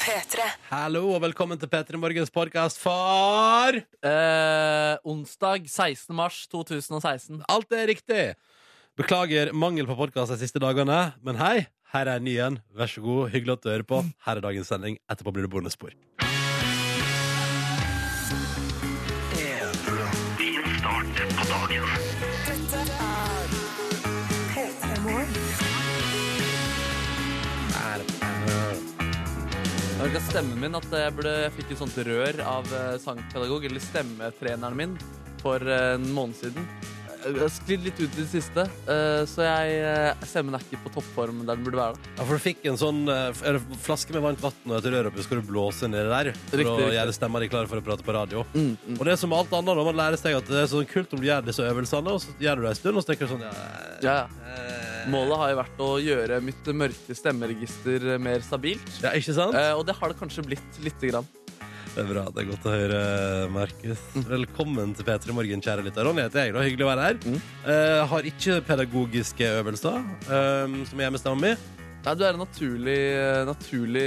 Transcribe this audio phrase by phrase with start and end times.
[0.00, 0.44] P3.
[0.70, 6.14] Hallo og velkommen til P3 Morgens podkast for Eh, onsdag 16.
[6.14, 7.42] mars 2016.
[7.50, 8.34] Alt er riktig.
[8.96, 12.60] Beklager mangel på podkast de siste dagene, men hei, her er en ny en.
[12.70, 14.04] Vær så god, hyggelig at du hører på.
[14.26, 14.98] Her er dagens sending.
[15.10, 15.90] Etterpå blir det bonusspor.
[30.10, 33.82] Hørte stemmen min at jeg, burde, jeg fikk et sånt rør av eh, sangpedagog, eller
[33.84, 34.96] stemmetreneren min,
[35.38, 36.64] for eh, en måned siden.
[37.20, 40.92] Har sklidd litt ut i det siste, eh, så jeg, eh, stemmen er ikke på
[40.94, 41.98] toppform der den burde være.
[42.00, 42.10] da.
[42.16, 45.22] Ja, for du fikk en sånn eh, flaske med varmt vann og et rør oppi,
[45.26, 46.94] skal du blåse nedi der for Riktig, å riktig.
[46.96, 48.44] gjøre stemma di klar for å prate på radio.
[48.54, 48.96] Mm, mm.
[48.98, 51.12] Og det er som alt annet, da, man lærer seg at det er sånn kult
[51.12, 53.28] om du gjør disse øvelsene, og så gjør du det en stund, og så tenker
[53.28, 53.52] du sånn ja,
[54.00, 54.26] Ja, ja.
[54.56, 58.88] eh, Målet har jo vært å gjøre mitt mørke stemmeregister mer stabilt.
[59.02, 59.54] ja, ikke sant?
[59.56, 61.28] Eh, og det har det kanskje blitt lite grann.
[61.90, 62.22] Det er bra.
[62.30, 62.98] Det er godt å høre,
[63.50, 64.02] Markus.
[64.28, 66.06] Velkommen til P3 Morgen, kjære lytter.
[66.06, 66.54] Ronny heter jeg.
[66.54, 66.62] da.
[66.62, 67.16] Hyggelig å være her.
[67.24, 67.40] Mm.
[67.66, 71.64] Uh, har ikke pedagogiske øvelser eh, som jeg med stemmen min.
[72.04, 73.00] Nei, du er en naturlig,
[73.48, 74.06] naturlig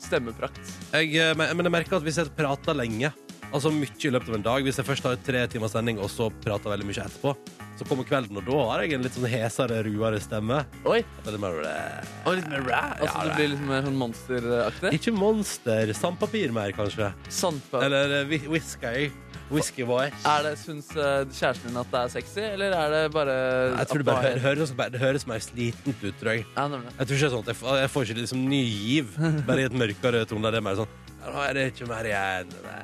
[0.00, 0.62] stemmeprakt.
[0.94, 3.10] Jeg, eh, men men jeg merker at hvis jeg prater lenge,
[3.52, 6.10] altså mye i løpet av en dag Hvis jeg først har tre timers sending, og
[6.12, 7.34] så prater veldig mye etterpå,
[7.78, 10.60] så kommer kvelden, og da har jeg en litt sånn hesere, ruere stemme.
[10.86, 11.00] Oi!
[11.24, 12.80] Det litt mer, eh, Og litt mer ræ.
[13.00, 14.92] Altså, Ja, du blir litt mer sånn monsteraktig.
[14.98, 15.92] Ikke monster.
[15.96, 17.08] Sandpapir mer, kanskje.
[17.32, 17.86] Sandpapir.
[17.88, 19.10] Eller uh, whisky.
[19.52, 20.14] Whisky voice.
[20.28, 23.34] Er det, Syns uh, kjæresten din at det er sexy, eller er det bare
[23.80, 26.46] Jeg tror det, bare, hører, høres, det høres mer slitent ut, tror jeg.
[26.56, 26.68] Ja.
[26.68, 29.16] Jeg tror ikke det sånn at jeg, får- jeg får ikke liksom ny giv,
[29.48, 30.52] bare i et mørkere tone.
[30.54, 32.48] Det er mer sånn Nå er det ikke mer igjen.
[32.64, 32.78] Nei,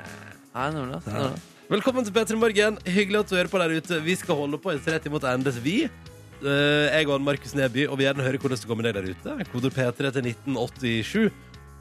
[0.55, 1.41] nemlig, altså, nemlig.
[1.69, 2.79] Velkommen til P3 Morgen.
[2.89, 3.99] Hyggelig at du hører på der ute.
[4.05, 5.77] Vi skal holde på i tre timer til endes, vi.
[6.39, 8.95] Eh, Jeg og Markus Neby, og vi vil gjerne høre hvordan det går med deg
[8.95, 9.51] der ute.
[9.53, 11.33] Koder P3 til 1987.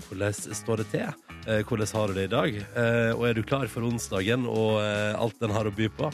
[0.10, 1.08] Hvordan står det til?
[1.48, 2.58] Eh, Hvordan har du det i dag?
[2.76, 6.12] Eh, Og er du klar for onsdagen og eh, alt den har å by på?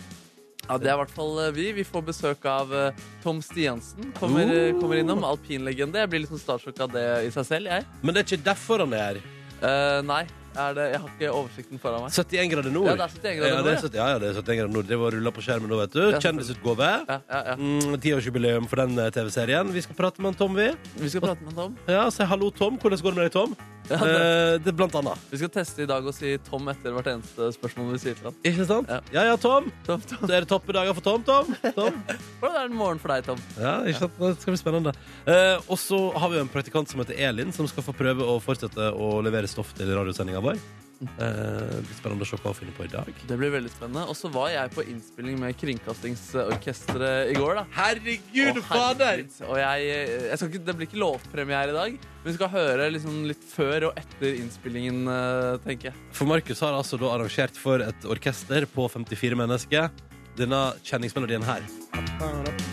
[0.70, 1.72] Ja, Det er i hvert fall eh, vi.
[1.74, 2.92] Vi får besøk av eh,
[3.24, 4.14] Tom Stiansen.
[4.20, 4.54] Kommer, Oh.
[4.70, 5.24] eh, kommer innom.
[5.26, 6.00] Alpinlegende.
[6.00, 7.86] Jeg blir litt sånn starstruck av det i seg selv, jeg.
[8.04, 9.20] Men det er ikke derfor han er her.
[9.64, 10.24] Eh, nei,
[10.60, 12.14] er det, jeg har ikke oversikten foran meg.
[12.14, 12.88] 71 grader nord.
[12.90, 14.74] Ja, det er 71 grader ja, det er 70, ja, ja, det er 71 grader
[14.76, 14.88] nord.
[14.92, 16.02] Det var rulla på skjermen nå, vet du.
[16.24, 16.90] Kjendisutgave.
[17.10, 17.56] Ja, ja, ja.
[17.60, 19.74] Mm, Tiårsjubileum for den eh, TV-serien.
[19.74, 20.70] Vi skal prate med en Tom, vi.
[21.02, 21.78] Vi skal prate med Tom.
[21.90, 22.78] Ja, Si hallo, Tom.
[22.82, 23.56] Hvordan går det med deg, Tom?
[23.90, 25.20] Ja, det, Eh, det blant annet.
[25.32, 28.30] vi skal teste i dag og si Tom etter hvert eneste spørsmål vi sier til
[28.30, 28.36] ham.
[28.48, 28.88] Ikke sant?
[28.90, 29.00] Ja.
[29.12, 29.72] Ja ja, Tom.
[29.88, 30.22] Tom, Tom.
[30.24, 31.52] Så er det dag for Tom, Tom.
[31.76, 31.98] Tom.
[32.40, 33.42] Hvordan er det morgen for deg, Tom?
[33.60, 34.16] Ja, ikke sant?
[34.22, 34.94] Det skal bli spennende.
[35.28, 38.24] Eh, og så har vi jo en praktikant som heter Elin, som skal få prøve
[38.24, 40.62] å fortsette å levere stoff til radiosendinga vår.
[41.02, 43.10] Eh, det blir spennende å se hva hun finner på i dag.
[43.30, 44.06] Det blir veldig spennende.
[44.12, 47.62] Og så var jeg på innspilling med Kringkastingsorkesteret i går.
[47.62, 49.38] da Herregud, og herregud.
[49.50, 49.90] Og jeg,
[50.30, 53.44] jeg skal ikke, Det blir ikke lovpremiere i dag, men vi skal høre liksom litt
[53.54, 56.08] før og etter innspillingen, eh, tenker jeg.
[56.16, 59.92] For Markus har altså da arrangert for et orkester på 54 mennesker
[60.38, 62.73] denne kjenningsmelodien her.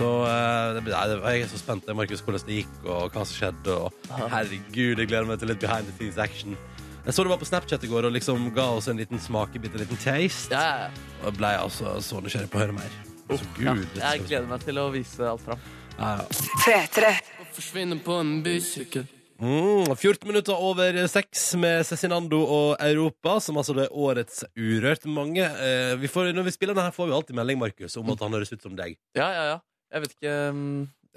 [0.00, 3.10] Så uh, det nei, det- jeg er så spent, jeg, Markus, hvordan det gikk, og
[3.12, 3.74] hva som skjedde.
[3.76, 6.56] Og herregud, jeg gleder meg til litt behind the scenes action.
[7.04, 9.74] Jeg så du var på Snapchat i går og liksom ga oss en liten smakebit,
[9.76, 10.52] en liten taste.
[10.52, 11.28] Ja, ja, ja.
[11.28, 12.90] Og ble altså så nysgjerrig på å høre mer.
[13.30, 15.58] Så Ja, gud, det jeg skal- gleder meg til å vise alt fram.
[15.98, 16.24] Ja, ja.
[16.64, 17.14] P3.
[17.52, 19.06] Forsvinner på en bysykkel.
[19.40, 25.06] Mm, 14 minutter over seks med Cezinando og Europa, som altså det er årets Urørt.
[25.08, 28.10] Mange, eh, vi får, når vi spiller den her, får vi alltid melding Markus, om
[28.10, 28.96] at han høres ut som deg.
[29.16, 29.58] Ja, ja, ja.
[29.90, 30.64] Jeg vet ikke um,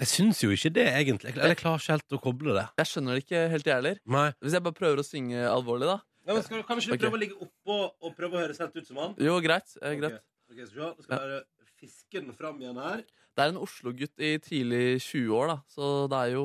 [0.02, 1.34] Jeg syns jo ikke det, egentlig.
[1.36, 2.66] Eller jeg klarer ikke helt å koble det.
[2.82, 4.00] Jeg skjønner det ikke helt, jeg heller.
[4.16, 4.28] Nei.
[4.42, 5.98] Hvis jeg bare prøver å synge alvorlig, da.
[6.30, 8.88] men skal, kan ikke du prøve å ligge oppå og prøve å høres helt ut
[8.90, 9.18] som han?
[9.22, 9.76] Jo, greit.
[9.80, 10.18] Eh, greit.
[10.50, 10.80] Ok, skal vi se.
[10.80, 13.04] Nå skal jeg bare fiske den fram igjen her.
[13.34, 15.56] Det er en Oslo-gutt i tidlig 20-år, da.
[15.70, 16.44] Så det er jo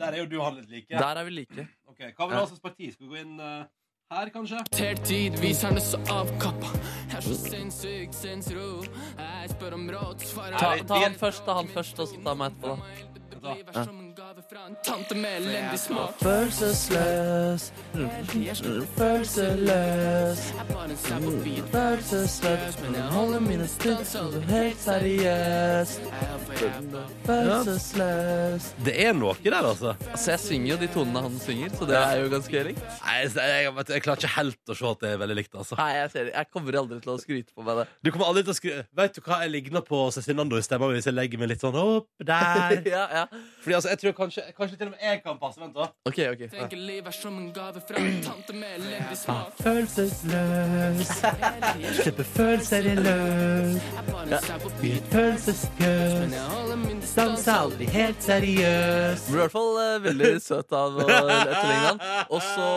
[0.00, 0.90] Der er jo du og han litt like.
[0.90, 1.66] Der er vi like.
[1.90, 2.90] Ok, Hva vil du ha som parti?
[2.94, 3.66] Skal vi gå inn eh,
[4.14, 4.62] her, kanskje?
[4.78, 5.10] Helt
[5.42, 6.70] viser er det så avkappa.
[7.10, 8.68] Jeg er så sinnssykt sinnsro.
[9.18, 12.34] Jeg spør om råd, svarer Ta, ta han først, ta han først, og så ta
[12.38, 13.54] meg etterpå, da.
[13.54, 13.76] Livet
[14.42, 16.14] fra en tante med elendig smak.
[16.18, 17.72] Følelsesløs,
[18.96, 20.40] følelsesløs,
[20.84, 21.64] en slav og bit.
[21.72, 25.92] følelsesløs, men jeg holder mine skritt så du helt seriøs.
[26.00, 27.04] Jeg er for ræva.
[27.26, 28.68] Følelsesløs.
[28.84, 29.94] Det er noe der, altså.
[30.10, 32.82] Altså, jeg synger jo de tonene han synger, så det er jo ganske likt.
[33.04, 35.78] Nei, jeg, jeg, jeg klarer ikke helt å se at det er veldig likt, altså.
[35.78, 36.34] Nei, jeg, ser, det.
[36.34, 37.86] jeg kommer aldri til å skryte på meg det.
[38.02, 38.76] Du kommer aldri til å skry...
[39.04, 41.78] Vet du hva jeg ligner på Cezinando i stemma hvis jeg legger meg litt sånn
[41.78, 42.80] opp der?
[42.96, 43.24] ja, ja.
[43.62, 45.60] Fordi altså, jeg tror kanskje, kanskje til og med jeg kan passe.
[45.60, 45.88] Vent, da.
[46.08, 46.44] Ok, ok.
[46.52, 49.54] Tenker livet er som en gave fra tante med elendig smak.
[49.60, 51.12] Følelsesløs.
[52.00, 53.78] Slipper følelser i løs.
[53.78, 56.14] Jeg bare ser på I et følelseskøs.
[56.20, 57.52] men jeg holder min distanse.
[57.54, 59.26] aldri helt seriøs.
[59.26, 62.02] Du blir i hvert fall eh, veldig søt av å etterligne han.
[62.28, 62.68] Og så,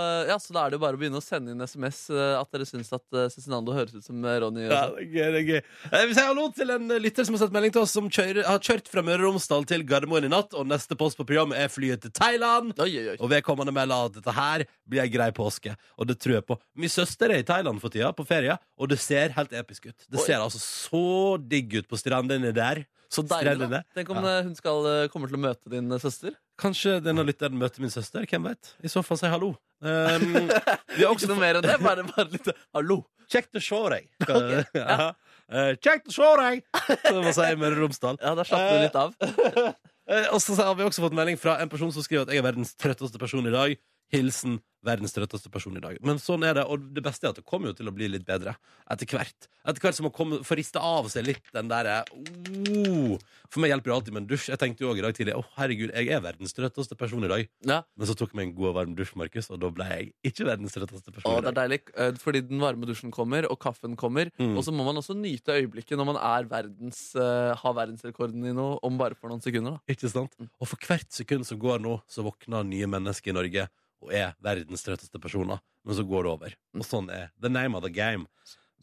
[0.00, 2.34] eh, ja, så da er det jo bare å begynne å sende inn SMS eh,
[2.38, 4.66] at dere syns at uh, Cezinando høres ut som eh, Ronny.
[4.66, 5.60] Ja, det er gøy, det er gøy.
[5.94, 8.42] Jeg Vi sier hallo til en lytter som har sett melding til oss som kjører,
[8.48, 11.58] har kjørt fra Møre og Romsdal til Gardermoen i natt, og neste post på programmet
[11.60, 12.72] er flyet til Thailand.
[12.80, 13.16] Oi, oi, oi.
[13.20, 15.74] Og vedkommende melder at dette her blir ei grei påske.
[15.98, 16.58] Og det tror jeg på.
[16.80, 20.06] Min søster er i Thailand for tida, på ferie, og det ser helt episk ut.
[20.10, 21.04] Det ser altså så
[21.42, 22.84] digg ut på strendene der.
[23.14, 23.82] Så deilig, da.
[23.94, 24.38] Tenk om Ja.
[24.40, 26.32] eh, hun skal, eh, kommer til å møte din eh, søster.
[26.58, 28.24] Kanskje denne lytteren møter min søster.
[28.26, 28.72] Hvem vet?
[28.82, 29.52] I så fall si hallo.
[29.84, 30.48] Um,
[30.96, 31.76] vi har Ikke også noe mer enn det.
[31.84, 33.04] Bare, bare litt hallo.
[33.30, 34.08] Kjekt å se deg.
[34.74, 35.12] Ja.
[35.52, 36.62] Eh, Kjekt å se deg!
[37.04, 38.16] Som man sier i Møre og Romsdal.
[38.22, 39.14] Ja, der slapp du litt av.
[40.08, 42.42] Eh, Og så har vi også fått melding fra en person som skriver at jeg
[42.42, 43.76] er verdens trøtteste person i dag.
[44.14, 45.98] Hilsen verdens trøtteste person i dag.
[46.04, 48.10] Men sånn er det, og det beste er at det kommer jo til å bli
[48.12, 48.56] litt bedre
[48.92, 49.48] etter hvert.
[49.64, 53.14] Etter hvert som man kommer, får rista av seg litt den derre oh.
[53.48, 54.48] For meg hjelper det alltid med en dusj.
[54.52, 57.30] Jeg tenkte jo også i dag tidlig å herregud, jeg er verdens trøtteste person i
[57.30, 57.46] dag.
[57.64, 57.80] Ja.
[57.96, 60.10] Men så tok jeg meg en god og varm dusj, Markus, og da ble jeg
[60.32, 61.60] ikke verdens trøtteste Å, person det i er dag.
[61.62, 64.32] deilig, eh, fordi den varme dusjen kommer, og kaffen kommer.
[64.40, 64.56] Mm.
[64.58, 68.52] Og så må man også nyte øyeblikket når man er verdens, uh, har verdensrekorden i
[68.56, 69.78] noe om bare for noen sekunder.
[69.78, 69.94] Da.
[69.94, 70.36] Ikke sant?
[70.58, 73.66] Og for hvert sekund som går nå, så våkner nye mennesker i Norge
[74.02, 75.62] og er verdens trøtteste personer.
[75.84, 76.54] Men så går det over.
[76.78, 78.26] Og sånn er the name of the game.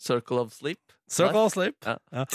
[0.02, 0.94] Circle of sleep.
[1.12, 1.78] Circle of sleep.
[1.86, 1.98] Ja.
[2.12, 2.26] Ja.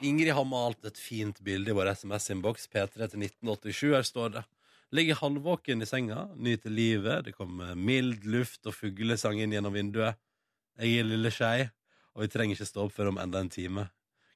[0.00, 3.94] Ingrid har malt et fint bilde i vår SMS-innboks, P3 til 1987.
[3.96, 4.44] Her står det.
[4.92, 7.24] Ligger halvvåken i senga, nyter livet.
[7.24, 10.20] Det kommer mild luft og fuglesang inn gjennom vinduet.
[10.78, 11.70] Jeg er lille skei,
[12.12, 13.86] og vi trenger ikke stå opp før om enda en time.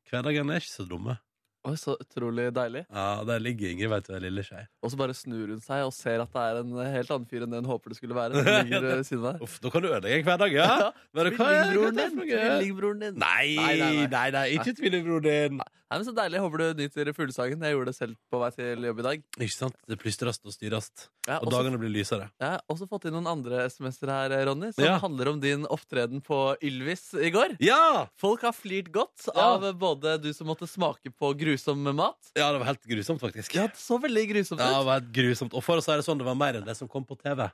[0.09, 1.19] Hverdagene er ikke så dumme.
[1.67, 2.85] Oi, så utrolig deilig.
[2.95, 4.61] Ja, Der ligger Ingrid, vet du, ei lille skei.
[4.87, 7.43] Og så bare snur hun seg og ser at det er en helt annen fyr
[7.47, 8.39] enn det hun håper det skulle være.
[8.39, 9.41] Som ligger ved siden av.
[9.43, 10.69] Uff, nå kan du ødelegge en hverdag, ja.
[11.17, 13.19] Er- Tvillingbroren din!
[13.19, 14.29] nei, nei, nei.
[14.37, 15.61] nei, ikke tvillingbroren din.
[15.87, 16.41] Nei, men Så deilig.
[16.43, 17.61] Håper du nyter fuglesangen.
[17.63, 19.21] Jeg gjorde det selv på vei til jobb i dag.
[19.39, 19.77] Ikke sant?
[19.87, 21.05] Det plystrast og styrast.
[21.29, 22.27] Ja, og dagene blir lysere.
[22.43, 24.97] Jeg har også fått inn noen andre SMS-er her, Ronny, som Ja.
[24.99, 27.57] handler om din opptreden på Ylvis i går.
[27.63, 28.09] Ja!
[28.19, 32.19] Folk har flirt godt av både du som måtte smake på grusom mat.
[32.35, 33.55] Ja, det var helt grusomt, faktisk.
[33.55, 34.67] Ja, det så veldig grusomt ut.
[34.67, 35.55] Ja, det var helt grusomt.
[35.55, 37.47] Og for å si det sånn, det var mer enn det som kom på TV.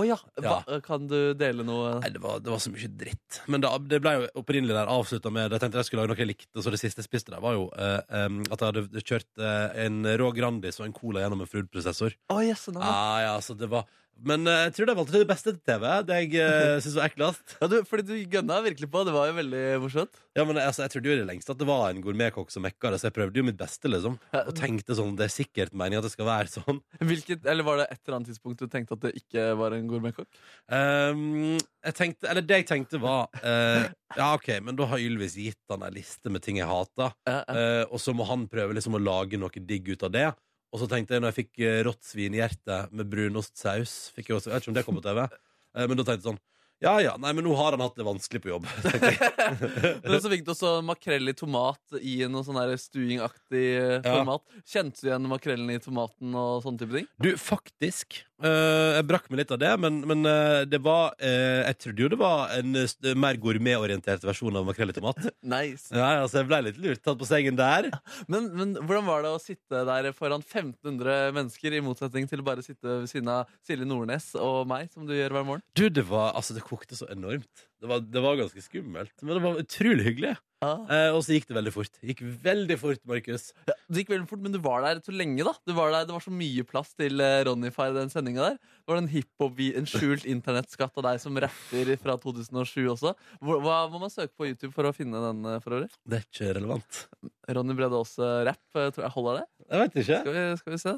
[0.00, 0.16] Å ja.
[0.40, 3.40] Hva, Kan du dele noe Nei, det var, det var så mye dritt.
[3.52, 6.24] Men det, det ble jo opprinnelig der avslutta med Jeg tenkte jeg skulle lage noe
[6.24, 9.04] jeg likte, så det siste jeg spiste der, var jo eh, em, at jeg hadde
[9.04, 12.16] kjørt eh, en rå Grandis og en Cola gjennom en foodprosessor.
[12.32, 12.82] Å, yes, no.
[12.84, 13.86] Ah, ja, så det var
[14.26, 15.84] Men eh, jeg tror de valgte det beste til TV.
[16.08, 17.54] Det jeg uh, syns var eklest.
[17.56, 19.04] ja, du, Fordi du gønna virkelig på.
[19.08, 20.20] Det var jo veldig morsomt.
[20.36, 22.64] Ja, men altså, Jeg trodde jo i det lengste at det var en gourmetkokk som
[22.66, 24.18] mekka det, så jeg prøvde jo mitt beste, liksom.
[24.36, 26.82] Og tenkte sånn Det er sikkert meningen at det skal være sånn.
[27.10, 29.88] Hvilket, eller var det et eller annet tidspunkt du tenkte at det ikke var en
[29.90, 30.28] gourmetkokk?
[30.68, 33.88] Um, jeg tenkte, eller det jeg tenkte var eh,
[34.18, 37.40] Ja, OK, men da har Ylvis gitt han ei liste med ting jeg hater, Ja,
[37.40, 37.56] ja.
[37.56, 40.28] eh, og så må han prøve liksom å lage noe digg ut av det.
[40.70, 44.50] Og så tenkte jeg, når jeg fikk uh, rått svinhjerte med brunostsaus fikk jeg, også,
[44.52, 46.38] jeg vet ikke om det kom på TV, eh, men da tenkte jeg sånn
[46.80, 48.68] Ja ja, nei, men nå har han hatt det vanskelig på jobb.
[48.86, 49.58] tenkte jeg.
[50.06, 54.14] Men så fikk du også makrell i tomat i noe sånn der stuingaktig eh, Ja.
[54.14, 54.46] format.
[54.64, 57.10] Kjente du igjen makrellen i tomaten og sånne type ting?
[57.20, 58.22] Du, faktisk.
[58.46, 62.04] Eh, jeg brakk meg litt av det, men, men uh, det var uh, Jeg trodde
[62.04, 62.76] jo det var en
[63.20, 65.20] mer gourmetorientert versjon av makrell i tomat.
[65.50, 65.88] Nice.
[65.94, 67.88] Ja, altså, jeg ble litt lurt tatt på sengen der.
[68.30, 72.46] Men, men hvordan var det å sitte der foran 1500 mennesker, i motsetning til å
[72.46, 75.64] bare sitte ved siden av Silje Nordnes og meg, som du gjør hver morgen?
[75.78, 77.66] Du, det var Altså, det kokte så enormt.
[77.80, 80.36] Det var, det var ganske skummelt, men det var utrolig hyggelig.
[80.60, 80.72] Ja.
[80.92, 81.94] Eh, og så gikk det veldig fort.
[82.04, 83.46] Gikk veldig fort, Markus.
[83.64, 85.54] Det gikk veldig fort, men du var der så lenge, da.
[85.64, 88.58] Du var der, det var så mye plass til uh, Ronny-far i den sendinga der.
[88.60, 93.14] Det var en en skjult internettskatt av deg som rapper fra 2007 også.
[93.40, 95.88] Hva, hva må man søke på YouTube for å finne den, uh, for øvrig?
[96.04, 97.04] Det er ikke relevant.
[97.48, 99.46] Ronny Brede Aase rapp, eh, tror jeg holder det.
[99.64, 100.20] Jeg vet ikke.
[100.20, 100.94] Skal vi, skal vi se?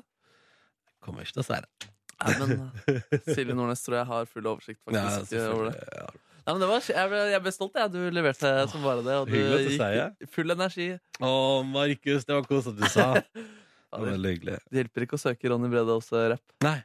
[1.02, 1.92] Kommer ikke til å si det.
[2.23, 2.52] Nei, men
[2.87, 5.88] eh, Silje Nordnes tror jeg har full oversikt faktisk Ja, eh, over det.
[5.97, 6.11] Ja.
[6.42, 7.90] Nei, men det var, jeg, ble, jeg ble stolt, jeg.
[7.94, 9.18] Du leverte som bare det.
[9.20, 10.88] Og du Hyggelig at gikk full energi.
[11.22, 11.30] Å,
[11.70, 13.08] Markus, det var koselig at du sa.
[13.92, 14.54] Det var veldig hyggelig.
[14.72, 16.54] det hjelper ikke å søke Ronny Brede også rapp.
[16.64, 16.78] Nei.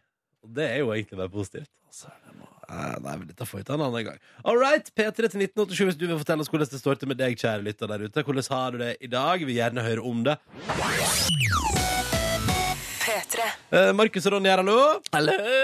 [0.43, 1.69] Og det er jo egentlig bare positivt.
[2.67, 4.17] Eh, Nei, men Dette får vi ta en annen gang.
[4.43, 7.21] All right, P3 til 1987 hvis du vil fortelle oss hvordan det står til med
[7.23, 8.25] deg, kjære lytter der ute.
[8.27, 9.39] Hvordan har du det i dag?
[9.39, 10.35] Vi vil gjerne høre om det.
[13.17, 13.45] P3.
[13.73, 14.77] Eh, Markus og Ronny her, hallo.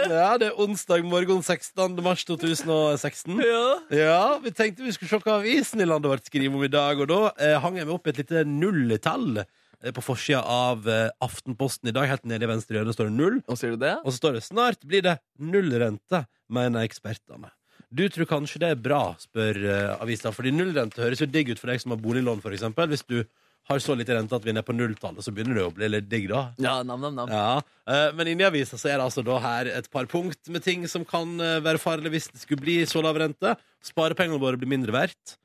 [0.09, 1.99] Ja, Det er onsdag morgen 16.
[2.01, 3.37] mars 2016.
[3.45, 3.65] Ja.
[3.93, 6.99] Ja, Vi tenkte vi skulle se hva avisen i landet vårt skriver om i dag.
[6.99, 9.43] Og da eh, hang jeg meg opp i et lite nulltall.
[9.83, 13.17] Eh, På forsida av eh, Aftenposten i dag, helt nede i venstre hjørne, står det
[13.19, 13.41] null.
[13.45, 13.99] Og sier du det?
[14.01, 17.53] Og så står det 'Snart blir det nullrente', mener ekspertene.
[17.93, 21.59] Du tror kanskje det er bra, spør uh, avisa, fordi nullrente høres jo digg ut
[21.61, 22.89] for deg som har boliglån, eksempel.
[22.89, 23.21] Hvis du
[23.69, 25.87] har så lite rente at vi er nede på nulltallet, så begynner det å bli
[25.87, 26.41] litt digg, da.
[26.59, 27.29] Ja, nam, nam, nam.
[27.31, 30.63] Ja, eh, Men inni avisa så er det altså da her et par punkt med
[30.65, 33.55] ting som kan eh, være farlig hvis det skulle bli så lav rente.
[33.83, 35.37] Sparepengene våre blir mindre verdt.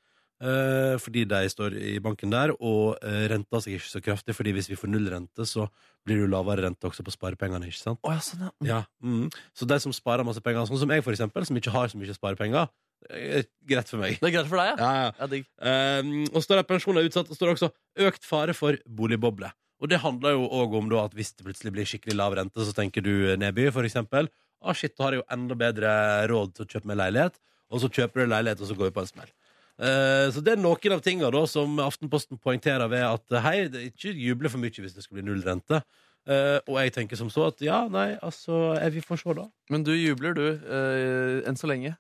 [0.43, 4.35] eh, fordi de står i banken der, og renta seg ikke så kraftig.
[4.39, 5.69] Fordi hvis vi får null rente, så
[6.07, 7.67] blir det jo lavere rente også på sparepengene.
[7.71, 7.99] ikke sant?
[8.07, 8.53] Oh, ja, sånn, ja.
[8.67, 9.31] Ja, mm.
[9.55, 11.99] Så de som sparer masse penger, sånn som jeg for eksempel, som ikke har så
[11.99, 12.69] mye sparepenger,
[13.09, 14.19] er greit for meg.
[14.19, 14.77] Det er greit for deg, ja?
[14.81, 15.15] Ja, ja.
[15.21, 15.47] Ja, digg.
[15.63, 17.71] Um, og står det pensjoner utsatt, og står det også
[18.09, 19.53] økt fare for boligboble.
[19.79, 22.65] Og det handler jo òg om da, at hvis det plutselig blir skikkelig lav rente,
[22.67, 24.27] så tenker du Neby for eksempel
[24.63, 25.93] ah, shit, da har jeg jo enda bedre
[26.31, 27.39] råd til å kjøpe meg leilighet.
[27.69, 29.31] Og så kjøper du leilighet, og så går vi på en smell.
[29.79, 33.57] Eh, så det er noen av tinga da som Aftenposten poengterer ved at eh, hei,
[33.71, 35.83] det er ikke juble for mye hvis det skulle bli null rente.
[36.29, 39.47] Eh, og jeg tenker som så at ja, nei, altså eh, Vi får se, da.
[39.73, 41.95] Men du jubler, du, eh, enn så lenge.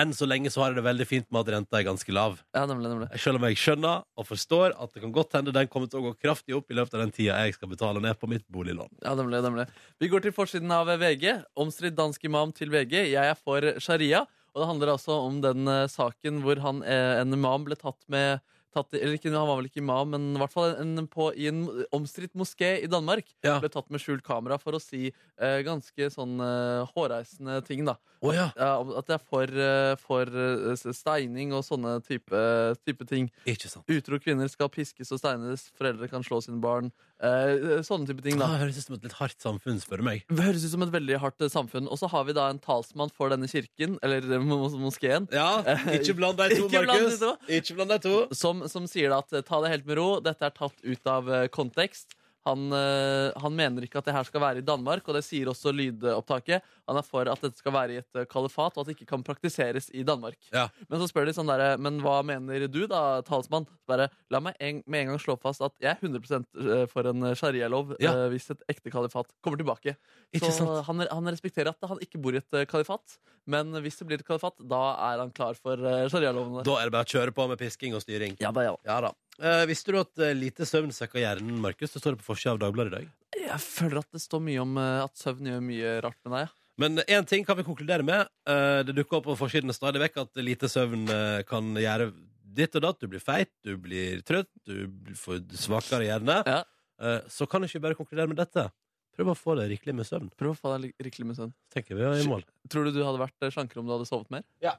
[0.00, 2.38] Enn så lenge så har jeg det veldig fint med at renta er ganske lav.
[2.56, 3.08] Ja, nemlig, nemlig.
[3.22, 6.06] Selv om jeg skjønner og forstår at det kan godt hende den kommer til å
[6.08, 8.90] gå kraftig opp i løpet av den tida jeg skal betale ned på mitt boliglån.
[9.04, 9.68] Ja, nemlig, nemlig.
[10.02, 11.28] Vi går til forsiden av VG.
[11.60, 13.04] Omstridt dansk imam til VG.
[13.12, 14.24] Jeg er for sharia.
[14.54, 17.98] Og det handler altså om den eh, saken hvor han, eh, en imam ble tatt
[18.10, 18.42] med
[18.74, 21.48] tatt, eller ikke, Han var vel ikke imam, men i hvert fall en, på, i
[21.50, 21.62] en
[21.94, 23.28] omstridt moské i Danmark.
[23.46, 23.58] Ja.
[23.62, 27.96] Ble tatt med skjult kamera for å si eh, ganske sånn eh, hårreisende ting, da.
[28.24, 28.48] Oh, ja.
[28.56, 32.44] at, at det er for, eh, for eh, steining og sånne type,
[32.84, 33.28] type ting.
[33.48, 33.88] Ikke sant.
[33.90, 36.92] Utro kvinner skal piskes og steines, foreldre kan slå sine barn.
[37.24, 38.48] Eh, sånne type ting, da.
[38.52, 40.24] Det høres ut som et litt hardt samfunn, spør du meg.
[40.28, 41.88] Det høres ut som et veldig hardt eh, samfunn.
[41.88, 45.62] Og så har vi da en talsmann for denne kirken, eller eh, mos moskeen, Ja,
[45.94, 47.22] ikke bland de to, Markus.
[47.48, 48.16] Ikke bland de to.
[48.36, 51.32] som, som sier da at ta det helt med ro, dette er tatt ut av
[51.54, 52.12] kontekst.
[52.44, 55.48] Han, eh, han mener ikke at det her skal være i Danmark, og det sier
[55.52, 56.64] også lydopptaket.
[56.88, 59.08] Han er for at dette skal være i et eh, kalifat, og at det ikke
[59.14, 60.36] kan praktiseres i Danmark.
[60.52, 60.66] Ja.
[60.90, 63.64] Men så spør de sånn derre Men hva mener du, da, talsmann?
[63.84, 67.06] Så bare, La meg en, med en gang slå fast at jeg er 100% for
[67.10, 68.12] en sharialov Ja.
[68.14, 69.96] uh, hvis et ekte kalifat kommer tilbake.
[70.34, 73.16] Ikke så han, han respekterer at han ikke bor i et eh, kalifat,
[73.50, 76.64] men hvis det blir et kalifat, da er han klar for uh, sharialovene.
[76.66, 78.36] Da er det bare å kjøre på med pisking og styring.
[78.42, 78.74] Ja da, ja.
[78.88, 79.12] Ja da.
[79.42, 81.92] Eh, visste du at eh, lite søvn svekker hjernen, Markus?
[81.94, 83.08] Det står det på forsida av Dagbladet i dag.
[83.44, 86.44] Jeg føler at det står mye om eh, at søvn gjør mye rart med deg.
[86.46, 86.60] ja.
[86.82, 88.26] Men én ting kan vi konkludere med.
[88.50, 92.08] Eh, det dukker opp på forsidene stadig vekk at lite søvn eh, kan gjøre
[92.54, 92.98] ditt og datt.
[93.02, 96.40] Du blir feit, du blir trøtt, du blir- får svakere hjerne.
[96.46, 96.64] Ja.
[96.98, 98.68] Eh, så kan ikke vi bare konkludere med dette.
[99.14, 100.32] Prøv å få deg rikelig med søvn.
[100.34, 101.52] Prøv å få deg lik- rikelig med søvn.
[101.70, 102.42] Tenker vi er i mål.
[102.70, 104.42] Tror du du hadde vært eh, slankere om du hadde sovet mer?
[104.62, 104.74] Ja.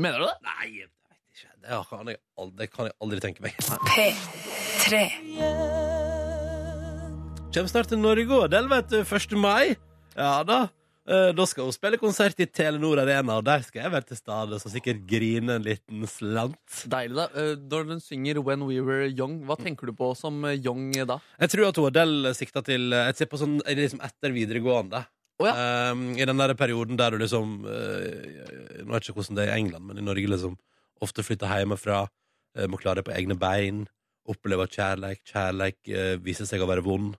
[0.00, 0.38] Mener du det?
[0.48, 0.90] Nei, ikke.
[1.34, 3.56] Det kan jeg aldri, det kan jeg aldri tenke meg.
[3.90, 5.00] P3.
[7.54, 9.00] Kjem snart til Norge og Del, vet du.
[9.02, 9.36] 1.
[9.38, 9.74] mai.
[10.14, 10.64] Ja da.
[11.04, 14.18] Eh, Da skal hun spille konsert i Telenor Arena, og der skal jeg være til
[14.18, 16.84] stede, så sikkert grine en liten slant.
[16.90, 17.26] Deilig, da.
[17.34, 20.92] Eh, Når hun synger 'When We Were Young', hva tenker du på som eh, young
[21.06, 21.18] da?
[21.40, 25.06] Jeg tror at Adele sikta til Jeg ser på sånn liksom etter videregående.
[25.42, 25.50] Å
[25.90, 29.48] Um, I den der perioden der du liksom uh, Nå vet jeg ikke hvordan det
[29.48, 30.56] er i England, men i Norge liksom
[31.04, 33.84] ofte flytter hjemmefra, uh, må klare det på egne bein,
[34.28, 37.14] opplever kjærleik, kjærleik uh, viser seg å være vond.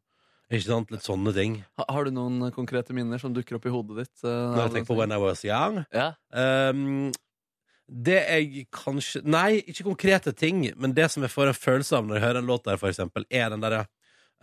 [0.54, 0.92] Ikke sant?
[0.94, 1.60] Litt sånne ting.
[1.80, 4.15] Ha, har du noen konkrete minner som dukker opp i hodet ditt?
[4.22, 5.80] eh, Når jeg tenker på When I Was Young.
[5.96, 6.12] Ja.
[6.30, 7.10] Um,
[7.86, 12.06] det jeg kanskje Nei, ikke konkrete ting, men det som jeg får en følelse av
[12.06, 13.84] når jeg hører en låt der, for eksempel, er den derre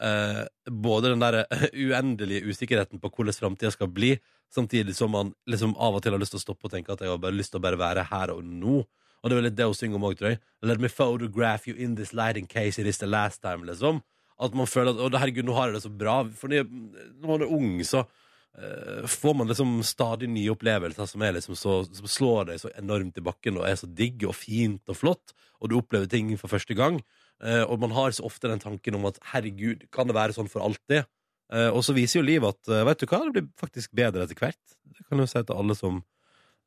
[0.03, 1.47] uh, Både den derre
[1.85, 4.17] uendelige usikkerheten på hvordan framtida skal bli,
[4.53, 7.03] samtidig som man liksom av og til har lyst til å stoppe og tenke at
[7.03, 8.83] jeg har bare lyst til å bare være her og nå.
[9.23, 10.41] Og det er vel litt det hun synger om òg, tror jeg.
[10.67, 14.03] Let me photograph you in this light in case it is the last time, liksom.
[14.43, 16.17] At man føler at Å, herregud, nå har jeg det så bra.
[16.35, 21.59] For når man er ung, så uh, får man liksom stadig nye opplevelser som, liksom
[21.59, 24.99] så, som slår deg så enormt i bakken og er så digg og fint og
[24.99, 26.99] flott, og du opplever ting for første gang.
[27.43, 30.51] Uh, og man har så ofte den tanken om at herregud, kan det være sånn
[30.51, 31.07] for alltid?
[31.53, 34.39] Uh, og så viser jo livet at vet du hva, det blir faktisk bedre etter
[34.41, 34.63] hvert.
[34.91, 36.03] Det kan jo si til alle som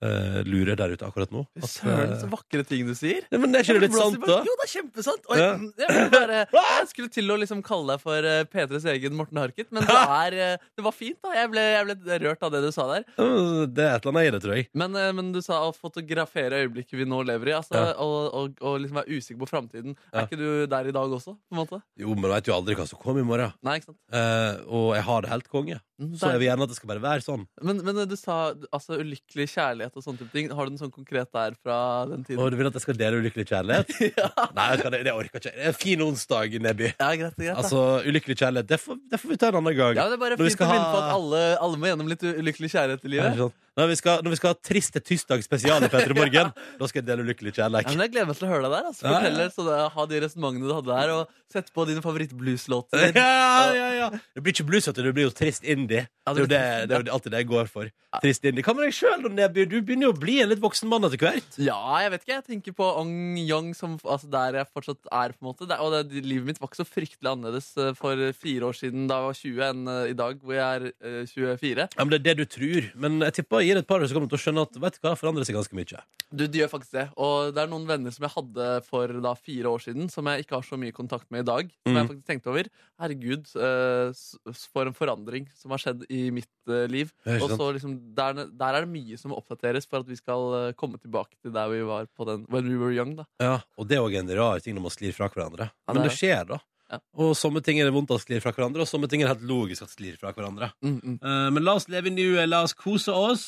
[0.04, 1.46] eh, lurer der ute akkurat nå.
[1.62, 3.24] At, Søren, eh, så vakre ting du sier.
[3.32, 4.40] Ja, men er ikke det litt sant, da?
[4.46, 5.30] Jo, det er kjempesant.
[5.32, 5.52] Oi, Ja.
[5.86, 9.70] jeg, bare, jeg skulle til å liksom kalle deg for eh, P3s egen Morten Harket,
[9.76, 10.38] men det, er,
[10.76, 11.20] det var fint.
[11.24, 13.08] da Jeg ble, jeg ble rørt av det du sa der.
[13.16, 14.68] Det er et eller annet i det, tror jeg.
[14.78, 17.94] Men, men du sa å fotografere øyeblikket vi nå lever i, altså, Ja.
[18.02, 19.96] og, og, og liksom være usikker på framtiden.
[20.14, 21.36] Er ikke du der i dag også?
[21.36, 21.80] på en måte?
[22.00, 23.52] Jo, men du veit jo aldri hva som kommer i morgen.
[23.66, 24.00] Nei, ikke sant?
[24.14, 25.78] Uh, og jeg har det helt konge.
[26.02, 27.44] Mm, Så jeg vil gjerne at det skal bare være sånn.
[27.64, 28.38] Men, men du sa
[28.76, 30.50] altså, ulykkelig kjærlighet og sånne type ting.
[30.50, 31.78] Har du noe sånn konkret der fra
[32.10, 33.94] den Og du vil at jeg skal dele ulykkelig kjærlighet?
[34.58, 35.54] Nei, vet det, det orker jeg ikke.
[35.54, 36.90] Det er en fin onsdag, Neby.
[36.98, 37.54] Ja, greit, greit.
[37.62, 39.94] Altså, ulykkelig kjærlighet, det får, det får vi ta en annen gang.
[40.02, 42.72] ja, det er bare fint å minne på at alle, alle må gjennom litt ulykkelig
[42.74, 43.62] kjærlighet i Ja, livet.
[43.76, 47.02] Når vi, skal, når vi skal ha Triste tirsdag spesial i P3 Morgen, da skal
[47.02, 48.86] jeg dele ulykkelig Ja, men Jeg gleder meg til å høre deg der.
[48.92, 49.08] Altså.
[49.10, 49.48] Ja, ja.
[49.52, 53.12] Så det, Ha de resonnementene du hadde der, og sett på dine favoritt-blueslåter.
[53.16, 54.08] Ja, ja, ja.
[54.36, 54.88] Det blir ikke blues.
[54.88, 56.06] Det blir jo trist indie.
[56.26, 57.92] Ja, Det er jo, det, det- er jo alltid det jeg går for.
[58.24, 58.64] Trist indie.
[58.64, 59.26] Hva med deg sjøl,
[59.68, 61.58] Du begynner jo å bli en litt voksen mann etter hvert.
[61.60, 62.36] Ja, jeg vet ikke.
[62.38, 65.36] Jeg tenker på Ong Young, som, altså der jeg fortsatt er.
[65.36, 68.20] på en måte det, Og det, Livet mitt var ikke så fryktelig annerledes eh, for
[68.40, 71.22] fire år siden da jeg var 20, enn eh, i dag hvor jeg er eh,
[71.28, 71.88] 24.
[71.92, 72.90] Ja, men Det er det du tror.
[73.06, 74.78] Men jeg tipper gi det et par år, så kommer du til å skjønne at
[74.84, 76.02] vet du hva, det forandrer seg ganske mye.
[76.36, 77.04] Du, de gjør faktisk det.
[77.22, 80.44] Og det er noen venner som jeg hadde for da fire år siden, som jeg
[80.46, 81.70] ikke har så mye kontakt med i dag.
[81.86, 82.00] Som Mm.
[82.02, 82.70] jeg faktisk tenkte over.
[83.00, 87.12] Herregud, eh, for en forandring som har skjedd i mitt eh, liv.
[87.26, 90.72] Og så liksom, der, der er det mye som oppdateres for at vi skal eh,
[90.74, 93.16] komme tilbake til der vi var på den When we were young.
[93.16, 95.70] da Ja, Og det er òg en rar ting når man sklir fra hverandre.
[95.88, 96.60] Men det det skjer, da.
[96.92, 97.00] Ja.
[97.18, 99.36] Og somme ting er det vondt å sklir fra hverandre, og somme ting er det
[99.38, 100.72] helt logisk at sklir fra hverandre.
[100.86, 101.18] mm, mm.
[101.18, 103.48] Eh, men la oss leve i nuet, la oss kose oss.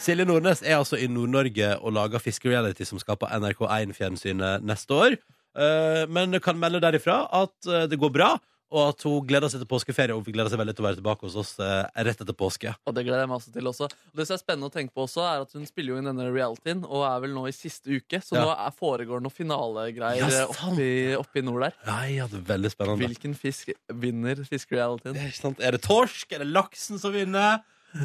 [0.00, 5.16] Silje Nordnes er altså i Nord-Norge og lager fiskereality som skal på NRK1-fjernsynet neste år.
[5.60, 8.30] Eh, men kan melde derifra at eh, det går bra,
[8.70, 10.14] og at hun gleder seg til påskeferie.
[10.14, 12.72] Og gleder seg veldig til å være tilbake hos oss eh, rett etter påske.
[12.86, 13.88] Og det gleder jeg meg også til også.
[13.90, 16.10] Og det som er spennende å tenke på også, er at hun spiller jo inn
[16.10, 18.44] denne realityen, og er vel nå i siste uke, så Ja.
[18.46, 21.74] nå er, foregår noen finalegreier Ja, eh, oppi, oppi nord der.
[21.86, 23.06] Ja, ja, det er veldig spennende.
[23.10, 25.18] Hvilken fisk vinner fiskerealityen?
[25.18, 26.32] Er, er det torsk?
[26.32, 27.60] Er det laksen som vinner?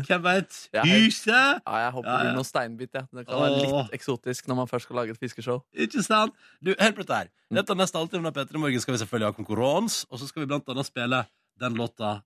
[0.07, 0.55] Hvem veit?
[0.83, 1.29] Huset!
[1.61, 2.93] Ja, jeg håper det blir noe steinbit.
[2.95, 3.03] Ja.
[3.13, 5.61] Det kan være litt eksotisk når man først skal lage et fiskeshow.
[5.73, 6.33] Ikke sant?
[6.63, 7.29] Du, Hør på dette her.
[7.53, 10.49] Dette neste halvtime av P3 Morgen skal vi selvfølgelig ha konkurranse, og så skal vi
[10.49, 11.21] blant annet spille
[11.61, 12.17] den låta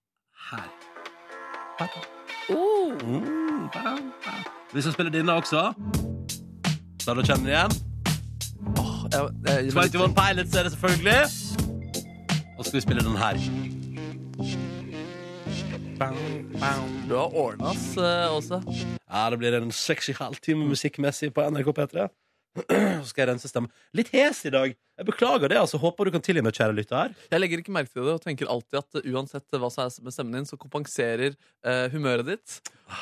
[0.50, 0.70] her.
[2.50, 3.70] Mm.
[4.74, 5.74] Vi skal spille denne også.
[7.04, 7.78] Så du kjenner igjen?
[9.10, 11.22] Jeg, jeg, 21 Pilots er det selvfølgelig.
[12.58, 14.69] Og så skal vi spille den her.
[16.00, 18.62] Du har ordna oss eh, også.
[19.04, 22.06] Ja, det blir en sexy halvtime musikkmessig på NRK P3.
[23.04, 23.72] Så skal jeg rense stemmen.
[23.96, 24.72] Litt hes i dag.
[24.72, 25.60] Jeg beklager det.
[25.60, 27.14] altså Håper du kan tilgi meg, kjære lytter.
[27.28, 30.08] Jeg legger ikke merke til det og tenker alltid at uh, uansett hva som er
[30.08, 32.58] med stemmen din, så kompenserer eh, humøret ditt.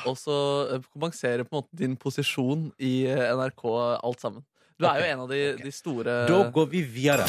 [0.09, 0.37] Og så
[0.73, 3.65] eh, kompenserer på en måte din posisjon i eh, NRK
[4.01, 4.45] alt sammen.
[4.77, 7.25] Du er jo en av de, de store Da går vi videre.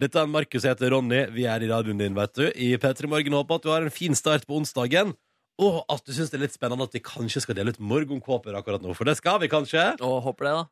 [0.00, 1.18] Dette er Markus, jeg heter Ronny.
[1.34, 2.46] Vi er i radioen din, vet du.
[2.56, 5.12] I P3 Morgen håper at du har en fin start på onsdagen.
[5.60, 8.56] Og at du syns det er litt spennende at vi kanskje skal dele ut morgenkåper
[8.56, 8.94] akkurat nå.
[8.96, 9.84] For det skal vi kanskje.
[10.04, 10.64] Og håper det, da.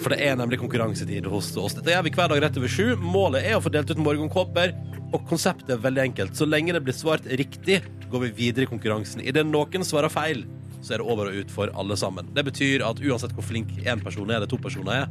[0.00, 1.76] For det er nemlig konkurransetid hos oss.
[1.76, 2.96] Dette gjør vi hver dag rett over sju.
[3.00, 4.72] Målet er å få delt ut morgenkåper.
[5.14, 6.32] Og konseptet er veldig enkelt.
[6.40, 9.20] Så lenge det blir svart riktig, går vi videre i konkurransen.
[9.20, 10.46] Idet noen svarer feil,
[10.80, 12.32] så er det over og ut for alle sammen.
[12.36, 15.08] Det betyr at uansett hvor flink én person er, eller to personer er,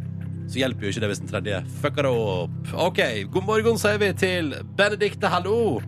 [0.47, 2.73] så hjelper jo ikke det hvis den tredje fucker det opp.
[2.87, 2.99] OK,
[3.33, 5.29] god morgen, sier vi til Benedikte.
[5.31, 5.79] Hallo.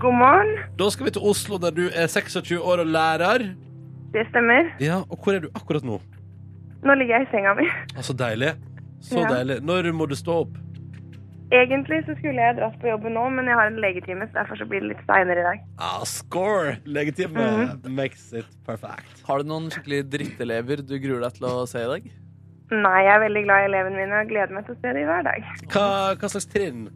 [0.00, 0.52] God morgen.
[0.80, 3.48] Da skal vi til Oslo, der du er 26 år og lærer.
[4.14, 4.70] Det stemmer.
[4.80, 6.00] Ja, Og hvor er du akkurat nå?
[6.84, 7.66] Nå ligger jeg i senga mi.
[7.98, 8.54] Altså, deilig.
[9.04, 9.28] Så Ja.
[9.38, 9.62] deilig.
[9.64, 10.54] Når må du stå opp?
[11.52, 14.56] Egentlig så skulle jeg dratt på jobben nå, men jeg har en legetime, så derfor
[14.58, 15.60] så blir det litt seinere i dag.
[15.78, 16.76] Ah, score!
[16.86, 19.20] Legetime makes it perfect.
[19.28, 22.08] Har du noen skikkelig drittelever du gruer deg til å se i dag?
[22.82, 25.06] Nei, jeg er veldig glad i elevene mine og gleder meg til å se dem
[25.10, 25.44] hver dag.
[25.72, 25.84] Hva,
[26.20, 26.88] hva slags trinn?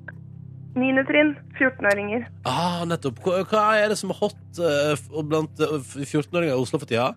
[0.79, 2.27] Niende trinn, 14-åringer.
[2.47, 3.19] Ah, nettopp.
[3.25, 7.13] Hva, hva er det som er hot uh, blant uh, 14-åringer i Oslo for tida?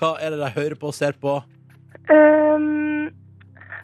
[0.00, 1.34] Hva er det de hører på og ser på?
[2.10, 3.10] Um,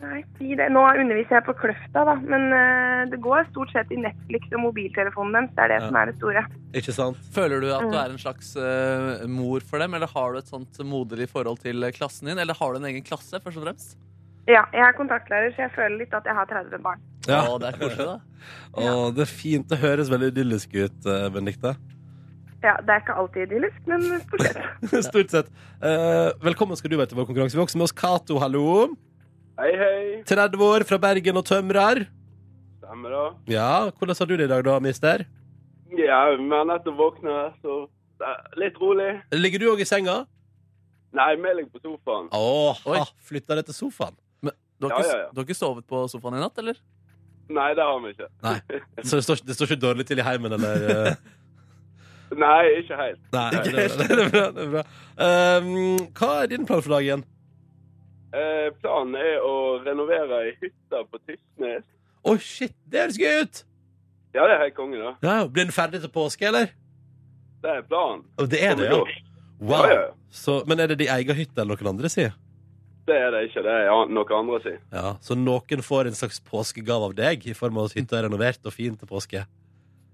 [0.03, 0.69] nei, si det.
[0.75, 4.62] Nå underviser jeg på Kløfta, da, men uh, det går stort sett i Netflix og
[4.64, 5.53] mobiltelefonen deres.
[5.59, 5.87] Det er det Ja.
[5.91, 6.45] som er det store.
[6.81, 7.21] Ikke sant?
[7.37, 8.01] Føler du at du Mm.
[8.01, 11.83] er en slags eh, mor for dem, eller har du et sånt moderlig forhold til
[11.85, 12.38] eh, klassen din?
[12.38, 13.97] Eller har du en egen klasse, først og fremst?
[14.49, 17.03] Ja, jeg er kontaktlærer, så jeg føler litt at jeg har 30 barn.
[17.29, 17.43] Ja.
[17.45, 18.17] Å, det er koselig, da.
[18.73, 19.67] Å, det er fint.
[19.69, 21.75] Det høres veldig idyllisk ut, Benedicte.
[22.63, 24.95] Ja, Det er ikke alltid idyllisk, men stort sett.
[25.11, 25.51] Stort sett.
[25.79, 27.55] Eh, velkommen skal du være til vår konkurranse.
[27.55, 28.65] Vi har også med oss Cato, hallo.
[29.61, 30.01] Hei, hei.
[30.27, 32.07] 30 år, fra Bergen og tømrer.
[32.81, 33.23] Stemmer da.
[33.53, 35.27] Ja, hvordan har du det i dag, da, mister?
[35.95, 37.85] Ja, vi har nettopp våkna, så
[38.19, 38.35] det
[38.65, 39.13] litt rolig.
[39.39, 40.23] Ligger du òg i senga?
[41.15, 42.27] Nei, vi ligger på sofaen.
[42.35, 43.05] Åh, Oi.
[43.29, 44.19] flytta det til sofaen.
[44.79, 45.29] Du har, Ja, ikke, ja, ja.
[45.33, 46.79] du har ikke sovet på sofaen i natt, eller?
[47.49, 48.29] Nei, det har vi ikke.
[49.09, 50.85] Så det står, det står ikke dårlig til i heimen, eller?
[50.93, 51.14] eh?
[52.38, 53.21] Nei, ikke helt.
[53.33, 54.43] Nei, det, er bra, det er bra.
[54.53, 54.83] Det er bra.
[55.17, 57.23] Um, hva er din plan for dagen?
[58.37, 59.55] Eh, planen er å
[59.87, 61.87] renovere ei hytte på Tysnes.
[62.29, 63.62] Oi, shit, det høres gøy ut!
[64.37, 65.14] Ja, det er helt konge, da.
[65.25, 66.69] Ja, Blir den ferdig til påske, eller?
[67.64, 68.27] Det er planen.
[68.37, 68.99] Oh, det er det, ja.
[69.59, 69.87] Wow.
[69.88, 70.05] Ja, ja.
[70.31, 72.37] Så, men er det de egen hytte eller noen andre sier?
[73.09, 73.62] Det er det ikke.
[73.64, 74.79] Det er noe andre sier.
[74.92, 78.27] Ja, Så noen får en slags påskegave av deg i form av at hytta er
[78.29, 79.47] renovert og fin til påske?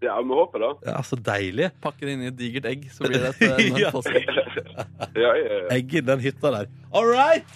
[0.04, 0.70] Ja, vi håper det.
[0.90, 1.70] Ja, Så deilig.
[1.82, 3.90] Pakker det inn i et digert egg, så blir det et eh, Ja.
[3.94, 4.20] påske.
[5.16, 5.60] Ja, ja, ja.
[5.74, 6.66] Egg i den hytta der.
[6.92, 7.46] All right!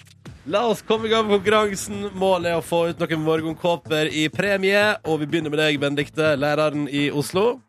[0.48, 2.06] La oss komme i gang med konkurransen.
[2.16, 4.84] Målet er å få ut noen morgenkåper i premie.
[5.04, 7.60] Og vi begynner med deg, Benedikte, læreren i Oslo.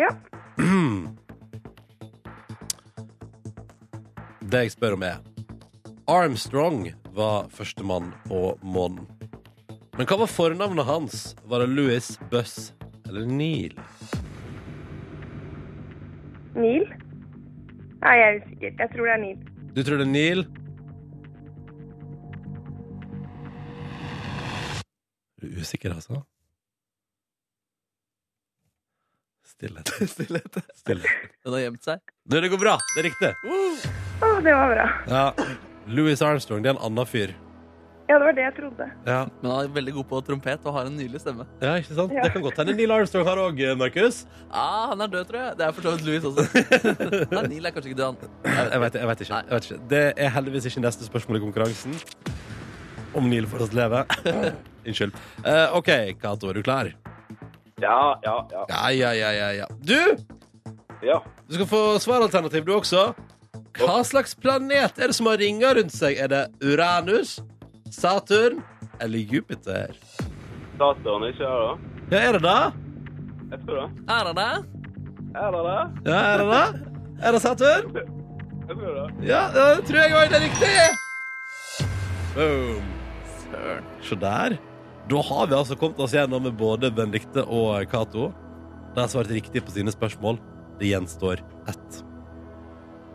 [0.00, 0.08] Ja.
[4.52, 5.20] Det jeg spør om, er
[6.06, 9.06] Armstrong var førstemann på månen.
[9.98, 11.36] Men hva var fornavnet hans?
[11.44, 12.72] Var det Louis, Buss
[13.06, 13.76] eller Neil?
[16.56, 16.88] Neil?
[18.02, 18.74] Nei, jeg er usikker.
[18.80, 19.48] Jeg tror det er Neil.
[19.72, 20.44] Du tror det er Neil?
[25.38, 26.22] Er du usikker, altså?
[29.46, 29.92] Stillhet.
[30.14, 30.62] Stillhet.
[30.74, 31.34] Stillhet.
[31.44, 32.16] Den har gjemt seg.
[32.26, 32.78] Det går bra.
[32.94, 33.34] Det er riktig.
[33.46, 34.88] Å, det var bra.
[35.06, 35.26] Ja.
[35.86, 37.32] Louis Armstrong, det er en annen fyr.
[38.10, 38.86] Ja, det var det jeg trodde.
[39.06, 41.46] Ja, Men han er veldig god på trompet og har en nydelig stemme.
[41.62, 42.12] ja ikke sant?
[42.12, 42.24] Ja.
[42.26, 44.26] Det kan godt hende Neil Armstrong har òg, Markus.
[44.50, 45.54] Ah, han er død, tror jeg.
[45.58, 46.44] Det er for så vidt Louis også.
[47.36, 48.68] Nei, Neil er kanskje ikke død, han.
[48.72, 49.80] Jeg vet, jeg, vet ikke, jeg vet ikke.
[49.94, 51.96] Det er heldigvis ikke neste spørsmål i konkurransen.
[53.14, 54.04] Om Neil fortsatt lever.
[54.86, 55.16] Unnskyld.
[55.46, 55.90] Uh, OK,
[56.20, 56.92] Cato, er du klar?
[57.80, 58.66] Ja, ja, ja.
[58.68, 59.66] Ja, ja, ja, ja, ja.
[59.80, 59.98] Du,
[61.06, 61.22] ja.
[61.48, 63.12] du skal få svaralternativ, du også.
[63.76, 66.16] Hva slags planet er det som har ringer rundt seg?
[66.16, 67.38] Er det Uranus,
[67.92, 68.62] Saturn
[69.02, 69.92] eller Jupiter?
[70.78, 71.74] Saturn, ikke her, da.
[72.12, 72.62] Ja, er det det?
[73.52, 73.88] Jeg tror det.
[74.08, 74.52] Er han det?
[75.42, 75.80] Er det det?
[76.08, 76.64] Ja, er det det?
[77.22, 77.90] Er det Saturn?
[78.68, 79.06] Jeg tror det.
[79.28, 80.76] Ja, det tror jeg òg er riktig.
[82.36, 82.86] Boom.
[83.42, 83.90] Søren.
[84.08, 84.56] Se der.
[85.10, 88.30] Da har vi altså kommet oss gjennom med både Benedikte og Cato.
[88.94, 90.40] De har svart riktig på sine spørsmål.
[90.80, 92.01] Det gjenstår ett.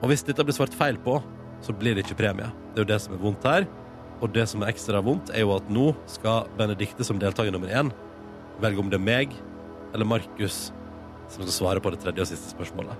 [0.02, 1.18] Og hvis dette blir svart feil på,
[1.66, 2.50] så blir det ikke premie.
[2.74, 3.68] Det er jo det som er vondt her.
[4.22, 7.70] Og det som er ekstra vondt, er jo at nå skal Benedikte som deltaker nummer
[7.70, 7.92] én
[8.62, 9.36] velge om det er meg
[9.94, 10.72] eller Markus
[11.30, 12.98] som skal svare på det tredje og siste spørsmålet.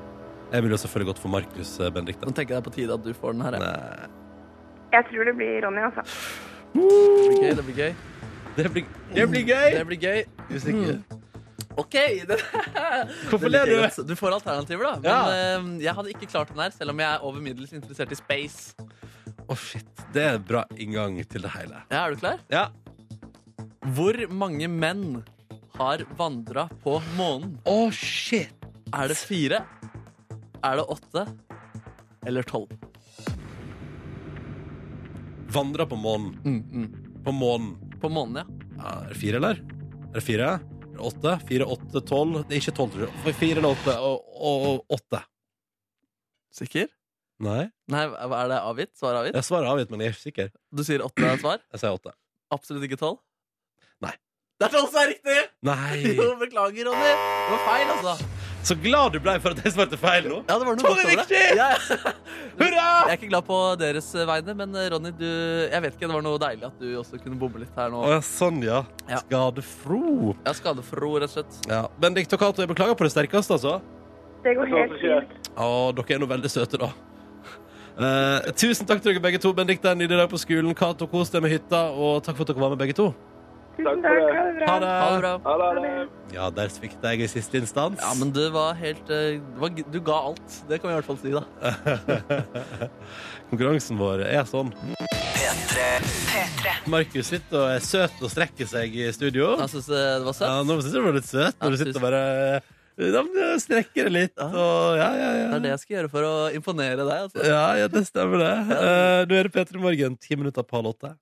[0.52, 1.94] Jeg vil jo selvfølgelig gått for Markus, Benedicte.
[1.96, 2.30] Benedikte.
[2.30, 3.58] Nå tenker jeg det er på tide at du får den her.
[3.58, 4.12] Jeg, Nei.
[4.94, 6.06] Jeg tror det blir Ronny, altså.
[6.74, 6.86] Det
[7.28, 7.56] blir gøy.
[7.58, 7.96] Det blir gøy.
[8.58, 9.72] Det blir, det blir gøy!
[9.76, 10.24] Det blir gøy.
[10.50, 11.17] Usikker.
[11.78, 11.96] OK!
[12.28, 12.38] Det,
[13.30, 14.04] Hvorfor ler du?
[14.10, 14.98] Du får alternativer, da.
[15.04, 18.14] Men eh, jeg hadde ikke klart den her, selv om jeg er over middels interessert
[18.14, 18.74] i space.
[19.48, 19.88] Å, shit.
[20.16, 21.84] Det er en bra inngang til det hele.
[21.94, 22.42] Ja, Er du klar?
[22.52, 22.66] Ja.
[23.96, 25.22] Hvor mange menn
[25.78, 27.58] har vandra på månen?
[27.70, 28.54] Å, shit.
[28.96, 29.62] Er det fire?
[30.66, 31.28] Er det åtte?
[32.28, 32.72] Eller tolv?
[35.54, 36.34] Vandra på månen.
[36.44, 37.22] Mm, mm.
[37.24, 37.76] På månen.
[38.02, 38.66] På månen, ja.
[38.82, 39.62] Ja, er det fire, eller?
[40.10, 40.50] Er det fire?
[41.00, 41.34] Åtte?
[41.48, 42.42] Fire, åtte, tolv?
[42.48, 43.16] Det er ikke tolv, tror jeg.
[43.24, 43.96] For Fire eller åtte?
[44.08, 45.22] Og, og, og åtte.
[46.58, 46.88] Sikker?
[47.44, 47.68] Nei.
[47.94, 48.94] Nei, er det avgitt?
[48.98, 49.36] Svar avgitt?
[49.38, 50.50] Jeg svarer avgitt, men jeg er ikke sikker.
[50.74, 51.62] Du sier åtte er svar?
[51.76, 52.16] Jeg sier åtte.
[52.56, 53.20] Absolutt ikke tolv?
[54.04, 54.16] Nei.
[54.58, 55.38] Det er tolv som er riktig!
[55.68, 56.02] Nei!
[56.18, 57.14] Jo, beklager, Ronny.
[57.14, 58.37] Det var feil, altså.
[58.68, 60.42] Så glad du ble for at jeg svarte feil nå.
[60.50, 61.44] Ja, det var noe godt er over det.
[61.56, 62.12] Ja, ja.
[62.60, 62.88] Hurra!
[63.08, 66.18] Jeg er ikke glad på deres vegne, men eh, Ronny, du Jeg vet ikke, det
[66.18, 68.02] var noe deilig at du også kunne bomme litt her nå.
[68.04, 68.82] Å ja, sånn, ja.
[69.08, 69.22] Ja.
[69.24, 70.02] Skadefro.
[70.34, 71.62] Jeg er skadefro, rett og slett.
[71.72, 71.86] Ja.
[72.02, 73.78] Benedikt og Cato, jeg beklager på det sterkeste, altså.
[74.44, 75.52] Det går helt fint.
[75.56, 76.92] Å, dere er nå veldig søte, da.
[77.98, 79.56] Uh, tusen takk til dere begge to.
[79.56, 80.76] Benedikte, en nydelig dag på skolen.
[80.78, 81.88] Cato, kos deg med hytta.
[81.96, 83.14] Og takk for at dere var med, begge to.
[83.78, 84.34] Tusen Takk for det.
[84.34, 84.68] Ha det bra.
[84.68, 84.88] Ha det.
[84.88, 85.34] Ha det bra.
[85.46, 85.66] Ha det.
[85.68, 86.36] Ha det.
[86.36, 88.02] Ja, der svikta jeg i siste instans.
[88.02, 90.58] Ja, men du var helt eh, det var, Du ga alt.
[90.68, 91.44] Det kan vi i hvert fall si, da.
[93.52, 94.74] Konkurransen vår er sånn.
[96.88, 99.54] Markus sitter og er søt og strekker seg i studio.
[99.62, 100.50] Jeg syns det var søtt.
[100.50, 102.24] Ja, nå syns jeg du var litt søt når du sitter og bare
[102.98, 104.34] ja, strekker det litt.
[104.38, 104.48] Ja.
[104.50, 105.48] Og, ja, ja, ja.
[105.52, 107.26] Det er det jeg skal gjøre for å imponere deg.
[107.28, 107.44] Altså.
[107.46, 108.54] Ja, ja, det stemmer det.
[108.72, 111.14] Uh, du hører P3 Morgen, ti minutter på halv åtte.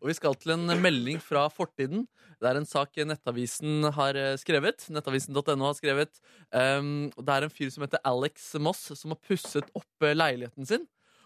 [0.00, 2.04] Og vi skal til en melding fra fortiden.
[2.36, 4.84] Det er en sak Nettavisen har eh, skrevet.
[4.92, 6.18] Nettavisen.no har skrevet.
[6.52, 10.68] Um, det er en fyr som heter Alex Moss, som har pusset opp eh, leiligheten
[10.68, 10.84] sin.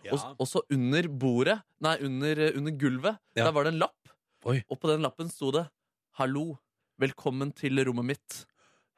[0.09, 3.49] Og, og så under bordet, nei, under, eh, under gulvet, Ja.
[3.49, 4.15] der var det en lapp.
[4.49, 4.63] Oi.
[4.71, 5.67] Og på den lappen sto det
[6.17, 6.57] 'Hallo,
[6.99, 8.45] velkommen til rommet mitt'.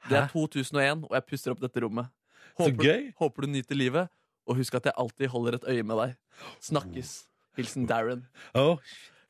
[0.09, 2.11] Det er 2001, og jeg pusser opp dette rommet.
[2.59, 3.05] Håper, gøy.
[3.19, 4.11] håper du nyter livet,
[4.47, 6.15] og husk at jeg alltid holder et øye med deg.
[6.61, 7.13] Snakkes.
[7.57, 8.25] Hilsen Darren.
[8.57, 8.81] Oh,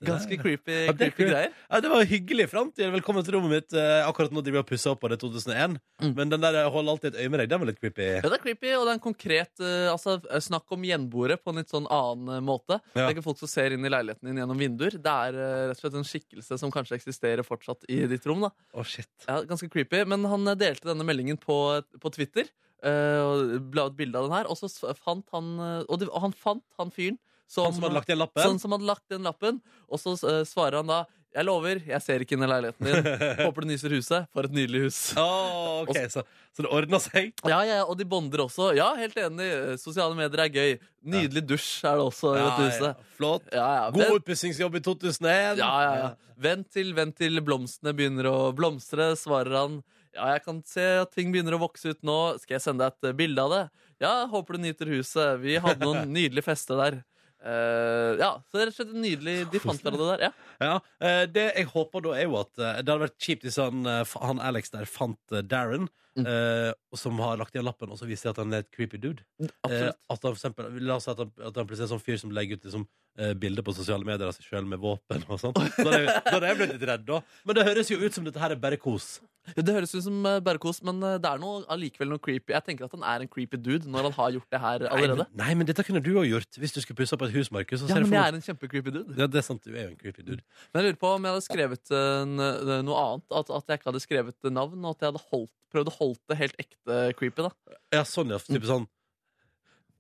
[0.05, 1.51] Ganske creepy, Ja, det creepy greier.
[1.69, 2.91] Ja, det var hyggelig framtid.
[2.93, 3.73] velkommen til rommet mitt.
[3.73, 5.77] Eh, akkurat nå driver jeg og pusser opp på det 2001.
[6.03, 6.13] Mm.
[6.17, 8.07] Men den der holder alltid et øye med deg, den var litt creepy.
[8.19, 11.53] Ja, det er creepy, og det er en konkret eh, altså, Snakk om gjenboere på
[11.53, 12.51] en litt sånn annen måte.
[12.53, 12.81] måte.
[12.93, 14.93] Det er ikke folk som ser inn i leiligheten din gjennom vinduer.
[15.01, 18.41] Det er eh, rett og slett en skikkelse som kanskje eksisterer fortsatt i ditt rom.
[18.45, 19.09] da Oh, shit.
[19.27, 22.45] ja, Ganske creepy, Men han eh, delte denne meldingen på, på Twitter.
[22.83, 24.49] eh, og la ut bilde av den her.
[24.51, 27.83] Og så fant han eh, Og, det, og han fant han fyren som, Han som
[27.87, 28.43] hadde lagt igjen lappen?
[28.45, 29.59] Sånn som hadde lagt den lappen.
[29.89, 31.03] Og så uh, svarer han da
[31.33, 33.07] Jeg lover, jeg ser ikke inn i leiligheten din.
[33.45, 34.27] Håper du nyser huset.
[34.37, 34.97] For et nydelig hus.
[35.17, 36.21] Oh, ok, så,
[36.53, 37.31] så det ordna seg?
[37.49, 38.67] Ja, ja, og de bonder også.
[38.77, 39.47] Ja, helt enig.
[39.81, 40.75] Sosiale medier er gøy.
[41.09, 42.85] Nydelig dusj er det også i Ja, dette huset.
[43.01, 43.47] ja, flott.
[43.49, 43.87] Ja, ja.
[43.95, 45.57] God oppussingsjobb i 2001.
[45.57, 46.11] ja, ja, ja.
[46.43, 49.79] Vent til, vent til blomstene begynner å blomstre, svarer han.
[50.13, 52.19] Ja, jeg kan se at ting begynner å vokse ut nå.
[52.43, 53.63] Skal jeg sende deg et bilde av det?
[54.05, 55.39] Ja, håper du nyter huset.
[55.41, 56.99] Vi hadde noen nydelige fester der.
[57.43, 59.35] Eh, ja, så det er rett og slett nydelig.
[59.51, 60.23] De fant hverandre der.
[60.29, 60.31] Ja.
[60.63, 63.59] Ja, uh, Det jeg håper da, er jo at uh, det hadde vært kjipt hvis
[63.59, 66.27] han, han Alex der fant Darren, Mm.
[66.29, 68.99] Uh, som har lagt igjen lappen, og så viser det at han er et creepy
[69.01, 69.23] dude.
[69.65, 69.97] Absolutt.
[69.97, 72.03] at han, for eksempel, la oss si at han, at han plutselig er en sånn
[72.05, 72.83] fyr som legger ut liksom,
[73.17, 75.57] uh, bilder på sosiale medier av seg sjøl med våpen og sånt.
[75.57, 75.89] Da
[76.29, 77.23] hadde jeg- blitt litt redd, da.
[77.49, 79.15] Men det høres jo ut som dette her er bare kos.
[79.57, 82.53] Ja, Det høres ut som bare kos, men det er noe, allikevel noe creepy.
[82.53, 84.91] Jeg tenker at han er en creepy dude når han har gjort det her Nei,
[84.93, 85.25] allerede.
[85.25, 87.49] men, nei, men dette kunne du òg gjort hvis du skulle pusse opp et hus,
[87.51, 87.83] Markus.
[87.89, 89.17] Ja, men jeg er en kjempecreepy dude.
[89.17, 90.45] Ja, det er sant, du er jo en creepy dude.
[90.71, 91.91] Men jeg lurer på om jeg hadde skrevet
[92.37, 93.25] noe annet.
[93.33, 96.21] At, at jeg ikke hadde skrevet navn, og at jeg hadde holdt, prøvd å holde
[96.31, 97.47] det helt ekte creepy.
[97.47, 97.51] da
[97.95, 98.39] Ja, sånn, ja.
[98.45, 98.87] Type sånn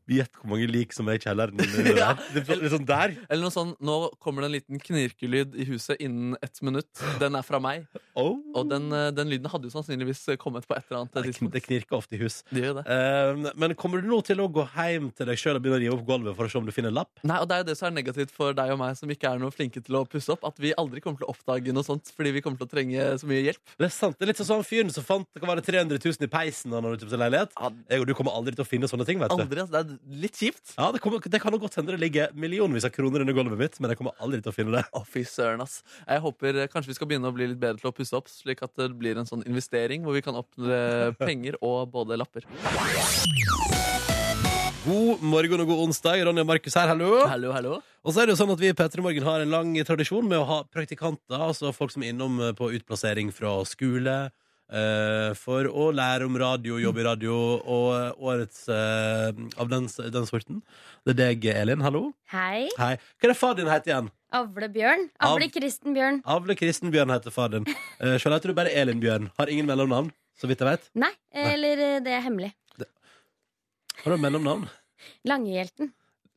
[0.09, 1.57] Gjett hvor mange lik som er i kjelleren.
[1.57, 1.91] din.
[2.03, 2.13] Ja.
[2.33, 3.13] Det er Litt sånn der.
[3.29, 6.89] Eller noe sånn Nå kommer det en liten knirkelyd i huset innen ett minutt.
[7.21, 7.85] Den er fra meg.
[8.19, 8.35] Oh.
[8.57, 11.53] Og den, eh, den lyden hadde jo sannsynligvis kommet på et eller annet Det, tidspunkt.
[11.55, 12.41] det knirker ofte i hus.
[12.51, 12.83] Det det.
[12.83, 15.83] Uh, men kommer du nå til å gå hjem til deg sjøl og begynne å
[15.85, 17.11] rive opp gulvet for å se om du finner en lapp?
[17.23, 19.31] Nei, og Det er jo det som er negativt for deg og meg som ikke
[19.31, 20.43] er noe flinke til å pusse opp.
[20.49, 23.07] At vi aldri kommer til å oppdage noe sånt fordi vi kommer til å trenge
[23.21, 23.63] så mye hjelp.
[23.79, 25.63] Det er sant, det er litt sånn som han fyren som fant det kan være
[25.65, 27.53] 300 000 i peisen da han hadde kjøpt seg leilighet.
[27.89, 29.41] Jeg og du kommer aldri til å finne sånne ting, vet du.
[29.43, 29.92] Aldri, altså.
[30.23, 30.75] Litt kjipt.
[30.77, 33.59] Ja, det, kommer, det kan nok godt hende det ligger millionvis av kroner under gulvet
[33.59, 34.83] mitt, men jeg kommer aldri til å finne det.
[34.93, 35.81] Å, fy søren, ass.
[36.07, 38.31] Jeg håper eh, kanskje vi skal begynne å bli litt bedre til å pusse opp,
[38.31, 40.81] slik at det blir en sånn investering hvor vi kan oppnå
[41.27, 42.47] penger og både lapper.
[44.83, 46.25] God morgen og god onsdag.
[46.27, 47.21] Ronny og Markus her, hallo.
[47.31, 47.77] Hallo, hallo.
[48.03, 50.27] Og så er det jo sånn at vi i P3 Morgen har en lang tradisjon
[50.27, 54.17] med å ha praktikanter, altså folk som er innom eh, på utplassering fra skole,
[54.71, 59.87] eh, for å lære om radio, jobbe i radio, og eh, årets uh, av den,
[60.15, 60.61] den sorten.
[61.03, 61.83] Det er deg, Elin.
[61.85, 62.05] Hallo.
[62.33, 62.67] Hei.
[62.79, 62.95] Hei.
[63.17, 64.11] Hva er det far din heter igjen?
[64.33, 65.07] Avle Bjørn.
[65.23, 66.21] Avle Kristen Bjørn.
[66.35, 67.67] Avle Kristenbjørn heter far din.
[67.99, 69.31] Uh, Sjøl heter du bare Elin Bjørn.
[69.39, 70.91] Har ingen mellomnavn, så vidt jeg vet.
[71.05, 71.13] Nei,
[71.45, 72.53] eller det er hemmelig.
[74.03, 74.67] Har du mellomnavn?
[75.27, 75.93] Langehjelten.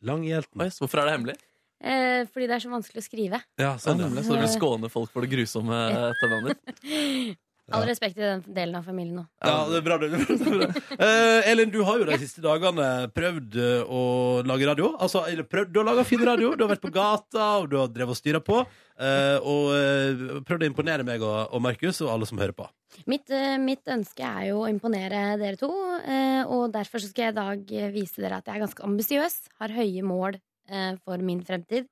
[0.06, 0.60] Langhjelten.
[0.62, 1.36] Oi, hvorfor er det hemmelig?
[1.76, 3.40] Eh, fordi det er så vanskelig å skrive.
[3.60, 4.08] Ja, sånn, ja.
[4.24, 5.80] Så du vil skåne folk for det grusomme
[6.12, 7.36] etternavnet ditt?
[7.74, 9.22] All respekt til den delen av familien nå.
[9.42, 9.96] Ja, det er bra.
[10.06, 10.68] Det.
[11.02, 14.02] Eh, Elin, du har jo de siste dagene prøvd eh, å
[14.46, 14.92] lage radio.
[15.02, 17.74] Altså, eller prøvd, Du har laga fin radio, du har vært på gata, og du
[17.80, 18.60] har drevet og styra på.
[19.02, 22.68] eh, og eh, prøvd å imponere meg og, og Markus og alle som hører på.
[23.10, 25.72] Mitt, eh, mitt ønske er jo å imponere dere to,
[26.06, 28.86] eh, og derfor så skal jeg i dag eh, vise dere at jeg er ganske
[28.86, 29.40] ambisiøs.
[29.60, 30.38] Har høye mål
[30.70, 31.90] eh, for min fremtid.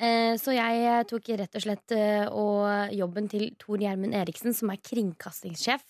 [0.00, 4.54] Eh, Så jeg eh, tok rett og slett eh, og jobben til Tor Gjermund Eriksen,
[4.56, 5.84] som er kringkastingssjef,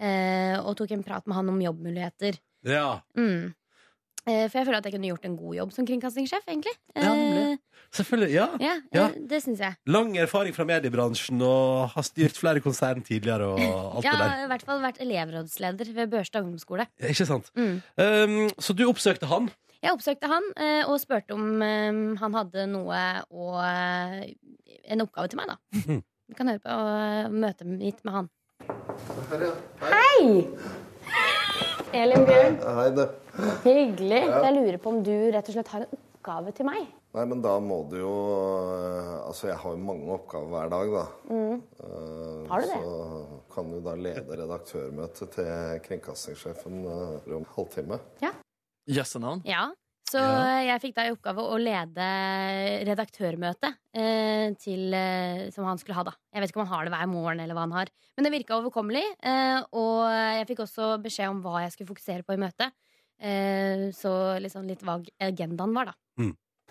[0.00, 2.38] eh, og tok en prat med han om jobbmuligheter.
[2.64, 3.54] Ja, Mm.
[4.28, 6.74] Eh, For jeg føler at jeg kunne gjort en god jobb som kringkastingssjef, egentlig.
[6.94, 7.56] Ja.
[7.96, 8.30] Selvfølgelig.
[8.34, 9.06] ja Ja, Ja.
[9.06, 9.76] eh, det syns jeg.
[9.86, 13.58] Lang erfaring fra mediebransjen og har styrt flere konsern tidligere og
[13.96, 14.44] alt ja, det har der.
[14.44, 16.86] i hvert fall vært elevrådsleder ved Børstad ungdomsskole.
[17.00, 17.48] Ikke sant?
[17.56, 17.80] Mm.
[17.96, 19.48] Um, så du oppsøkte han.
[19.78, 24.32] Jeg oppsøkte han eh, og spurte om eh, han hadde noe og eh,
[24.90, 25.58] En oppgave til meg, da.
[25.78, 26.00] Mhm.
[26.28, 26.74] Vi kan høre på
[27.32, 28.26] møtet mitt med han.
[29.80, 30.42] Hei!
[31.96, 32.58] Elin Bjørn.
[32.76, 33.06] Hei, det.
[33.62, 34.18] Hyggelig.
[34.28, 36.82] Jeg lurer på om du rett og slett har en oppgave til meg.
[37.16, 38.12] Nei, men da må du jo
[39.24, 41.06] Altså, jeg har jo mange oppgaver hver dag, da.
[41.32, 41.62] Mm.
[41.86, 42.82] Eh, Har du det?
[42.82, 48.02] Så kan du da lede redaktørmøtet til kringkastingssjefen om en halvtime.
[48.88, 49.42] Jøssenavn.
[49.48, 49.68] Ja.
[50.08, 50.62] Så Ja.
[50.64, 52.06] jeg fikk da i oppgave å lede
[52.88, 56.14] redaktørmøtet eh, til, eh, som han skulle ha, da.
[56.32, 57.90] Jeg vet ikke om han har det hver morgen, eller hva han har.
[58.16, 59.04] Men det virka overkommelig.
[59.22, 60.08] Eh, og
[60.40, 62.72] jeg fikk også beskjed om hva jeg skulle fokusere på i møtet.
[63.20, 65.94] Eh, så liksom litt vag agendaen var, da.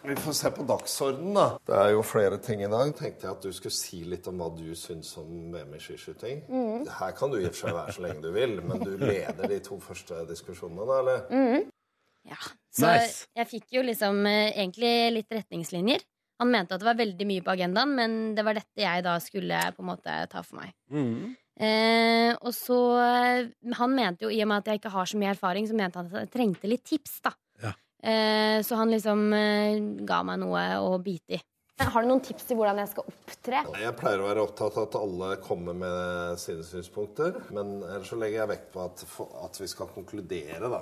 [0.06, 1.46] Vi får se på dagsordenen, da.
[1.66, 2.92] Det er jo flere ting i dag.
[2.96, 6.44] Tenkte jeg at du skulle si litt om hva du syns om VM i skiskyting.
[6.48, 6.86] Mm.
[7.00, 9.50] Her kan du i og for seg være så lenge du vil, men du leder
[9.50, 11.26] de to første diskusjonene, da, eller?
[11.34, 11.72] Mhm.
[12.28, 12.38] Ja.
[12.78, 13.26] Så Nice.
[13.36, 16.04] jeg fikk jo liksom eh, egentlig litt retningslinjer.
[16.38, 19.16] Han mente at det var veldig mye på agendaen, men det var dette jeg da
[19.24, 20.76] skulle på en måte ta for meg.
[20.94, 21.34] Mm.
[21.58, 23.48] Eh, og så eh,
[23.80, 25.98] Han mente jo, i og med at jeg ikke har så mye erfaring, så mente
[25.98, 27.34] han at jeg trengte litt tips, da.
[27.64, 27.74] Ja.
[27.98, 31.42] Eh, så han liksom eh, ga meg noe å bite i.
[31.78, 33.60] Har du noen tips til hvordan jeg skal opptre?
[33.78, 38.18] Jeg pleier å være opptatt av at alle kommer med sine synspunkter, men ellers så
[38.18, 39.04] legger jeg vekt på at,
[39.46, 40.82] at vi skal konkludere, da.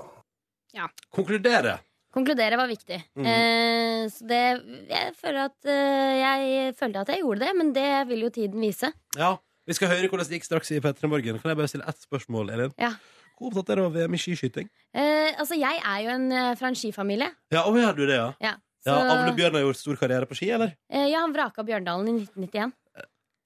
[0.75, 0.89] Ja.
[1.15, 1.79] Konkludere.
[2.15, 3.01] Konkludere var viktig.
[3.19, 3.25] Mm.
[3.27, 4.43] Eh, så det
[4.87, 8.63] Jeg føler at eh, Jeg følte at jeg gjorde det, men det vil jo tiden
[8.63, 8.91] vise.
[9.19, 9.35] Ja,
[9.67, 11.39] Vi skal høre hvordan det gikk straks i P3 Morgen.
[11.41, 12.75] Kan jeg bare stille ett spørsmål, Elin?
[12.79, 12.93] Ja.
[13.35, 14.69] Hvor opptatt er du av VM i skiskyting?
[14.95, 17.27] Eh, altså, jeg er jo en eh, fra en skifamilie.
[17.51, 18.29] Ja, og er du det, ja.
[18.39, 18.53] Ja,
[18.87, 20.71] ja Avle Bjørn har gjort stor karriere på ski, eller?
[20.87, 22.71] Eh, ja, han vraka Bjørndalen i 1991.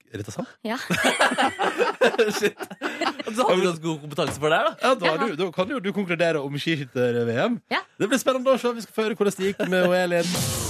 [0.09, 0.49] Er dette sant?
[0.65, 0.77] Ja.
[2.37, 2.57] Shit.
[3.29, 4.73] Du hadde ganske god kompetanse for det her, da.
[4.81, 7.59] Ja, da, du, da kan jo du konkludere om skiskytter-VM.
[7.69, 7.83] Ja.
[8.01, 8.73] Det blir spennende å se.
[8.73, 10.68] Vi skal få høre hvordan det gikk med Elin.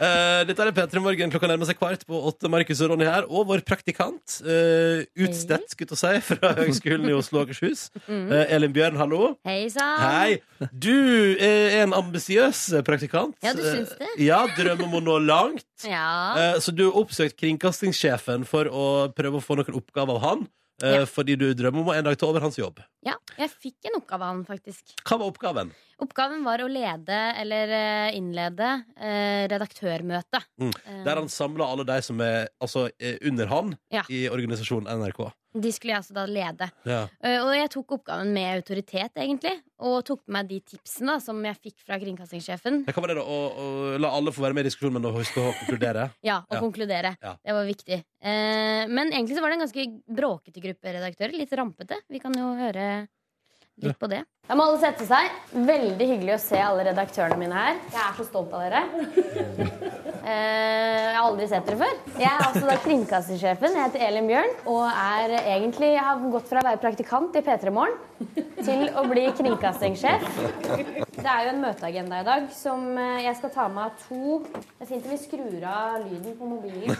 [0.00, 1.32] Eh, dette er P3 Morgen.
[1.32, 2.48] Klokka nærmer seg kvart på åtte.
[2.48, 3.26] Markus og Ronny her.
[3.28, 7.88] Og vår praktikant, uh, utstedt, skulle jeg si, fra Høgskolen i Oslo og Akershus.
[8.30, 9.34] Eh, Elin Bjørn, hallo.
[9.46, 9.98] Hei sann!
[10.00, 10.68] Hei.
[10.72, 10.92] Du
[11.42, 13.34] er en ambisiøs praktikant.
[13.44, 14.08] Ja, du syns det?
[14.22, 15.66] Ja, drømmer om å nå langt.
[15.90, 16.58] Ja.
[16.60, 18.86] Så du har oppsøkt kringkastingssjefen for å
[19.16, 20.42] prøve å få noen oppgaver av han.
[20.84, 21.06] Ja.
[21.08, 22.82] Fordi du drømmer om å en dag ta over hans jobb.
[23.06, 23.16] ja.
[23.40, 24.92] Jeg fikk en oppgave av han, faktisk.
[25.08, 25.70] Hva var oppgaven?
[26.00, 30.46] Oppgaven var å lede, eller eh, innlede, eh, redaktørmøtet.
[30.60, 30.70] Mm.
[30.86, 34.02] Eh, Der han samla alle de som er altså, er under han Ja.
[34.08, 35.30] i organisasjonen NRK.
[35.52, 36.66] De skulle jeg altså da lede.
[36.86, 37.00] Ja.
[37.18, 39.56] Uh, og jeg tok oppgaven med autoritet, egentlig.
[39.82, 42.84] Og tok med meg de tipsene da, som jeg fikk fra kringkastingssjefen.
[42.86, 43.24] Hva var det da?
[43.26, 46.06] Å, la alle få være med i diskusjonen, men huske å konkludere?
[46.30, 46.60] Ja, å Ja.
[46.62, 47.16] konkludere.
[47.18, 47.34] Ja.
[47.42, 47.98] Det var viktig.
[48.22, 51.34] Uh, men egentlig så var det en ganske bråkete gruppe redaktører.
[51.34, 51.98] Litt rampete.
[52.08, 53.08] Vi kan jo høre
[53.84, 54.22] litt på det.
[54.50, 55.30] Da må alle sette seg.
[55.54, 57.76] Veldig hyggelig å se alle redaktørene mine her.
[57.92, 58.82] Jeg er så stolt av dere.
[60.20, 61.94] Eh, jeg har aldri sett dere før.
[62.20, 63.72] Jeg er altså da kringkastersjefen.
[63.72, 67.42] Jeg heter Elin Bjørn og er egentlig Jeg har gått fra å være praktikant i
[67.46, 67.96] P3 Morgen
[68.60, 70.26] til å bli kringkastingssjef.
[71.16, 74.42] Det er jo en møteagenda i dag som eh, jeg skal ta med av to
[74.52, 76.92] Det er fint om vi skrur av lyden på mobilen.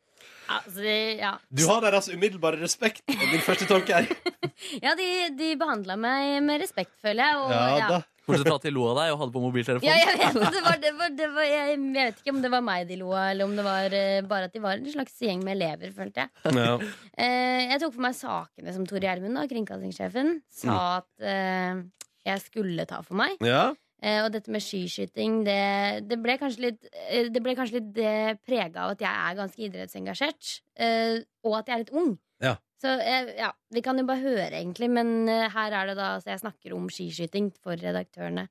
[0.46, 0.82] Altså,
[1.18, 1.32] ja.
[1.50, 3.02] Du har deres umiddelbare respekt.
[3.10, 4.10] er Din første tanke her.
[4.84, 7.40] ja, de, de behandla meg med respekt, føler jeg.
[7.42, 8.04] Og, Ja da.
[8.26, 9.86] Bortsett fra at de lo av deg og hadde på mobiltelefon.
[9.86, 12.50] Ja, jeg vet, det var, det var, det var, jeg, jeg vet ikke om det
[12.56, 14.94] var meg de lo av, eller om det var eh, bare at de var en
[14.96, 16.56] slags gjeng med elever, følte jeg.
[16.58, 16.72] Ja.
[17.14, 21.84] Eh, jeg tok for meg sakene som Tor Gjermund, da, kringkastingssjefen, sa at eh,
[22.26, 23.38] jeg skulle ta for meg.
[23.46, 23.68] Ja.
[24.02, 27.96] Eh, og dette med skiskyting, det, det ble kanskje litt, eh, det ble kanskje litt
[28.44, 32.10] prega av at jeg er ganske idrettsengasjert, eh, og at jeg er litt ung.
[32.44, 32.56] Ja.
[32.82, 34.90] Så eh, ja, vi kan jo bare høre, egentlig.
[34.92, 38.46] Men eh, her er det da Så jeg snakker om skiskyting for redaktørene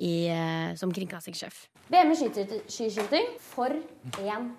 [0.00, 1.68] i, eh, som kringkastingssjef.
[1.92, 3.70] VM i skiskyt- skiskyting, for
[4.18, 4.50] en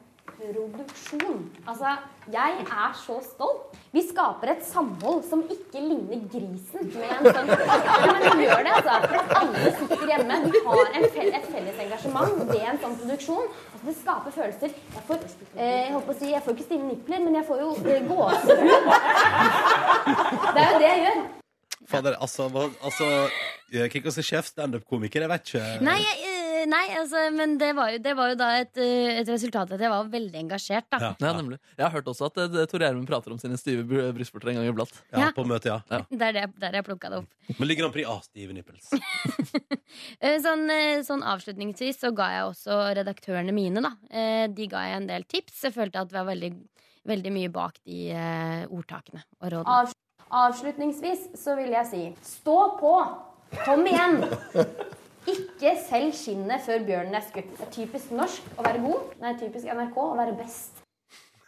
[0.42, 1.42] produksjon.
[1.68, 1.96] Altså,
[2.34, 3.76] jeg er så stolt.
[3.92, 6.88] Vi skaper et samhold som ikke ligner grisen.
[6.96, 8.94] Med en sånn ja, men vi gjør det, altså.
[9.42, 10.40] Alle sitter hjemme.
[10.56, 13.52] Vi har en fel et felles engasjement ved en sånn produksjon.
[13.74, 14.80] Altså, det skaper følelser.
[14.96, 17.62] Jeg får, eh, jeg håper å si, jeg får ikke stive nipler, men jeg får
[17.66, 18.90] jo eh, gåsehud.
[20.52, 21.24] Det er jo det jeg gjør.
[21.92, 25.64] Fader, altså, hva, altså sjef standup-komiker, jeg vet ikke.
[25.84, 26.31] Nei, jeg, eh,
[26.70, 29.80] nei altså, men det var, jo, det var jo da et, eh, et resultat at
[29.82, 30.88] jeg var veldig engasjert.
[30.92, 31.00] Da.
[31.02, 31.12] Ja.
[31.22, 31.58] Ja, nemlig.
[31.78, 34.60] Jeg har hørt også at eh, Tor Gjermund prater om sine stive br- brystvorter en
[34.62, 34.94] gang iblant.
[35.12, 35.30] Ja, Ja.
[35.36, 36.02] på møtet, ja.
[36.12, 37.30] Det er der, der jeg plukka det opp.
[37.60, 38.92] Men ligger han pri A-stive Nipples?
[40.24, 43.92] Eh, Sånn, eh, sånn avslutningsvis så ga jeg også redaktørene mine, da.
[44.08, 45.58] Eh, De ga jeg en del tips.
[45.68, 46.52] Jeg følte at vi var veldig,
[47.12, 49.92] veldig mye bak de eh, ordtakene og rådene.
[50.32, 52.04] avslutningsvis så vil jeg si
[52.38, 52.94] stå på!
[53.66, 54.22] Kom igjen!
[55.30, 57.52] Ikke selg skinnet før bjørnen er skutt.
[57.58, 59.12] Det er typisk norsk å være god.
[59.22, 60.82] Nei, typisk NRK å være best.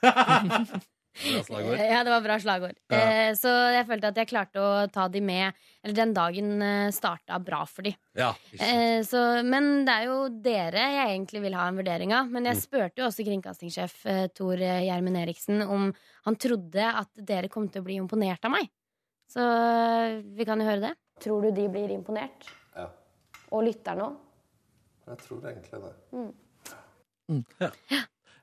[0.03, 1.75] Bra.
[1.77, 2.73] Ja, det var bra slagord.
[2.89, 2.97] Ja.
[2.97, 5.53] Eh, så jeg følte at jeg klarte å ta de med
[5.86, 7.91] Eller den dagen eh, starta bra for de.
[8.17, 8.31] Ja.
[8.57, 12.31] Eh, så, men det er jo dere jeg egentlig vil ha en vurdering av.
[12.31, 12.49] Men Mm.
[12.49, 15.91] jeg spurte jo også kringkastingssjef eh, Tor Gjermund Eriksen om
[16.25, 18.71] han trodde at dere kom til å bli imponert av meg.
[19.29, 19.43] Så
[20.33, 20.93] vi kan jo høre det.
[21.21, 22.49] Tror du de blir imponert?
[23.53, 23.57] Ja.
[23.57, 24.13] Og lytterne òg?
[25.07, 25.93] Jeg tror egentlig det.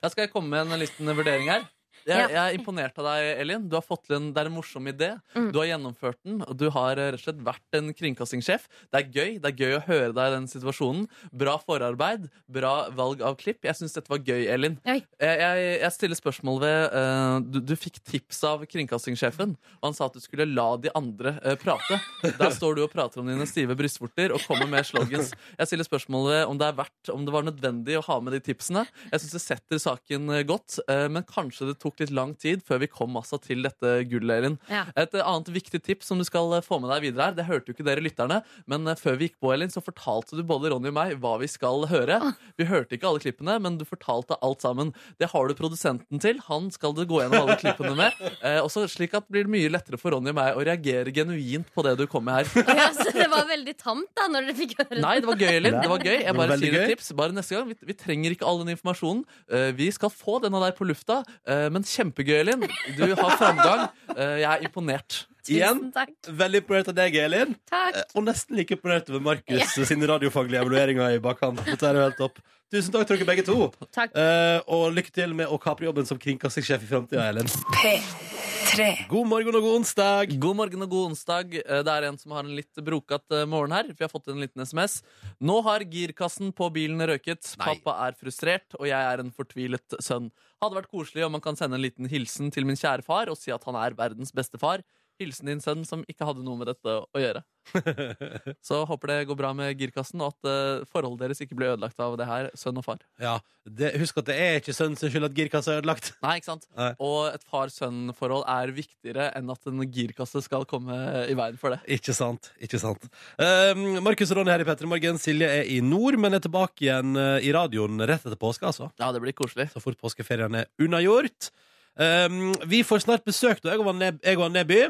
[0.01, 1.65] Jeg skal komme med en liten vurdering her.
[2.07, 3.67] Jeg, jeg er imponert av deg, Elin.
[3.69, 5.11] Du har fått til en, Det er en morsom idé.
[5.35, 5.49] Mm.
[5.53, 8.67] Du har gjennomført den, og du har eh, rett og slett vært en kringkastingssjef.
[8.91, 11.07] Det er gøy det er gøy å høre deg i den situasjonen.
[11.43, 13.61] Bra forarbeid, bra valg av klipp.
[13.67, 14.77] Jeg syns dette var gøy, Elin.
[14.87, 19.97] Jeg, jeg, jeg stiller spørsmål ved uh, du, du fikk tips av kringkastingssjefen, og han
[19.97, 21.99] sa at du skulle la de andre uh, prate.
[22.41, 25.33] Der står du og prater om dine stive brystvorter og kommer med slogans.
[25.57, 28.41] Jeg stiller spørsmålet om det er verdt, om det var nødvendig å ha med de
[28.51, 28.85] tipsene.
[29.11, 32.63] Jeg syns det setter saken godt, uh, men kanskje det tok tok litt lang tid
[32.65, 34.57] før vi kom altså til dette gullet, Elin.
[34.71, 34.85] Ja.
[34.99, 37.47] Et eh, annet viktig tips som du skal eh, få med deg videre her, det
[37.49, 40.43] hørte jo ikke dere lytterne, men eh, før vi gikk på, Elin, så fortalte du
[40.47, 42.19] både Ronny og meg hva vi skal høre.
[42.59, 44.93] Vi hørte ikke alle klippene, men du fortalte alt sammen.
[45.21, 46.39] Det har du produsenten til.
[46.47, 48.17] Han skal du gå gjennom alle klippene med.
[48.41, 51.67] Eh, også slik at det blir mye lettere for Ronny og meg å reagere genuint
[51.75, 52.69] på det du kom med her.
[52.81, 55.01] Ja, så det var veldig tamt da når dere fikk høre det?
[55.03, 55.77] Nei, det var gøy, Elin.
[55.77, 56.15] Det var gøy.
[56.15, 57.11] Jeg bare sier et tips.
[57.19, 57.67] Bare neste gang.
[57.69, 59.21] Vi, vi trenger ikke all den informasjonen.
[59.51, 61.19] Uh, vi skal få den av deg på lufta.
[61.49, 62.65] uh, men kjempegøy, Elin.
[62.97, 63.87] Du har framgang.
[64.15, 65.25] Eh, jeg er imponert.
[65.49, 66.11] Igjen, Tusen takk.
[66.37, 67.55] veldig imponert av deg, Elin.
[67.69, 67.95] Takk.
[67.97, 71.63] Eh, Og nesten like imponert over Markus sine radiofaglige evalueringer i bakkant.
[71.65, 72.41] Dette er jo helt topp.
[72.71, 73.71] Tusen takk til dere begge to.
[73.91, 74.13] Takk.
[74.15, 77.49] Uh, og lykke til med å kapre jobben som kringkastingssjef i framtida, Elin.
[77.75, 79.07] P3.
[79.11, 80.31] God morgen og god onsdag.
[80.39, 81.57] God morgen og god onsdag.
[81.59, 83.89] Eh, Det er en som har en litt brokat eh, morgen her.
[83.91, 85.01] Vi har fått en liten SMS.
[85.43, 87.43] Nå har girkassen på bilen røket.
[87.59, 90.31] Pappa er frustrert, og jeg er en fortvilet sønn.
[90.63, 93.35] Hadde vært koselig om man kan sende en liten hilsen til min kjære far og
[93.41, 94.79] si at han er verdens beste far.
[95.21, 97.43] Hilsen din sønn som ikke hadde noe med dette å gjøre.
[98.67, 101.99] Så håper det går bra med girkassen, og at eh, forholdet deres ikke blir ødelagt
[102.01, 103.01] av det her, sønn og far.
[103.21, 103.37] Ja,
[103.69, 106.11] det, Husk at det er ikke sønnen sin skyld at girkassa er ødelagt.
[106.25, 106.67] Nei, ikke sant?
[106.77, 106.91] Nei.
[107.05, 110.97] Og et far-sønn-forhold er viktigere enn at en girkasse skal komme
[111.29, 111.81] i veien for det.
[111.99, 112.51] Ikke sant.
[112.61, 113.05] ikke sant
[113.37, 115.19] um, Markus og Ronny her i Petter Morgen.
[115.21, 118.65] Silje er i nord, men er tilbake igjen eh, i radioen rett etter påske.
[118.65, 119.69] altså Ja, det blir koselig.
[119.73, 121.51] Så fort påskeferien er unnagjort.
[121.99, 124.83] Um, vi får snart besøk, da, jeg og Nebby.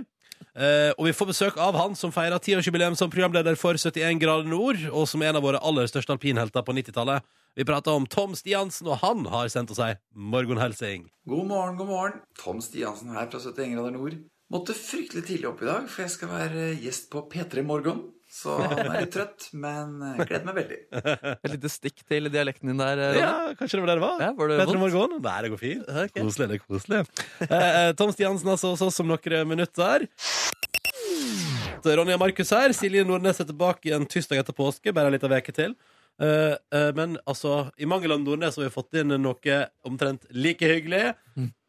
[0.55, 4.49] Eh, og vi får besøk av han som feirer tiårsjubileum som programleder for 71 grader
[4.49, 7.25] nord, og som er en av våre aller største alpinhelter på 90-tallet.
[7.55, 11.09] Vi prater om Tom Stiansen, og han har sendt oss ei morgenhelsing.
[11.27, 12.21] God morgen, god morgen.
[12.39, 14.15] Tom Stiansen her fra 71 grader nord.
[14.51, 18.01] Måtte fryktelig tidlig opp i dag, for jeg skal være gjest på P3 Morgen.
[18.31, 20.79] Så han er litt trøtt, men jeg gleder meg veldig.
[21.43, 23.19] Et lite stikk til dialekten din der, Ronny.
[23.19, 24.23] Ja, kanskje det var der det var?
[24.23, 25.17] Ja, var det Petter vondt?
[25.25, 25.89] Nei, det går fint.
[26.05, 26.23] Okay.
[26.23, 27.01] Koselig, det er koselig.
[27.47, 30.07] Eh, eh, Tom Stiansen altså hos oss om noen minutter.
[31.81, 32.71] Ronja Markus her.
[32.77, 34.93] Silje Nordnes er tilbake igjen tirsdag etter påske.
[34.95, 35.75] Bare en liten uke til.
[36.21, 39.57] Eh, eh, men altså, i mangel av Nordnes har vi fått inn noe
[39.87, 41.15] omtrent like hyggelig.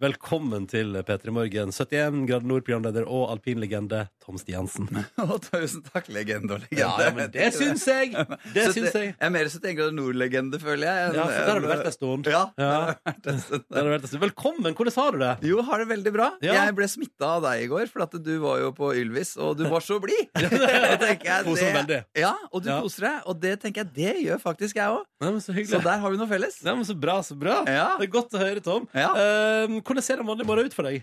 [0.02, 1.70] Velkommen til P3 Morgen.
[1.70, 4.88] 71 grader nord-programleder og alpinlegende Tom Stiansen.
[5.46, 6.80] Tusen takk, legende og legende.
[6.80, 8.10] Ja, ja, men det syns jeg!
[8.56, 9.12] Det syns jeg.
[9.12, 11.12] Jeg er mer 71 grader nord-legende, føler jeg.
[11.14, 12.30] Ja, for der har du vært en stund.
[12.32, 12.72] Ja, Ja.
[12.72, 14.16] der har vært en stund.
[14.18, 14.24] En.
[14.24, 14.74] Velkommen!
[14.74, 15.30] Hvordan har du det?
[15.52, 16.28] Jo, har det veldig bra.
[16.42, 16.56] Ja.
[16.58, 19.54] Jeg ble smitta av deg i går, for at du var jo på Ylvis, og
[19.60, 20.26] du var så blid.
[21.46, 22.00] Koser veldig.
[22.18, 23.22] Ja, og du koser deg.
[23.30, 25.06] Og det tenker jeg, det gjør faktisk jeg òg.
[25.42, 26.58] Så Så der har vi noe felles.
[26.66, 27.60] Ja, men så bra, så bra.
[27.70, 27.92] Ja.
[28.00, 28.88] Det er godt å høre, Tom.
[28.96, 29.12] Ja.
[29.14, 31.02] Eh, hvordan ser en vanlig morgen ut for deg?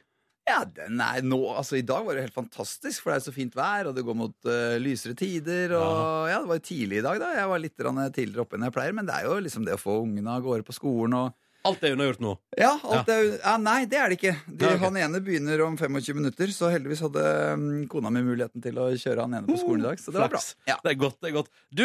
[0.49, 3.57] Ja, er nå, altså I dag var det helt fantastisk, for det er så fint
[3.57, 5.76] vær, og det går mot uh, lysere tider.
[5.78, 7.36] Og ja, Det var jo tidlig i dag, da.
[7.38, 8.95] Jeg var litt tidligere oppe enn jeg pleier.
[8.97, 11.38] Men det er jo liksom det å få ungene av gårde på skolen og
[11.68, 12.30] Alt er unnagjort nå.
[12.55, 14.32] Ja, alt er, ja Nei, det er det ikke.
[14.47, 14.80] De, Ja, okay.
[14.86, 18.88] Han ene begynner om 25 minutter, så heldigvis hadde um, kona mi muligheten til å
[18.95, 19.99] kjøre han ene på skolen i dag.
[19.99, 20.39] Så det var bra.
[20.70, 20.78] Ja.
[20.86, 21.18] Det er godt.
[21.20, 21.84] det er godt Du,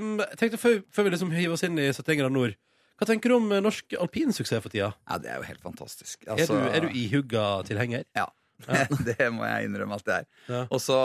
[0.00, 2.56] um, tenkte før, før vi liksom hiver oss inn i 71 grader nord
[3.00, 4.90] Hva tenker du om eh, norsk alpinsuksess for tida?
[5.08, 6.20] ja, det er jo helt fantastisk.
[6.26, 8.04] er, Altså- du, er du ihugga tilhenger?
[8.16, 8.28] Ja.
[9.08, 10.26] det må jeg innrømme at det er.
[10.52, 10.58] Ja.
[10.68, 10.96] Og så,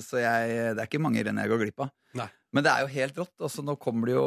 [0.00, 1.90] så jeg, det er ikke mange renn jeg går glipp av.
[2.16, 2.28] Nei.
[2.56, 3.34] Men det er jo helt rått.
[3.44, 4.24] Altså, nå kommer det jo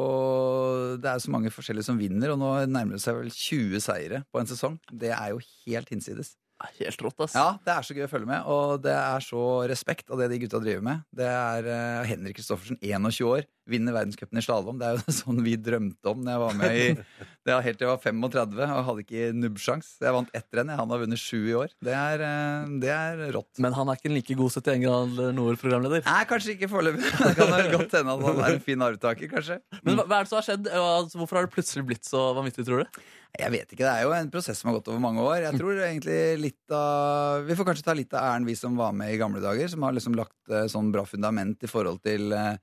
[1.02, 4.22] Det er så mange forskjellige som vinner, og nå nærmer det seg vel 20 seire
[4.30, 4.78] på en sesong.
[4.93, 6.36] Det er jo helt hinsides.
[6.80, 7.36] Helt rått, ass.
[7.38, 10.30] Ja, det er så gøy å følge med, og det er så respekt av det
[10.32, 11.03] de gutta driver med.
[11.16, 14.80] Det er uh, Henrik Kristoffersen, 21 år, vinner verdenscupen i slalåm.
[14.82, 16.88] Det er jo sånn vi drømte om da jeg var med i
[17.45, 19.88] Det var helt til jeg var 35 og hadde ikke nubbsjans.
[20.03, 20.70] Jeg vant ett renn.
[20.78, 21.72] Han har vunnet sju i år.
[21.82, 23.49] Det er, uh, det er rått.
[23.64, 26.03] Men han er ikke en like god 71 grader nord-programleder.
[26.05, 27.01] Nei, kanskje ikke foreløpig.
[27.32, 29.57] Det kan godt hende at han er en fin arvtaker, kanskje.
[29.82, 30.70] Men hva, hva er det som har skjedd?
[30.70, 33.01] Altså, hvorfor har det plutselig blitt så vanvittig, tror du?
[33.40, 35.46] Jeg vet ikke, Det er jo en prosess som har gått over mange år.
[35.46, 38.92] Jeg tror egentlig litt av Vi får kanskje ta litt av æren, vi som var
[38.92, 42.36] med i gamle dager, som har liksom lagt eh, sånn bra fundament i forhold til
[42.36, 42.60] eh,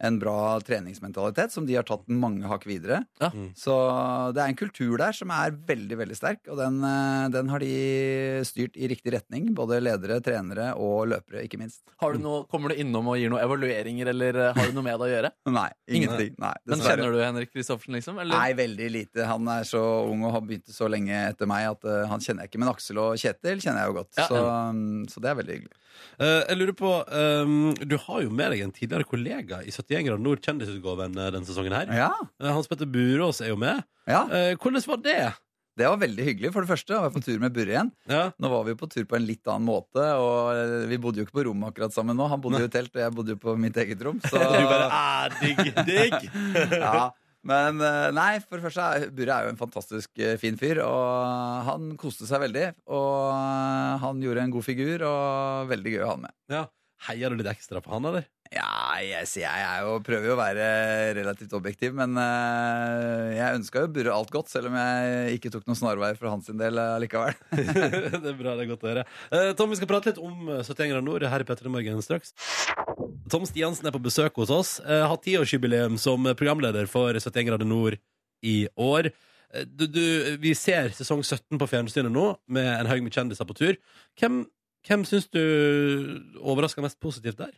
[0.00, 3.00] en bra treningsmentalitet, som de har tatt mange hakk videre.
[3.20, 3.30] Ja.
[3.58, 3.74] Så
[4.34, 7.62] det er en kultur der som er veldig veldig sterk, og den, eh, den har
[7.62, 7.72] de
[8.46, 9.50] styrt i riktig retning.
[9.58, 11.82] Både ledere, trenere og løpere, ikke minst.
[12.02, 14.86] Har du noe, kommer du innom og gir noen evalueringer, eller eh, har du noe
[14.86, 15.32] med det å gjøre?
[15.58, 16.34] Nei, ingenting.
[16.38, 18.22] Nei, Men kjenner du Henrik Kristoffersen, liksom?
[18.22, 18.36] Eller?
[18.38, 19.26] Nei, veldig lite.
[19.26, 22.46] Han er så ung og har begynt så lenge etter meg at uh, han kjenner
[22.46, 22.62] jeg ikke.
[22.62, 24.28] Men Aksel og Kjetil kjenner jeg jo godt, Ja.
[24.30, 25.76] så, um, så det er veldig hyggelig.
[26.18, 30.06] Eh, jeg lurer på ehm, Du har jo med deg en tidligere kollega i 71
[30.08, 31.92] grader nord, kjendisutgaven eh, denne sesongen her.
[31.94, 33.84] Ja, Eh, Hans Petter Burås er jo med.
[34.08, 34.24] ja.
[34.32, 35.20] Eh, hvordan var det?
[35.78, 36.50] Det var veldig hyggelig.
[36.52, 37.90] For det første, jeg var på tur med Burre igjen.
[38.10, 38.22] Ja.
[38.42, 41.26] Nå var vi på tur på en litt annen måte, og eh, vi bodde jo
[41.28, 42.26] ikke på rom akkurat sammen nå.
[42.32, 44.18] Han bodde jo i telt, og jeg bodde jo på mitt eget rom.
[44.26, 46.26] Så Du bare ah, digg, digg.
[46.82, 47.10] ja.
[47.46, 50.82] Men eh, nei, for det første er Burre er jo en fantastisk eh, fin fyr,
[50.84, 52.66] og han koste seg veldig.
[52.90, 56.36] Og eh, han gjorde en god figur, og veldig gøy å ha han med.
[56.52, 56.64] Ja.
[57.06, 58.26] Heier du litt ekstra på han, eller?
[58.48, 60.64] Ja, jeg, jeg er jo, prøver jo å være
[61.18, 65.66] relativt objektiv, men uh, jeg ønska jo Burre alt godt, selv om jeg ikke tok
[65.68, 67.36] noen snarveier for hans del eh, likevel.
[67.52, 69.04] det er bra, det er godt å høre.
[69.28, 71.74] Uh, Tom, vi skal prate litt om eh, 71 grader nord her i Petter i
[71.74, 72.32] Morgen straks.
[73.30, 74.74] Tom Stiansen er på besøk hos oss.
[74.84, 77.98] Uh, har tiårsjubileum som programleder for 71 grader nord
[78.44, 79.10] i år.
[79.54, 80.02] Eh, Du, du,
[80.42, 83.78] vi ser sesong 17 på fjernsynet nå, med en haug med kjendiser på tur.
[84.20, 84.42] Hvem,
[84.86, 85.40] hvem syns du
[86.40, 87.54] overraska mest positivt der?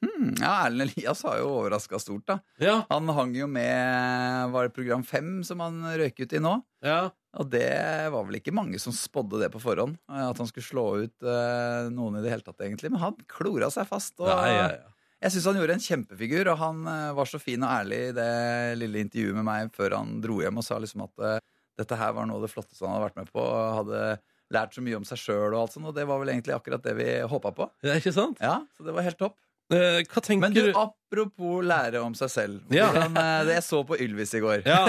[0.00, 2.38] Hmm, ja, Erlend Elias har jo overraska stort, da.
[2.62, 6.54] Ja, Han hang jo med Var det program fem som han røyk ut i nå?
[6.84, 7.10] ja.
[7.38, 7.68] Og det
[8.10, 9.92] var vel ikke mange som spådde det på forhånd.
[10.10, 12.90] eh, At han skulle slå ut uh, noen i det hele tatt, egentlig.
[12.90, 14.16] Men han klora seg fast.
[14.18, 14.88] Og ja, ja, ja.
[15.20, 18.14] Jeg syns han gjorde en kjempefigur, og han eh, var så fin og ærlig i
[18.16, 18.30] det
[18.80, 21.38] lille intervjuet med meg før han dro hjem og sa liksom at eh,
[21.80, 23.44] dette her var noe av det flotteste han hadde vært med på.
[23.44, 24.00] Og hadde
[24.50, 26.82] lært så mye om seg sjøl og alt sånt, og det var vel egentlig akkurat
[26.84, 27.68] det vi håpa på.
[27.86, 28.40] ja ikke sant?
[28.42, 29.38] Ja, så det var helt topp.
[29.70, 32.72] Eh, hva tenker Men du, du apropos lære om seg selv.
[32.74, 32.88] Ja.
[32.90, 34.64] Hvordan, eh, det jeg så på Ylvis i går.
[34.66, 34.80] ja,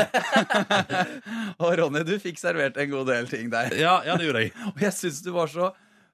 [1.62, 3.76] Og Ronny, du fikk servert en god del ting der.
[3.78, 4.56] ja, ja, det gjorde jeg.
[4.74, 5.70] Og jeg syns du var så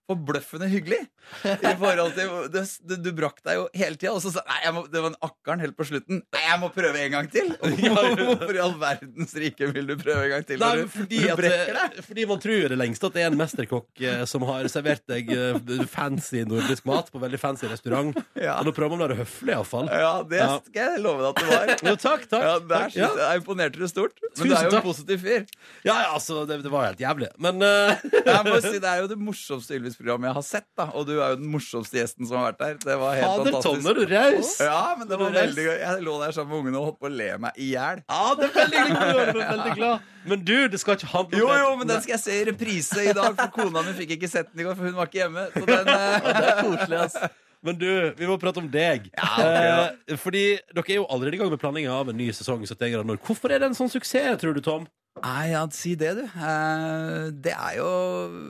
[0.08, 1.02] forbløffende hyggelig.
[1.44, 4.72] I forhold til det, du, du brakk deg jo hele tida, og så sa nei,
[4.76, 6.22] må, det var en akkeren helt på slutten.
[6.34, 7.50] Nei, jeg må prøve en gang til!
[7.58, 10.62] Hvorfor i all verdens rike vil du prøve en gang til?
[10.64, 12.00] Nei, fordi, du at, deg?
[12.08, 15.34] fordi man tror det lengste at det er en mesterkokk eh, som har servert deg
[15.36, 18.16] eh, fancy nordisk mat på veldig fancy restaurant.
[18.40, 18.58] Ja.
[18.62, 19.92] Og nå prøver man å være høflig, iallfall.
[19.92, 20.50] Ja, det Ja.
[20.64, 21.76] skal jeg love deg at det var.
[21.92, 22.48] Jo, takk, takk.
[22.48, 22.98] Ja, der takk.
[22.98, 23.12] Ja.
[23.24, 24.16] jeg, imponerte du stort.
[24.24, 24.80] Men Tusen du er jo takk.
[24.80, 25.46] en positiv fyr.
[25.84, 27.30] Ja, ja, altså, det, det var helt jævlig.
[27.44, 28.08] Men uh...
[28.16, 30.66] Jeg må si, Det er jo det morsomste Ylvis-programmet jeg har sett.
[30.78, 32.74] da Og du er jo den morsomste gjesten som har vært der.
[32.86, 33.84] Det var helt fader, fantastisk.
[33.84, 34.52] Tom, er du raus?
[34.62, 35.78] Ja, men det var veldig gøy.
[35.82, 38.04] Jeg lå der sammen med ungene og holdt på å le meg i hjel.
[38.10, 39.34] Ja, det er veldig glad.
[39.42, 40.06] Veldig glad.
[40.28, 42.46] Men du, det skal ikke handle om Jo, jo, men den skal jeg se i
[42.50, 45.08] reprise i dag, for kona mi fikk ikke sett den i går, for hun var
[45.10, 45.46] ikke hjemme.
[45.56, 47.18] Så den, eh, Det er koselig, ass.
[47.66, 47.88] Men du,
[48.20, 49.08] vi må prate om deg.
[49.18, 50.44] ok, Eh, fordi
[50.76, 52.62] dere er jo allerede i gang med planlegginga av en ny sesong.
[52.68, 53.24] 71 grader nord.
[53.26, 54.86] Hvorfor er det en sånn suksess, tror du, Tom?
[55.24, 56.24] Nei, ja, si det, du.
[56.26, 57.88] Eh, Det er jo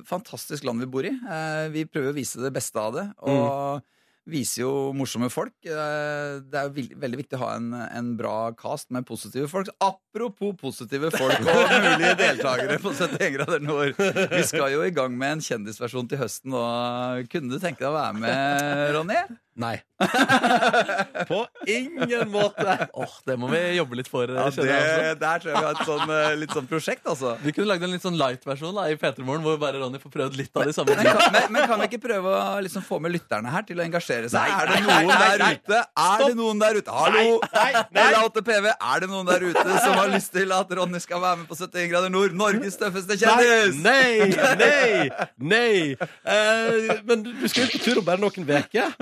[0.08, 1.14] fantastisk land vi bor i.
[1.14, 3.06] Eh, Vi prøver å vise det beste av det.
[3.24, 3.82] Og
[4.28, 5.54] viser jo morsomme folk.
[5.64, 9.72] Eh, Det er jo veldig viktig å ha en, en bra cast med positive folk.
[9.80, 13.96] Apropos positive folk og mulige deltakere på 71 grader nord.
[14.36, 16.54] Vi skal jo i gang med en kjendisversjon til høsten.
[16.54, 19.22] Og kunne du tenke deg å være med, Ronny?
[19.58, 19.76] Nei.
[21.28, 22.88] På ingen måte.
[22.94, 24.30] Åh, Det må vi jobbe litt for.
[24.30, 25.16] Ja, det.
[25.18, 27.32] Der tror jeg vi har et sånn, eh, litt sånn prosjekt, altså.
[27.42, 30.54] Vi kunne lagd en litt sånn light-versjon i P3morgen, hvor bare Ronny får prøvd litt
[30.62, 31.32] av de samme Men tingene.
[31.34, 34.30] men, men kan vi ikke prøve å liksom få med lytterne her til å engasjere
[34.30, 34.46] seg?
[34.46, 35.50] Nei, er det noen nei, der nei.
[35.58, 35.82] ute?
[36.06, 37.00] Er det noen der ute?
[37.00, 37.26] Hallo!
[37.58, 38.06] Nei, nei, nei.
[38.14, 41.42] LA8 PV, er det noen der ute som har lyst til at Ronny skal være
[41.42, 42.38] med på 71 grader nord?
[42.38, 43.82] Norges tøffeste kjendis!
[43.82, 44.30] Nei,
[44.62, 45.10] nei,
[45.42, 45.74] nei!
[45.98, 48.94] Eh, men du du skal jo på tur om bare noen uker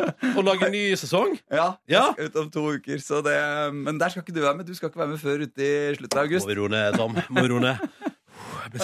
[0.46, 1.36] og lage en ny sesong.
[1.52, 2.06] Ja, Ja.
[2.14, 3.38] jeg skal ut om to uker, så det,
[3.74, 4.70] men der skal ikke du være med.
[4.70, 6.48] Du skal ikke være med før ute i slutten av Må august.
[6.48, 7.18] vi roe ned, Tom.
[7.30, 7.78] Må vi roe ned.
[8.76, 8.82] Det.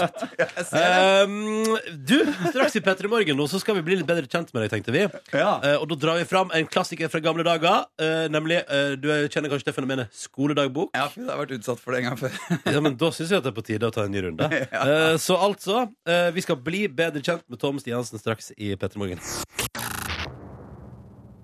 [1.26, 1.66] Um,
[2.08, 2.20] du,
[2.52, 4.94] straks i P3 Morgen nå, så skal vi bli litt bedre kjent med deg, tenkte
[4.96, 5.02] vi.
[5.36, 5.56] Ja.
[5.64, 7.88] Uh, og da drar vi fram en klassiker fra gamle dager.
[8.00, 10.94] Uh, nemlig, eh, du kjenner kanskje det fenomenet skoledagbok.
[10.96, 12.38] Ja, for jeg har vært utsatt for det en gang før.
[12.78, 14.48] Ja, men Da syns jeg at det er på tide å ta en ny runde.
[14.82, 15.84] Eh, så altså,
[16.34, 19.22] vi skal bli bedre kjent med Tom Stiansen straks i P3 Morgen.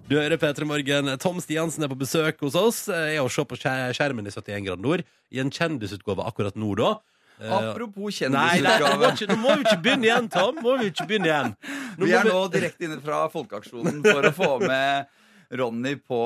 [0.07, 1.09] Du hører P3 Morgen.
[1.19, 2.85] Tom Stiansen er på besøk hos oss.
[2.87, 5.03] Jeg er å se på skjermen i 71 grader nord.
[5.35, 6.93] I en kjendisutgave akkurat nå, da.
[7.37, 9.35] Eh, Apropos Nei, nei, nå, må kjendisutgave.
[9.35, 10.61] nå må vi ikke begynne igjen, Tom.
[10.63, 11.51] Må vi ikke begynne igjen.
[11.99, 15.11] Nå Vi er nå direkte inne fra Folkeaksjonen for å få med
[15.51, 16.17] Ronny på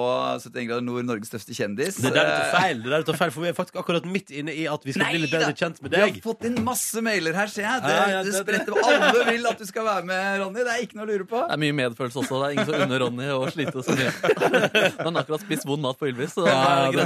[0.41, 1.99] 71 grader nord, Norges største kjendis.
[2.01, 4.05] Det der er litt feil, det der er litt feil, for vi er faktisk akkurat
[4.09, 6.01] midt inne i at vi skal Nei bli litt bedre kjent med deg.
[6.01, 7.83] Vi har fått inn masse mailer her, ser jeg.
[7.85, 10.63] Det, Ja, ja, det det- spretter Alle vil at du skal være med, Ronny.
[10.65, 11.41] Det er ikke noe å lure på.
[11.47, 12.39] Det er mye medfølelse også.
[12.41, 14.11] Det er ingen som unner Ronny å slite så mye.
[15.05, 16.33] Han har akkurat spist vond mat på Ylvis.
[16.33, 17.05] Så da Ja, er ja,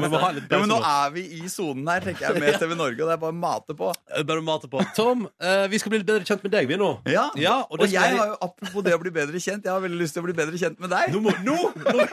[0.59, 3.21] men nå er vi i sonen her, tenker jeg, med TV Norge, og det er
[3.25, 3.91] bare å mate på.
[4.15, 4.79] Eh, Bare mate på.
[4.95, 6.91] Tom, eh, vi skal bli litt bedre kjent med deg, vi nå.
[7.11, 9.73] Ja, Ja, og og, jeg jeg- har jo, apropos det å bli bedre kjent, jeg
[9.73, 11.11] har veldig lyst til å bli bedre kjent med deg.
[11.13, 11.57] Nå må Nå!
[11.75, 12.04] Nå,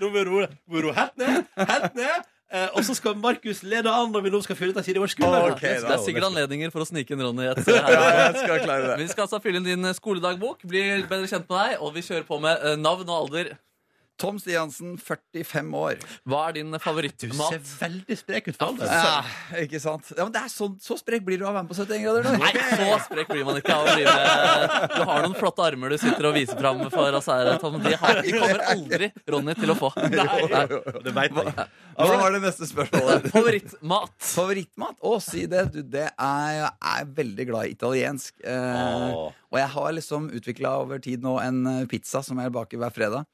[0.00, 1.46] nå må roe må vi helt ned.
[1.58, 2.26] Helt ned.
[2.48, 5.50] Eh, og så skal Markus lede an når vi nå skal fylle ut vår skulder.
[5.60, 8.94] Det er sikkert anledninger for å snike inn Ronny et Ja, jeg skal klare det.
[9.02, 12.24] Vi skal altså fylle inn din skoledagbok, bli bedre kjent med deg, og vi kjører
[12.28, 13.52] på med eh, navn og alder.
[14.18, 16.00] Tom Stiansen, 45 år.
[16.26, 17.30] Hva er din favorittmat?
[17.30, 18.82] Du ser veldig sprek ut for alt.
[18.82, 20.10] Ja, ikke sant?
[20.16, 22.02] Ja, men det er sånn, Så sprek blir du av å være med på 71
[22.02, 22.32] grader nå.
[22.42, 24.16] Nei, så sprek blir man ikke av å drive.
[24.96, 27.78] Du har noen flotte armer du sitter og viser fram for oss her, Tom.
[27.84, 29.92] De, har, de kommer aldri Ronny til å få.
[30.18, 30.66] Nei.
[31.06, 31.68] Det vet jeg.
[31.98, 33.30] Hva var det neste spørsmålet?
[33.36, 34.12] Favorittmat?
[34.34, 34.98] Favorittmat?
[34.98, 35.64] Å, si det.
[35.74, 38.34] Du, det er, jeg er veldig glad i italiensk.
[38.42, 39.16] Eh,
[39.48, 42.94] og jeg har liksom utvikla over tid nå en eh, pizza som jeg baker hver
[42.94, 43.26] fredag.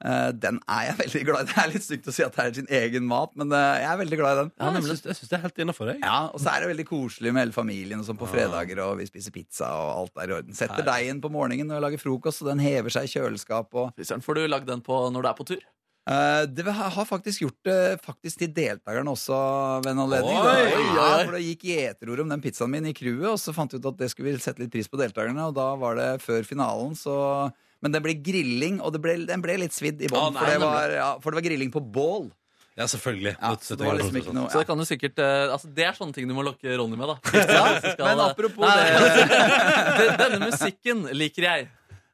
[0.00, 1.48] Eh, den er jeg veldig glad i.
[1.50, 3.90] Det er litt stygt å si at det er sin egen mat, men eh, jeg
[3.92, 4.52] er veldig glad i den.
[4.56, 5.90] Ja, syns- jeg syns det er helt innafor.
[6.00, 8.94] Ja, Og så er det veldig koselig med hele familien og sånn på fredager, og
[9.02, 10.56] vi spiser pizza, og alt er i orden.
[10.56, 13.68] Setter deigen på morgenen når jeg lager frokost, og den hever seg i kjøleskap.
[13.76, 13.92] og
[14.24, 15.62] Får du lagd den på når du er på tur?
[16.10, 19.36] Uh, det har har faktisk gjort det faktisk til deltakerne også
[19.84, 20.32] ved en anledning.
[20.32, 23.38] Oi, Da- oi, ja, for det gikk gjeterord om den pizzaen min i crewet, og
[23.38, 25.68] så fant vi ut at det skulle vi sette litt pris på deltakerne, og da
[25.78, 29.72] var det før finalen, så Men det ble grilling, og det ble, den ble litt
[29.72, 32.30] svidd i Ja, bånn, for, det var- ja, for det var grilling på bål.
[32.76, 33.34] Ja, selvfølgelig.
[33.40, 35.92] Ja, så det liksom ikke noe Så det kan du sikkert eh, altså, Det er
[35.98, 37.16] sånne ting du må lokke Ronny med, da.
[37.34, 39.26] Ja, skal- men apropos Nei, det
[39.98, 41.68] den- Denne musikken liker jeg.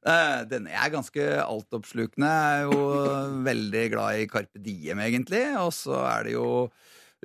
[0.06, 2.26] Eh, Denne er ganske altoppslukende.
[2.30, 5.44] Jeg er jo veldig glad i Carpe Diem, egentlig.
[5.60, 6.48] Og så er det jo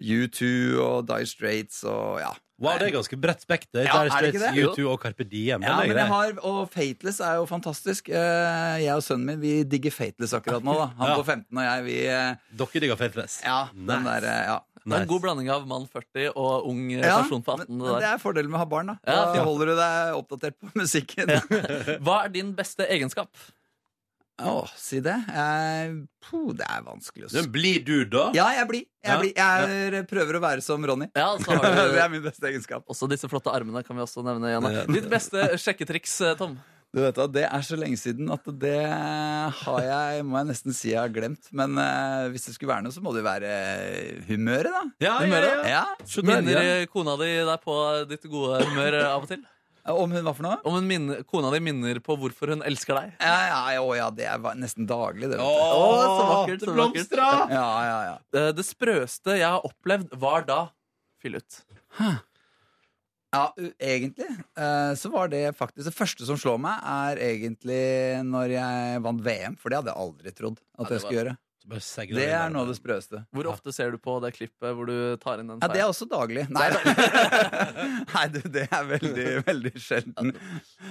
[0.02, 2.32] U2 og Die Straits og ja.
[2.62, 3.84] Wow, det er ganske bredt spekter.
[3.88, 4.84] Ja, Der er det ikke Straits, det?
[4.86, 5.64] U2 og Carpe Diem.
[5.66, 8.10] Ja, men jeg har, og Fateless er jo fantastisk.
[8.14, 10.76] Eh, Jeg og sønnen min vi digger Fateless akkurat nå.
[10.78, 11.16] da Han Ja.
[11.18, 13.40] på 15 og jeg, vi eh, Dere digger Fateless?
[13.44, 14.04] Ja, den Nice.
[14.22, 14.60] der, eh, ja.
[14.84, 17.78] Det er en god blanding av mann 40 og ung Ja, person på 18.
[17.78, 18.88] men, Det det er fordelen med å ha barn.
[19.06, 21.28] Da Da holder du deg oppdatert på musikken.
[22.06, 23.30] Hva er din beste egenskap?
[24.48, 25.16] Å, si det.
[25.28, 25.94] Jeg,
[26.26, 27.38] puh, det er vanskelig å si.
[27.40, 28.28] Men blir du, da?
[28.38, 28.84] Ja, jeg blir.
[29.02, 29.34] Jeg, Ja, blir.
[29.38, 31.08] jeg er- prøver å være som Ronny.
[31.16, 31.64] Ja, så har
[31.96, 32.84] det er min beste egenskap.
[32.90, 33.84] også disse flotte armene.
[33.86, 36.60] kan vi også nevne igjen Ditt beste sjekketriks, eh, Tom?
[36.92, 38.74] Du vet hva, Det er så lenge siden at det
[39.62, 41.48] har jeg, må jeg nesten si jeg har glemt.
[41.56, 44.82] Men eh, hvis det skulle være noe, så må det jo være eh, humøret, da.
[45.00, 45.86] Ja, ja, Humøret, ja.
[45.88, 46.26] Ja.
[46.28, 47.78] Minner eh, kona di deg på
[48.12, 49.40] ditt gode humør eh, av og til?
[49.90, 50.58] Om hun hva for noe?
[50.68, 53.14] Om hun minner, kona di minner på hvorfor hun elsker deg?
[53.24, 55.40] Ja, ja, å, ja, det er nesten daglig, det.
[55.40, 55.46] Vet du.
[55.48, 57.16] Åh, så vakkert, så vakkert.
[57.56, 58.18] Ja, ja, ja.
[58.34, 60.60] Det, Det sprøeste jeg har opplevd, var da
[61.22, 61.58] Fyll ut.
[63.32, 63.46] Ja,
[63.80, 67.84] egentlig eh, så var det faktisk Det første som slår meg, er egentlig
[68.28, 69.56] når jeg vant VM.
[69.62, 71.36] For det hadde jeg aldri trodd at Ja, jeg skulle gjøre.
[71.70, 73.24] Det er noe av det sprøeste.
[73.36, 75.90] Hvor ofte ser du på det klippet hvor du tar inn den Ja, det er
[75.92, 76.48] også daglig.
[76.50, 76.70] Nei,
[78.16, 80.34] nei du, det er veldig, veldig sjelden.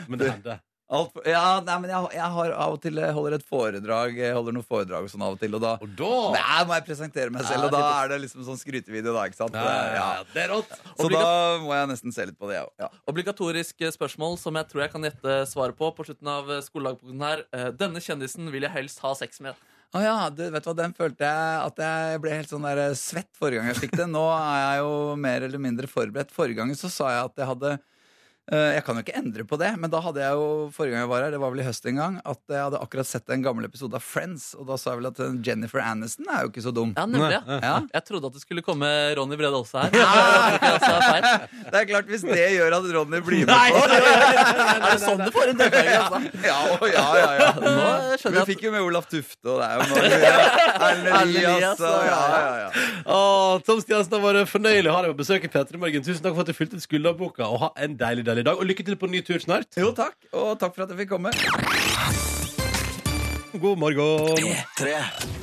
[0.09, 0.61] Men det hender.
[0.91, 4.35] Alt, for- ja, nei, men jeg, jeg har av og til holder et foredrag Jeg
[4.35, 6.87] holder noen foredrag og sånn av og til, og da Og da Nei, må jeg
[6.89, 9.55] presentere meg selv, Ja, og da er det liksom sånn skrytevideo, da, ikke sant?
[9.55, 10.73] ja, ja, det er rått.
[10.99, 12.73] Så Obligat- da må jeg nesten se litt på det, jeg òg.
[12.83, 12.91] Ja.
[13.12, 16.73] Obligatorisk spørsmål som jeg tror jeg kan gjette svaret på på slutten av eh,
[17.23, 17.45] her.
[17.55, 19.55] Eh, Denne kjendisen vil jeg helst ha sex med.
[19.91, 23.30] Å ja, du, vet hva, den følte jeg at jeg ble helt sånn der svett
[23.34, 24.07] forrige gang jeg fikk det.
[24.07, 26.30] Nå er jeg jo mer eller mindre forberedt.
[26.34, 27.82] Forrige gang så sa jeg at jeg hadde eh,
[28.51, 31.11] Jeg kan jo ikke endre på det, men da hadde jeg jo forrige gang jeg
[31.12, 33.44] var her, det var vel i høst en gang, at jeg hadde akkurat sett en
[33.44, 36.51] gammel episode av Friends, og da sa jeg vel at eh, Jennifer Aniston er jo
[36.51, 36.94] ikke så dum.
[36.98, 37.36] Ja, nemlig.
[37.38, 37.59] Ja.
[37.61, 38.88] Ja, Jeg trodde at det skulle komme
[39.18, 39.94] Ronny Brede også her.
[39.94, 41.46] Det er.
[41.70, 45.30] Det er klart, hvis det gjør at Ronny blir med på Er det sånn du
[45.34, 45.92] får en deltaker?
[46.01, 46.20] Altså?
[46.46, 46.59] Ja,
[46.90, 47.48] ja, ja, ja.
[47.61, 49.84] Nå skjønner Vi jeg at fikk jo med Olaf Tufte, og det er jo
[50.90, 52.68] Erlend Elias og ja, ja, ja.
[53.07, 56.05] Åh, Tom Stiansen har vært fornøyelig å ha deg på besøk i P3 Morgen.
[56.07, 58.57] Tusen takk for at du fylte ut skulderboka, og ha en deilig deilig dag.
[58.57, 59.70] Og lykke til på ny tur snart.
[59.80, 60.16] Jo, takk.
[60.32, 61.34] Og takk for at jeg fikk komme.
[63.61, 64.36] God morgen.
[64.78, 65.39] Klok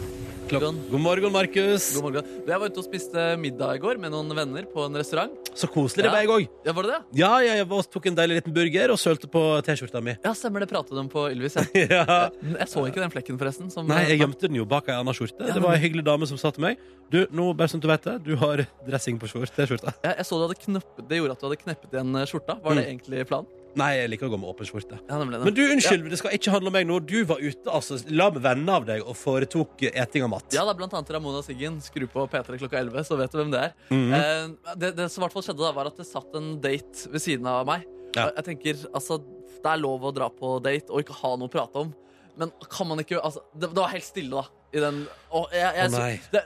[0.52, 1.94] God morgen, Markus.
[1.96, 2.24] God morgen.
[2.46, 5.34] Du, Jeg var ute og spiste middag i går med noen venner på en restaurant.
[5.58, 6.46] Så koselig det ble i går.
[6.64, 7.00] Ja, var det det?
[7.20, 10.14] Ja, jeg var, tok en deilig liten burger og sølte på T-skjorta mi.
[10.24, 10.70] Ja, stemmer det.
[10.72, 11.58] Pratet de på Ylvis.
[11.60, 11.90] Jeg.
[11.98, 12.30] Ja.
[12.40, 13.68] jeg så ikke den flekken, forresten.
[13.74, 15.52] Som Nei, jeg gjemte den jo bak ei anna skjorte.
[15.52, 16.80] Det var ei hyggelig dame som sa til meg
[17.12, 19.98] Du, nå, bare sånn at du vet det, du har dressing på skjort- T-skjorta.
[20.04, 22.58] jeg, jeg så du hadde kneppet, Det gjorde at du hadde kneppet igjen eh, skjorta.
[22.64, 22.92] Var det Mm.
[22.96, 23.52] egentlig planen?
[23.78, 24.98] Nei, jeg liker å gå med åpen skjorte.
[25.06, 26.98] Ja, nemlig Men du, unnskyld, det skal ikke handle om meg nå.
[27.06, 30.48] Du var ute altså, la med venner av deg og foretok eh, eting av mat.
[30.56, 31.78] Ja, det er blant annet Ramona Siggen.
[31.86, 33.76] Skru på P3 klokka 11, så vet du hvem det er.
[33.94, 34.18] Mhm.
[34.18, 37.14] eh, det, det som i hvert fall skjedde da, var at det satt en date
[37.14, 37.86] ved siden av meg.
[38.18, 38.32] Ja.
[38.40, 39.22] Jeg tenker, altså,
[39.58, 41.94] Det er lov å dra på date og ikke ha noe å prate om.
[42.38, 44.54] Men kan man ikke altså, det, det var helt stille, da.
[44.76, 45.00] I den,
[45.32, 46.14] og jeg, jeg, Å, nei.
[46.34, 46.42] det,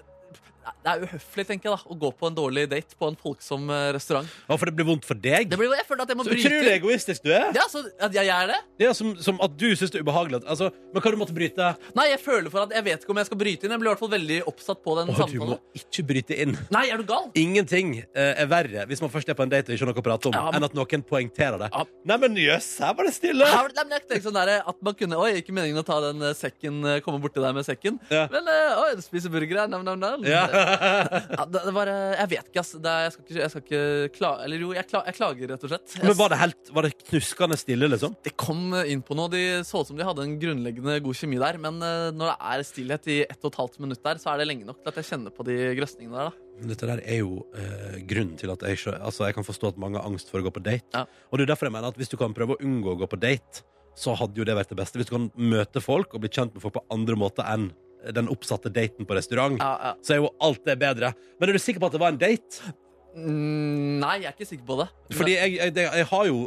[0.84, 3.70] det er uhøflig tenker jeg da, å gå på en dårlig date på en folksom
[3.70, 4.28] eh, restaurant.
[4.50, 5.50] Ja, for det blir vondt for deg?
[5.52, 7.52] Det blir, jeg føler at jeg må Så bryte utrolig egoistisk du er.
[7.58, 8.60] Ja, så at jeg er det?
[8.82, 10.42] Ja, som, som at du syns det er ubehagelig.
[10.42, 11.68] at- Altså, men hva du måtte bryte?
[11.96, 13.72] Nei, jeg føler for at jeg vet ikke om jeg skal bryte inn.
[13.76, 15.54] Jeg blir i hvert fall veldig oppsatt på den Å, du samtalen.
[15.54, 16.58] må ikke bryte inn.
[16.74, 17.30] Nei, er du gal?
[17.40, 20.02] Ingenting eh, er verre hvis man først er på en date og ikke har noe
[20.02, 21.70] å prate om, Ja, men- enn at noen poengterer det.
[21.74, 21.86] Ja.
[22.12, 23.46] Nei, men jøss, her var det stille!
[23.48, 25.86] Ja, men- nei, men jeg tenkte sånn der, at man kunne Oi, ikke meningen å
[25.86, 28.00] ta den eh, sekken eh, Komme borti deg med sekken.
[28.10, 28.26] Ja.
[28.32, 29.68] Men eh, oi, du spiser burgere.
[29.70, 30.24] Nam, nam, nam.
[30.26, 30.46] Ja.
[31.38, 32.72] Ja, det, det var, eh, jeg vet ikke, ass.
[32.84, 33.82] Det jeg skal ikke, jeg skal ikke
[34.18, 35.95] klage Eller jo, jeg, kla, jeg klager, rett og slett.
[36.03, 38.16] Men var det helt Var det knuskende stille, liksom?
[38.26, 39.32] Det kom inn på noe.
[39.32, 41.59] De så ut som de hadde en grunnleggende god kjemi der.
[41.62, 44.41] Men eh, når det er stillhet i ett og et halvt minutt der, så er
[44.41, 46.32] det lenge nok til at jeg kjenner på de grøsningene der.
[46.32, 49.82] da Dette der er jo eh, grunnen til at jeg, altså, jeg kan forstå at
[49.82, 50.88] mange har angst for å gå på date.
[50.93, 51.05] Ja.
[51.32, 53.09] Og det er derfor jeg mener at hvis du kan prøve å unngå å gå
[53.09, 53.66] på date,
[53.97, 54.99] så hadde jo det vært det beste.
[54.99, 57.72] Hvis du kan møte folk og bli kjent med folk på andre måter enn
[58.16, 59.93] den oppsatte daten på restaurant, Ja, ja.
[60.02, 61.14] så er jo alt det bedre.
[61.39, 62.74] Men er du sikker på at det var en date?
[63.16, 64.88] Mm, nei, jeg er ikke sikker på det.
[65.18, 66.38] Fordi jeg, jeg, det- jeg har jo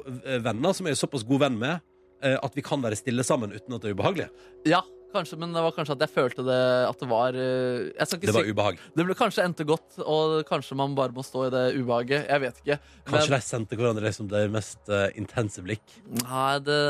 [0.42, 1.80] venner som jeg er såpass god venn med
[2.24, 4.28] eh, at vi kan være stille sammen uten at det er ubehagelig.
[4.66, 4.80] Ja,
[5.14, 8.34] kanskje, men det var kanskje at jeg følte det at det var eh, jeg Det
[8.34, 8.80] var ubehag.
[8.96, 12.26] Det ble kanskje endte godt, og kanskje man bare må stå i det ubehaget.
[12.28, 12.78] Jeg vet ikke.
[13.08, 15.82] Kanskje de sendte hverandre liksom det mest uh, intense blikk.
[16.24, 16.80] Nei, det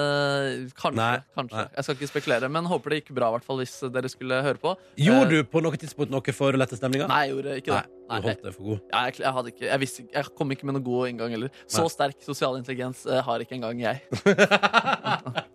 [0.78, 0.98] Kanskje.
[0.98, 1.56] Nei, kanskje.
[1.58, 1.66] nei.
[1.76, 4.40] Jeg skal ikke spekulere, men håper det gikk bra, i hvert fall, hvis dere skulle
[4.46, 4.74] høre på.
[5.00, 7.08] Gjorde uh, du på noe tidspunkt noe for å lette stemninga?
[7.10, 8.20] Nei, jeg gjorde ikke Nei, det.
[8.20, 8.84] du holdt deg for god.
[8.90, 11.64] Ja, jeg, jeg, hadde ikke, jeg, visste, jeg kom ikke med noe god inngang heller.
[11.66, 11.94] Så Nei.
[11.96, 14.04] sterk sosial intelligens uh, har ikke engang jeg.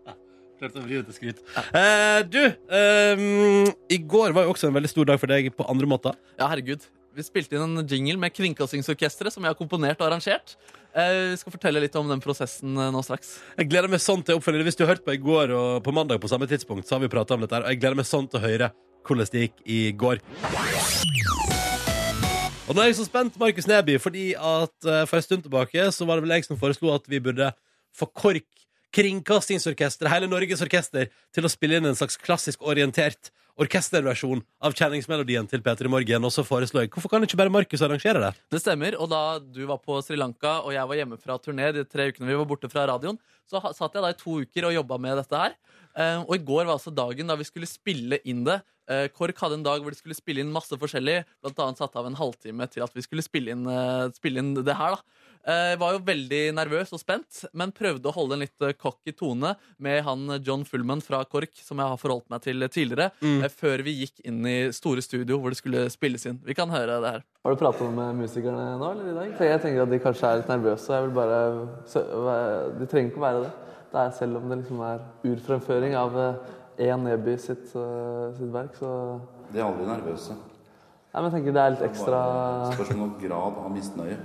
[0.60, 1.38] Klarte å vri det til skryt.
[1.72, 2.41] Eh, du,
[2.76, 6.18] ehm, i går var jo også en veldig stor dag for deg på andre måter.
[6.39, 6.84] Ja, herregud.
[7.16, 10.57] Vi spilte inn en jingle med Kringkastingsorkesteret, som jeg har komponert og arrangert.
[10.93, 13.38] Eh, vi skal fortelle litt om den prosessen eh, nå straks.
[13.57, 14.68] Jeg gleder meg sånn til oppfølging.
[14.68, 17.05] Hvis du har hørt på i går og på mandag på samme tidspunkt, så har
[17.05, 18.72] vi pratet om dette her, og jeg gleder meg sånn til å høre
[19.07, 20.20] hvordan det gikk i går.
[22.70, 25.88] Og nå er jeg så spent, Markus Neby, fordi at eh, for en stund tilbake
[25.95, 27.47] så var det vel jeg som foreslo at vi burde
[27.97, 28.45] få KORK,
[28.96, 33.30] Kringkastingsorkesteret, hele Norges orkester, til å spille inn en slags klassisk orientert
[33.60, 36.26] orkesterversjon av kjenningsmelodien til Peter i Morgen.
[36.26, 38.32] Og så foreslo jeg hvorfor kan ikke bare Markus arrangere det?
[38.56, 41.70] Det stemmer, og da du var på Sri Lanka og jeg var hjemme fra turné
[41.76, 43.20] de tre ukene vi var borte fra radioen,
[43.50, 45.56] så satt jeg da i to uker og jobba med dette her.
[46.00, 48.62] Eh, og i går var altså dagen da vi skulle spille inn det.
[48.90, 51.22] Eh, KORK hadde en dag hvor de skulle spille inn masse forskjellig.
[51.44, 54.56] Blant annet satt av en halvtime til at vi skulle spille inn, eh, spille inn
[54.58, 54.96] det her.
[54.96, 55.04] da
[55.48, 59.14] Eh, var jo veldig nervøs og spent, men prøvde å holde en litt eh, cocky
[59.16, 63.08] tone med han eh, John Fullman fra KORK, som jeg har forholdt meg til tidligere,
[63.24, 63.44] Mm.
[63.44, 66.42] eh, før vi gikk inn i store studio hvor det skulle spilles inn.
[66.44, 67.24] Vi kan høre det her.
[67.46, 69.34] Har du pratet med musikerne nå eller i dag?
[69.40, 70.92] For jeg tenker at de kanskje er litt nervøse.
[70.92, 73.52] Jeg vil bare De trenger ikke å være det.
[73.94, 76.14] Det er selv om det liksom er urfremføring av
[76.80, 79.22] én Neby sitt, eh, sitt verk, så
[79.52, 80.36] De er aldri nervøse.
[81.10, 82.18] Nei, men jeg tenker det er litt ekstra
[82.76, 84.18] Spørsmål om grad av misnøye.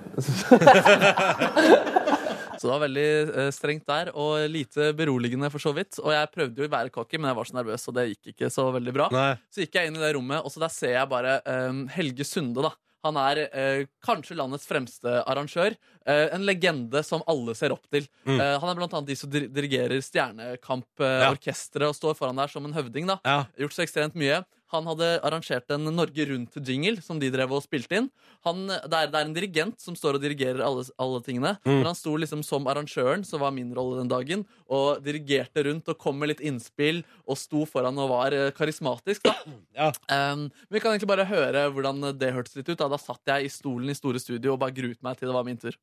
[2.55, 3.07] Så det var veldig
[3.43, 5.99] eh, strengt der, og lite beroligende for så vidt.
[6.01, 8.30] Og jeg prøvde jo å være cocky, men jeg var så nervøs, og det gikk
[8.32, 9.09] ikke så veldig bra.
[9.12, 9.32] Nei.
[9.53, 12.24] Så gikk jeg inn i det rommet, og så der ser jeg bare eh, Helge
[12.28, 12.72] Sunde, da.
[13.05, 15.74] Han er eh, kanskje landets fremste arrangør.
[16.09, 18.07] Eh, en legende som alle ser opp til.
[18.24, 18.39] Mm.
[18.39, 20.05] Eh, han er blant annet de som dir dirigerer Ja.
[20.07, 23.11] Stjernekamp-orkesteret og står foran der som en høvding.
[23.12, 23.43] da Ja.
[23.61, 24.41] Gjort så ekstremt mye.
[24.75, 28.09] Han hadde arrangert en Norge Rundt-jingle som de drev og spilte inn.
[28.47, 31.55] Han, det, er, det er en dirigent som står og dirigerer alle, alle tingene.
[31.64, 31.79] Mm.
[31.79, 35.89] Men han sto liksom som arrangøren, som var min rolle den dagen, og dirigerte rundt
[35.93, 39.25] og kom med litt innspill og sto foran og var eh, karismatisk.
[39.29, 39.37] da
[39.75, 39.91] Ja.
[40.07, 42.79] Um, men Vi kan egentlig bare høre hvordan det hørtes litt ut.
[42.79, 45.37] Da, da satt jeg i stolen i store studio og bare gruet meg til det
[45.37, 45.79] var min tur.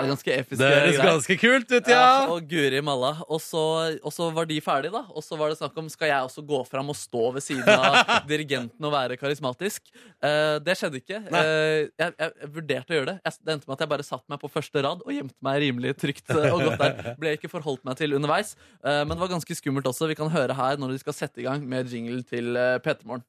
[0.00, 2.06] Ja, ganske episke Det høres ganske kult ut, ja!
[2.32, 3.12] og Guri malla.
[3.28, 3.64] Og så,
[4.00, 5.04] og så var de ferdige, da.
[5.14, 7.68] Og så var det snakk om skal jeg også gå fram og stå ved siden
[7.70, 9.86] av dirigenten og være karismatisk.
[10.18, 11.20] Uh, det skjedde ikke.
[11.30, 11.40] Nei.
[11.40, 13.16] Eh, jeg, jeg, jeg vurderte å gjøre det.
[13.26, 15.60] Jeg, det endte med at jeg bare satt meg på første rad og gjemte meg
[15.64, 17.10] rimelig trygt eh, og godt der.
[17.20, 18.54] Ble ikke forholdt meg til underveis.
[18.80, 20.08] Eh, men det var ganske skummelt også.
[20.10, 23.06] Vi kan høre her når de skal sette i gang med jingle til uh, P3
[23.08, 23.24] Morgen.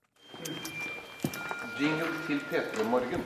[1.80, 3.24] Jingle til P3 Morgen.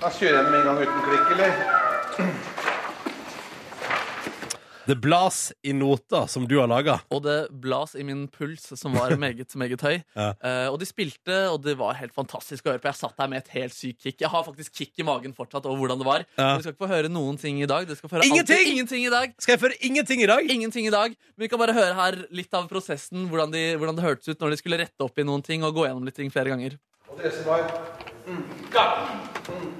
[0.00, 1.52] Da kjører jeg den med en gang uten klikk, eller?
[4.88, 6.96] Det blas i nota som du har laga.
[7.14, 9.98] Og det blas i min puls, som var meget, meget høy.
[10.18, 10.30] Ja.
[10.40, 12.88] uh, og de spilte, og det var helt fantastisk å høre på.
[12.90, 14.16] Jeg satt der med et helt sykt kick.
[14.24, 16.24] Jeg har faktisk kick i magen fortsatt over hvordan det var.
[16.34, 16.48] Ja.
[16.48, 17.86] Men du skal ikke få høre noen ting i dag.
[17.92, 18.56] Skal få høre Ingenting!
[18.56, 19.36] alltid- ingenting i dag.
[19.38, 20.50] Skal jeg føre ingenting i dag?
[20.56, 21.14] Ingenting i dag.
[21.36, 24.40] Men vi kan bare høre her litt av prosessen, hvordan, de, hvordan det hørtes ut
[24.42, 26.80] når de skulle rette opp i noen ting og gå gjennom litt ting flere ganger.
[27.12, 27.68] Og dere som var
[28.26, 28.44] mm,
[29.48, 29.70] mm,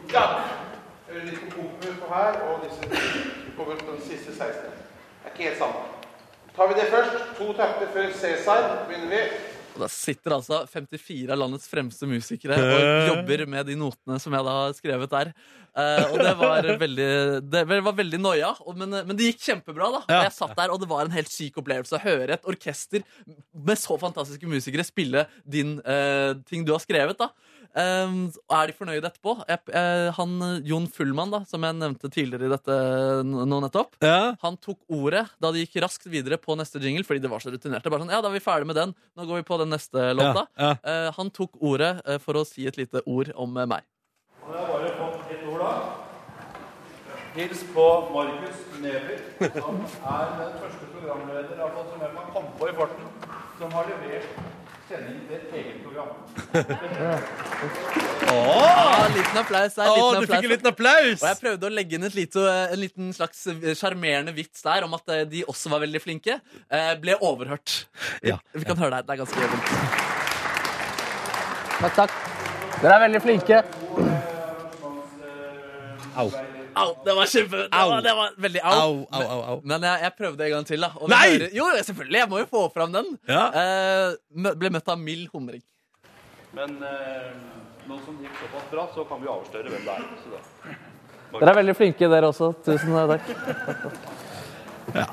[1.26, 1.66] litt på
[2.01, 2.82] på her, og disse
[3.57, 4.70] kommer på den siste 16.
[5.20, 5.86] Det er ikke helt samme.
[6.57, 7.16] Tar vi det først.
[7.38, 8.68] To takter før Cæsar.
[8.88, 9.22] Begynner vi.
[9.70, 14.34] Og Da sitter altså 54 av landets fremste musikere og jobber med de notene som
[14.34, 15.30] jeg da har skrevet der.
[15.70, 17.11] Uh, og det var veldig
[17.47, 19.93] Det var veldig noia, men, men det gikk kjempebra.
[19.95, 20.24] da Ja.
[20.26, 23.07] Jeg satt der, og det var en helt syk opplevelse å høre et orkester
[23.55, 27.20] med så fantastiske musikere spille din uh, ting du har skrevet.
[27.20, 27.30] da
[27.70, 28.14] Um,
[28.50, 29.36] er de fornøyde etterpå?
[29.46, 32.78] Jeg, jeg, han eh, Jon Fullmann, da som jeg nevnte tidligere i dette
[33.30, 34.34] nå nettopp, Ja.
[34.42, 37.52] han tok ordet da de gikk raskt videre på neste jingle, fordi det var så
[37.54, 37.86] rutinerte.
[37.92, 38.94] Bare sånn, ja, da er vi ferdig med den.
[39.14, 40.46] Nå går vi på den neste låta.
[40.58, 43.84] Ja, Eh, han tok ordet uh, for å si et lite ord om uh, meg.
[44.46, 45.70] Og jeg har bare fått et ord, da.
[47.36, 49.18] Hils på Markus Neby,
[49.54, 49.76] som
[50.10, 53.12] er den første programleder jeg har fått som jeg kan komme på i farten,
[53.60, 54.26] som har levert
[54.91, 56.09] sending til et eget program.
[58.30, 59.86] Ja, en liten applaus der.
[59.86, 61.22] Å, Åh, du fikk en liten applaus!
[61.22, 64.86] Og jeg prøvde å legge inn et lite, en liten slags eh, sjarmerende vits der
[64.86, 66.38] om at eh, de også var veldig flinke.
[66.68, 67.84] Eh, ble overhørt.
[68.26, 68.41] Ja.
[68.57, 69.09] Vi kan høre det her.
[69.09, 69.68] Det er ganske vondt.
[71.80, 72.12] Takk, takk.
[72.80, 73.62] Dere er veldig flinke.
[76.20, 76.28] Au.
[76.80, 77.60] Au, det var kjempe...
[77.70, 78.74] Det var, det var veldig au.
[78.80, 79.60] Au, au, au, au.
[79.64, 80.90] Men jeg, jeg prøvde en gang til, da.
[81.00, 81.22] Og Nei!
[81.36, 82.18] hører- jo, selvfølgelig.
[82.22, 83.10] Jeg må jo få fram den.
[83.28, 83.44] Ja.
[83.62, 85.62] Eh, mø- ble møtt av mild humring.
[86.56, 87.30] Men eh,
[87.88, 90.08] nå som det gikk såpass bra, så kan vi avsløre hvem det er.
[90.24, 90.78] Så da.
[91.38, 92.52] Dere er veldig flinke, dere også.
[92.66, 93.30] Tusen takk.
[94.90, 95.04] Ja,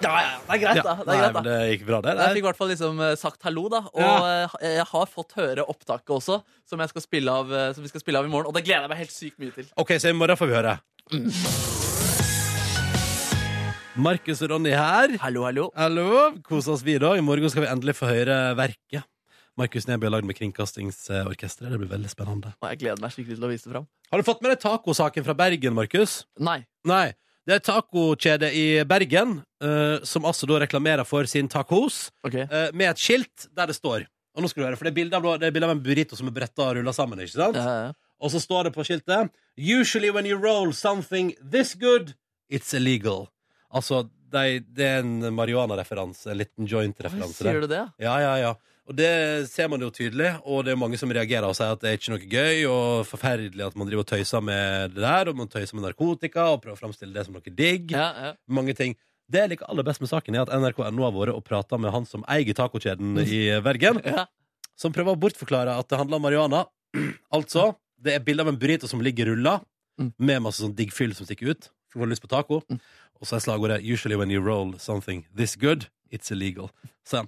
[0.00, 0.82] ja, det er greit, Ja.
[0.86, 0.92] da.
[1.04, 1.40] Det er greit, da.
[1.40, 2.12] men det gikk bra, det.
[2.16, 3.82] Jeg fikk i hvert fall liksom eh, sagt hallo, da.
[3.92, 4.44] Og Ja.
[4.62, 7.88] eh, jeg har fått høre opptaket også, som, jeg skal spille av, eh, som vi
[7.92, 8.46] skal spille av i morgen.
[8.48, 9.66] Og det gleder jeg meg helt sykt mye til.
[9.76, 10.78] OK, så i morgen får vi høre.
[13.94, 15.12] Markus og Ronny her.
[15.22, 15.68] Hallo, hallo.
[15.78, 16.06] Hallo.
[16.42, 17.12] Kos oss vi, da.
[17.14, 19.06] I morgen skal vi endelig få høre verket.
[19.56, 21.70] Markus Neby har lagd med Kringkastingsorkesteret.
[21.70, 22.50] Det blir veldig spennende.
[22.58, 23.86] Og jeg gleder meg skikkelig til å vise det fram.
[24.10, 26.12] Har du fått med deg tacosaken fra Bergen, Markus?
[26.42, 26.58] Nei.
[26.90, 27.14] Nei.
[27.46, 32.50] Det er tacokjede i Bergen uh, som altså da reklamerer for sin tacos okay.
[32.50, 34.02] uh, med et skilt der det står
[34.34, 36.34] Og nå skal du høre, for det er bilde av, av en burrito som er
[36.34, 37.22] bretta og rulla sammen.
[37.22, 37.56] ikke sant?
[37.62, 37.94] Ja, ja, ja.
[38.20, 42.14] Og så står det på skiltet Usually when you roll something this good,
[42.52, 43.26] it's illegal.
[43.72, 46.30] Altså, de, det er en marihuana-referanse.
[46.32, 47.42] En liten joint-referanse.
[47.44, 47.82] Sier du det?
[48.02, 48.54] Ja, ja, ja.
[48.86, 49.08] Og det
[49.50, 51.96] ser man jo tydelig, og det er mange som reagerer og sier at det er
[51.98, 55.48] ikke noe gøy og forferdelig at man driver og tøyser med det der, og man
[55.50, 57.90] tøyser med narkotika og prøver å framstille det som noe digg.
[57.96, 58.30] Ja, ja.
[58.46, 58.94] Mange ting.
[59.26, 61.90] Det jeg liker aller best med saken, er at NRK.no har vært og prata med
[61.96, 64.28] han som eier tacokjeden i Bergen, Ja.
[64.78, 66.62] som prøver å bortforklare at det handler om marihuana.
[67.34, 67.72] altså,
[68.02, 69.60] det er bilde av en burrito som ligger rulla,
[69.98, 70.12] Mm.
[70.18, 71.70] med masse sånn digg fyll som stikker ut.
[71.94, 72.58] Du har lyst på taco.
[72.68, 76.68] Og så er slagordet 'Usually when you roll something this good, it's illegal'.
[77.02, 77.26] Så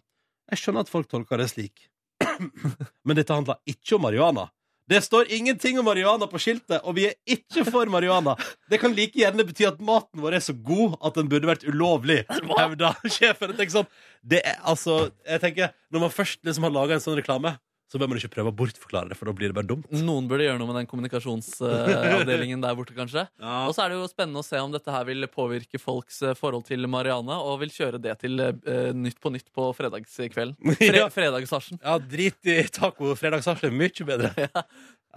[0.51, 1.89] jeg skjønner at folk tolker det slik.
[3.07, 4.51] Men dette handler ikke om marihuana.
[4.89, 8.37] Det står ingenting om marihuana på skiltet, og vi er ikke for marihuana.
[8.71, 11.65] Det kan like gjerne bety at maten vår er så god at den burde vært
[11.69, 13.51] ulovlig, hevda sjefen.
[13.53, 13.87] Jeg tenker sånn,
[14.25, 17.59] det er, altså, jeg tenker, når man først liksom har laga en sånn reklame,
[17.89, 19.87] så bør man ikke prøve å bortforklare det, for da blir det bare dumt.
[20.05, 23.25] Noen burde gjøre noe med den kommunikasjonsavdelingen der borte, kanskje.
[23.41, 23.55] Ja.
[23.69, 26.37] Og så er det jo spennende å se om dette her vil påvirke folks eh,
[26.39, 30.59] forhold til Marianne, og vil kjøre det til uh, Nytt på Nytt på fredagskvelden.
[30.79, 31.09] Fre Ja.
[31.13, 31.81] Fredagsasjen.
[31.81, 33.15] Ja, drit i taco.
[33.19, 34.33] Fredagsasje er mye bedre.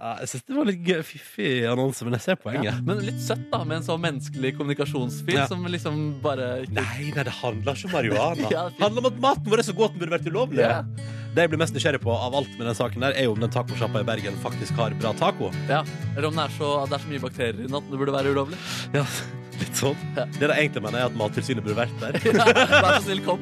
[0.02, 2.78] Ja, jeg syns det var litt gøy, fiffig annonse, men jeg ser poenget.
[2.82, 5.44] Men litt søtt, da, med en så menneskelig kommunikasjonsfyr Ja.
[5.46, 8.48] som liksom bare ikke Nei, nei, det handler ikke om marihuana.
[8.56, 10.64] Ja, det handler om at maten vår er så god at den burde vært ulovlig.
[10.64, 10.80] Ja.
[11.32, 13.38] Det jeg blir mest nysgjerrig på av alt med den saken der, er jo om
[13.40, 15.48] den tacosjappa i Bergen faktisk har bra taco.
[15.64, 15.78] Ja,
[16.12, 18.12] Eller om det er, så, det er så mye bakterier i den at det burde
[18.12, 18.58] være ulovlig.
[18.92, 19.06] Ja,
[19.62, 19.96] litt sånn.
[20.12, 22.20] Det jeg egentlig mener, er at Mattilsynet burde vært der.
[22.36, 22.44] ja,
[22.84, 23.40] Vær så snill, kom.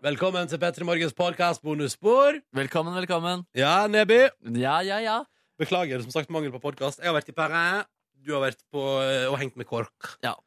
[0.00, 2.40] Velkommen til P3 Morgens podkast bonusspor.
[2.56, 3.44] Velkommen, velkommen.
[3.52, 4.22] Ja, Neby.
[4.56, 5.20] Ja, ja, ja.
[5.60, 7.04] Beklager som sagt mangel på podkast.
[7.04, 7.84] Jeg har vært i Paris.
[8.24, 10.14] Du har vært på eh, og hengt med KORK.
[10.24, 10.38] Ja.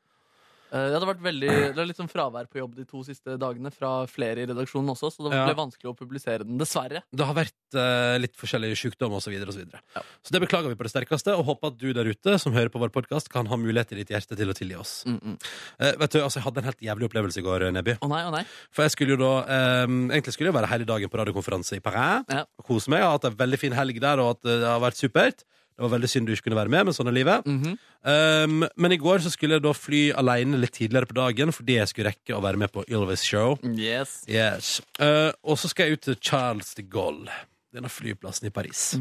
[0.74, 3.36] Eh, Det hadde vært veldig, det er litt sånn fravær på jobb de to siste
[3.38, 5.46] dagene fra flere i redaksjonen også, så det Ja.
[5.46, 7.04] ble vanskelig å publisere den, dessverre.
[7.14, 9.30] Det har vært eh, litt forskjellige sykdommer osv.
[9.30, 9.82] Så, videre, og så, videre.
[10.24, 12.70] så det beklager vi på det sterkeste, og håper at du der ute som hører
[12.74, 15.06] på vår podkast, kan ha mulighet i ditt hjerte til å tilgi oss.
[15.06, 17.98] Eh, vet du, altså, Jeg hadde en helt jævlig opplevelse i går, Neby.
[18.02, 18.44] Å nei, å nei.
[18.74, 21.80] For jeg skulle jo da eh, Egentlig skulle jeg være hele dagen på radiokonferanse i
[21.80, 22.26] Paris.
[22.30, 22.46] Ja.
[22.60, 23.00] Og kose meg.
[23.00, 25.44] Jeg har hatt en veldig fin helg der, og at det har vært supert.
[25.74, 27.46] Det var veldig synd du ikke kunne være med, men sånn er livet.
[27.50, 27.78] Mhm.
[28.06, 31.78] um, men i går så skulle jeg da fly alene litt tidligere på dagen fordi
[31.80, 33.58] jeg skulle rekke å være med på Ylvis Show.
[33.64, 34.24] Yes.
[34.30, 34.82] Yes.
[35.00, 37.32] Uh, og så skal jeg ut til Charles de Gaulle.
[37.74, 38.92] Denne flyplassen i Paris.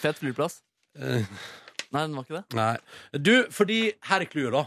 [0.00, 0.62] Fet flyplass.
[0.96, 1.20] Uh,
[1.92, 2.56] Nei, den var ikke det.
[2.56, 2.76] nei.
[3.20, 4.62] Du, fordi her er clouet, da.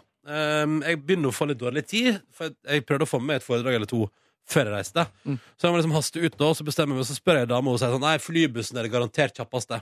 [0.65, 3.37] Um, jeg begynner å få litt dårlig tid, for jeg- jeg prøvde å få med
[3.37, 4.03] et foredrag eller to
[4.47, 5.07] før jeg reiste.
[5.25, 7.71] Så jeg må liksom haste ut, nå, så bestemmer jeg meg, så spør jeg dama,
[7.71, 9.81] og hun sier sånn Nei, flybussen er det garantert kjappeste.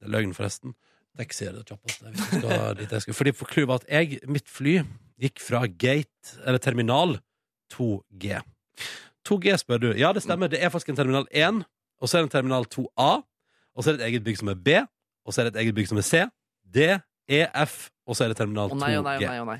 [0.00, 0.74] Det er løgn, forresten.
[1.16, 2.10] Taxi er det kjappeste.
[2.12, 3.16] Hvis jeg skal dit jeg skal.
[3.18, 4.78] Fordi for clouet var at jeg, mitt fly
[5.22, 7.16] gikk fra gate, eller terminal
[7.74, 8.40] 2G.
[9.26, 9.88] 2G, spør du.
[9.98, 10.50] Ja, det stemmer.
[10.52, 11.62] Det er faktisk en terminal 1,
[12.00, 13.12] og så er det en terminal 2A,
[13.76, 14.76] og så er det et eget bygg som er B,
[15.26, 16.26] og så er det et eget bygg som er C,
[16.62, 16.90] D,
[17.26, 19.26] E, F, og så er det terminal Å nei, å nei, 2G.
[19.26, 19.58] å nei, å nei.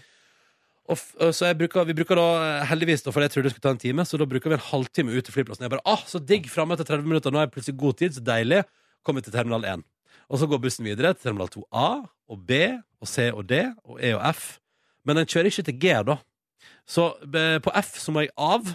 [0.86, 3.72] Og så bruker, vi bruker da, eh, heldigvis, da, for jeg trodde det skulle ta
[3.74, 5.66] en time, så da bruker vi en halvtime ut til flyplassen.
[5.66, 8.14] Jeg bare, ah, så digg, Framme etter 30 minutter, nå er jeg plutselig god tid,
[8.14, 8.62] så deilig.
[9.02, 9.82] Kommer til terminal 1.
[10.30, 11.88] Og så går bussen videre til terminal 2A
[12.32, 12.62] og B
[13.00, 14.56] og C og D og E og F.
[15.06, 16.18] Men den kjører ikke til G, da.
[16.86, 18.72] Så eh, på F så må jeg av,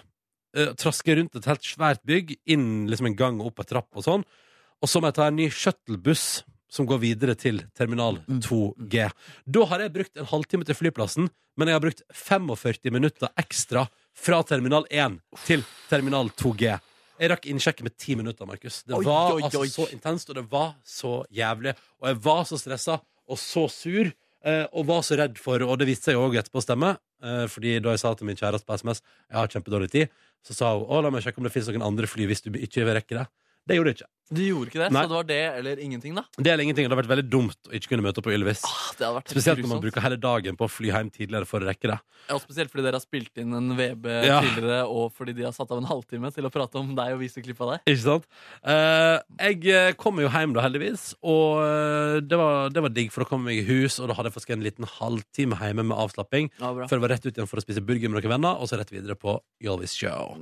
[0.56, 4.00] eh, traske rundt et helt svært bygg, inn liksom en gang og opp en trapp
[4.00, 4.26] og sånn.
[4.82, 9.10] Og så må jeg ta en ny shuttlebuss som går videre til terminal 2G.
[9.44, 11.28] Da har jeg brukt en halvtime til flyplassen,
[11.60, 16.78] men jeg har brukt 45 minutter ekstra fra terminal 1 til terminal 2G.
[17.22, 18.80] Jeg rakk innsjekket med ti minutter, Markus.
[18.88, 21.76] Det Oi, var oi, altså så intenst, og det var så jævlig.
[22.02, 22.96] Og jeg var så stressa
[23.30, 24.10] og så sur.
[24.44, 26.98] eh, Og var så redd for Og det viste seg jo også etterpå å stemme.
[27.22, 30.10] eh, Fordi da jeg sa til min kjæreste på SMS Jeg har kjempedårlig tid,
[30.44, 32.50] så sa hun å, la meg sjekke om det finnes noen andre fly hvis du
[32.58, 33.28] ikke vil rekke det.
[33.68, 34.12] Det gjorde det ikke.
[34.32, 35.02] Du gjorde ikke det, Nei.
[35.04, 36.22] så det var det eller ingenting, da?
[36.40, 38.62] Det eller ingenting, det hadde vært veldig dumt å ikke kunne møte opp på Ylvis.
[38.96, 41.60] Det hadde vært Spesielt når man bruker hele dagen på å fly hjem tidligere for
[41.60, 41.98] å rekke det.
[42.30, 44.38] Ja, og spesielt fordi dere har spilt inn en VB Ja.
[44.46, 47.20] tidligere, og fordi de har satt av en halvtime til å prate om deg og
[47.20, 47.84] vise klipp av deg.
[47.92, 48.30] Ikke sant?
[48.64, 49.20] Eh,
[49.52, 53.24] jeg kommer kom jo hjem da, heldigvis, og eh, det var, det var digg, for
[53.26, 55.98] da kom jeg i hus, og da hadde jeg faktisk en liten halvtime hjemme med
[55.98, 58.56] avslapping, Ja, før jeg var rett ut igjen for å spise burger med noen venner,
[58.60, 60.38] og så rett videre på Ylvis Show.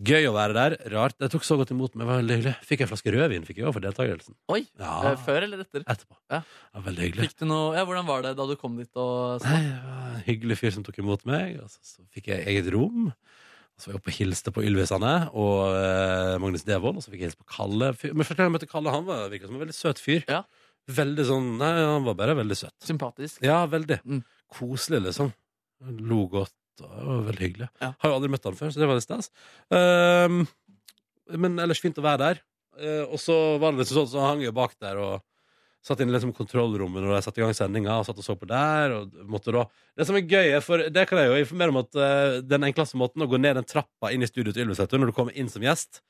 [0.00, 0.74] Gøy å være der.
[0.94, 1.16] Rart.
[1.20, 2.06] Det tok så godt imot meg.
[2.06, 2.54] Det var veldig hyggelig.
[2.64, 4.34] Fikk en flaske rødvin fikk jeg også for deltakelsen.
[4.54, 4.94] Oi, Ja.
[5.10, 5.82] eh, Før eller etter?
[5.84, 6.16] Etterpå.
[6.30, 6.38] Ja.
[6.74, 7.26] Ja, veldig hyggelig.
[7.28, 8.88] Fikk du noe, ja, Hvordan var det da du kom dit?
[8.96, 11.58] og Nei, det var en hyggelig fyr som tok imot meg.
[11.60, 13.10] Og så, så fikk jeg eget rom.
[13.12, 16.96] Og så var jeg oppe og hilste på Ylvisene og eh, Magnus Devold.
[16.96, 17.92] Og så fikk jeg hilse på Kalle.
[17.92, 20.24] Fyr- Men første gang jeg møtte Kalle, han var virket som en veldig søt fyr.
[20.28, 20.42] Ja.
[20.90, 22.72] Veldig sånn Nei, han var bare veldig søt.
[22.88, 23.42] Sympatisk.
[23.44, 24.00] Ja, veldig.
[24.08, 24.24] Mm.
[24.56, 25.32] Koselig, liksom.
[26.08, 26.52] Lo godt.
[26.78, 27.70] Det var veldig hyggelig.
[27.82, 27.90] Ja.
[27.98, 29.32] Har jo aldri møtt han før, så det var litt stas.
[29.72, 30.44] Um,
[31.40, 32.44] men ellers fint å være der.
[32.80, 35.26] Uh, og så var det liksom sånn, så hang jeg bak der og
[35.84, 38.36] satt inn i liksom kontrollrommet når de satte i gang sendinga, og satt og så
[38.36, 38.92] på der.
[39.96, 43.00] Det som er gøy, for det kan jeg jo informere om at uh, den enkleste
[43.00, 45.48] måten å gå ned den trappa inn i studioet til Ylvis når du kommer inn
[45.52, 46.02] som gjest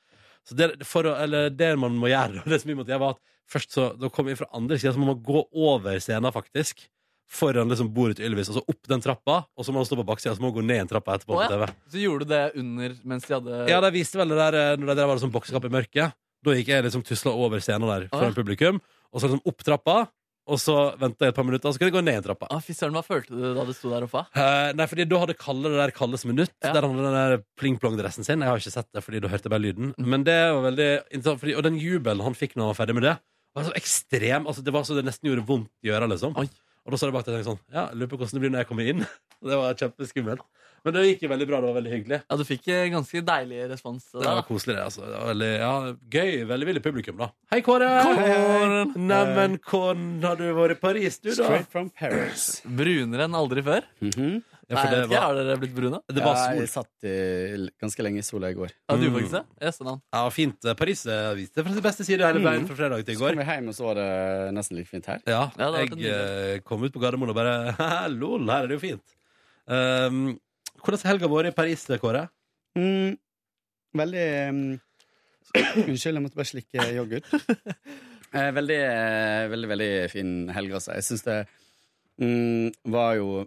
[0.49, 3.23] så det, for eller det man må gjøre, det som vi måtte gjøre, var at
[3.51, 6.87] først så da kom vi fra andre sida, så må man gå over scenen, faktisk.
[7.31, 9.37] Foran liksom bordet til Ylvis, og så opp den trappa.
[9.57, 11.37] Og så må han stå på baksida, så må han gå ned en trappa etterpå.
[11.39, 11.67] På TV.
[11.95, 14.77] Så gjorde du det under mens de hadde Ja, de viste vel det der eh,
[14.81, 16.17] Når det der var det sånn boksekamp i mørket.
[16.43, 18.81] Da gikk jeg liksom tusla over scenen der foran publikum,
[19.13, 19.99] og så liksom opp trappa.
[20.51, 22.49] Og så venta jeg et par minutter, og så kunne jeg gå ned en trappa.
[22.51, 24.25] Ah, Fy søren, hva følte du da du sto der oppe?
[24.35, 26.73] Eh, nei, fordi da hadde Kalle det der Kalles minutt, Ja.
[26.75, 28.41] der han hadde den der pling-plong-dressen sin.
[28.43, 29.93] Jeg har ikke sett det, fordi da hørte jeg bare lyden.
[30.01, 32.95] Men det var veldig interessant, fordi, Og den jubelen han fikk når han var ferdig
[32.99, 33.15] med det,
[33.55, 34.47] var så ekstrem.
[34.49, 36.35] Altså, det var så det nesten gjorde vondt i øra, liksom.
[36.41, 36.49] Oi.
[36.87, 38.53] Og da sa jeg bak til jeg tenkte sånn Ja, lurer på hvordan det blir
[38.55, 39.05] når jeg kommer inn.
[39.51, 40.43] Det var kjempeskummelt.
[40.85, 41.59] Men det gikk jo veldig bra.
[41.61, 42.19] Det var veldig hyggelig.
[42.25, 44.07] Ja, Du fikk eh, ganske deilig respons.
[44.13, 44.85] Det var koselig, det.
[44.85, 45.03] Altså.
[45.05, 45.73] Det var veldig ja,
[46.17, 46.31] gøy.
[46.51, 47.29] Veldig villig publikum, da.
[47.53, 47.89] Hei, Kåre!
[48.05, 48.95] Kåren!
[49.09, 51.37] Neimen, hvordan har du vært i Paris, du, da?
[51.41, 52.47] Straight from Paris.
[52.65, 53.89] Brunere enn aldri før.
[54.05, 54.41] Mhm.
[54.71, 55.99] Ja, Nei, for jeg det vet ikke, var, Har dere blitt brune?
[56.07, 56.59] det var Ja, sol.
[56.61, 58.71] jeg satt i ganske lenge i sola i går.
[58.89, 59.15] Ja, du Mm.
[59.17, 59.43] faktisk det?
[59.67, 60.01] Yes, navn.
[60.15, 60.61] Ja, fint.
[60.79, 63.35] Paris eh, viste fra sin beste side hele veien fra fredag til i Så går.
[63.35, 65.19] kom jeg hjem, og så var det nesten like fint her.
[65.27, 68.47] Ja, Ja, det har vært jeg eh, kom ut på Gardermoen og bare «Haha, Lol,
[68.47, 69.17] her er det jo fint.
[69.67, 70.39] Um,
[70.85, 72.29] hvordan har helga vært i Paris, Kåre?
[72.79, 73.19] Mm,
[73.99, 74.81] veldig um,
[75.91, 77.27] Unnskyld, jeg måtte bare slikke yoghurt.
[78.31, 80.93] Eh, veldig, eh, veldig, veldig fin helg, altså.
[80.95, 81.39] Jeg syns det
[82.23, 83.41] mm, var jo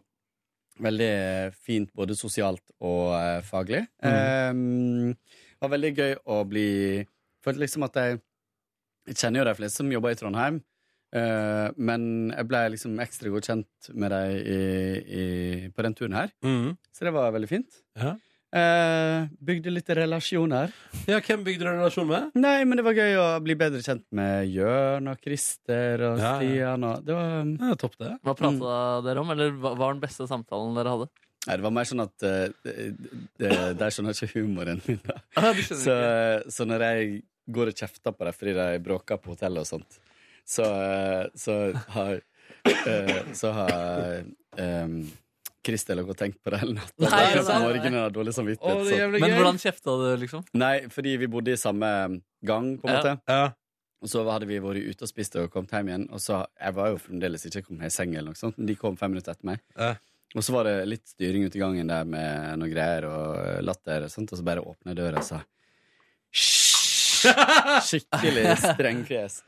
[0.82, 3.84] veldig fint både sosialt og eh, faglig.
[4.04, 4.54] Mm.
[4.58, 6.68] Um, var veldig gøy å bli
[7.44, 8.22] Følte liksom at jeg
[9.10, 10.62] Jeg kjenner jo de fleste som jobber i Trondheim.
[11.14, 16.32] uh, men jeg ble liksom ekstra godt kjent med dem på den turen her.
[16.42, 16.78] Mm.
[16.96, 17.82] Så det var veldig fint.
[18.00, 18.16] Ja.
[18.54, 20.70] Eh, bygde litt relasjoner.
[21.10, 22.36] ja, hvem bygde du relasjon med?
[22.38, 26.36] Nei, men det var gøy å bli bedre kjent med Jørn og Christer og Ja,
[26.36, 26.38] ja.
[26.38, 28.12] Stian og Det var Ja, topp, det.
[28.22, 28.76] Hva prata
[29.08, 31.10] dere om, eller hva var den beste samtalen dere hadde?
[31.48, 32.46] Nei, det var mer sånn at uh,
[33.82, 35.18] De skjønner ikke humoren min, da.
[35.42, 35.98] Ah, Så,
[36.54, 37.10] så når jeg
[37.58, 39.98] går og kjefter på dem fordi de bråker på hotellet og sånt,
[40.46, 41.58] så, uh, så
[41.98, 42.22] har
[42.70, 44.24] eh, Så har
[44.62, 45.02] um,
[45.64, 47.10] Christer lå og tenkt på det hele natta.
[47.10, 48.82] Har dårlig samvittighet.
[48.84, 50.44] Å, det Men hvordan kjefta du, liksom?
[50.60, 51.90] Nei, fordi vi bodde i samme
[52.44, 53.00] gang, på en Ja.
[53.00, 53.14] måte.
[53.32, 53.44] Ja.
[54.04, 56.08] Og så hadde vi vært ute og spist og kommet hjem igjen.
[56.12, 58.76] Og så, Jeg var jo fremdeles ikke kommet i seng, eller noe sånt, men de
[58.76, 59.62] kom fem minutter etter meg.
[59.80, 59.94] Ja.
[60.36, 64.04] Og så var det litt styring ute i gangen der med noe greier og latter,
[64.04, 65.40] og sånt, og så bare åpna døra og sa!
[67.88, 69.44] Skikkelig strengfjes.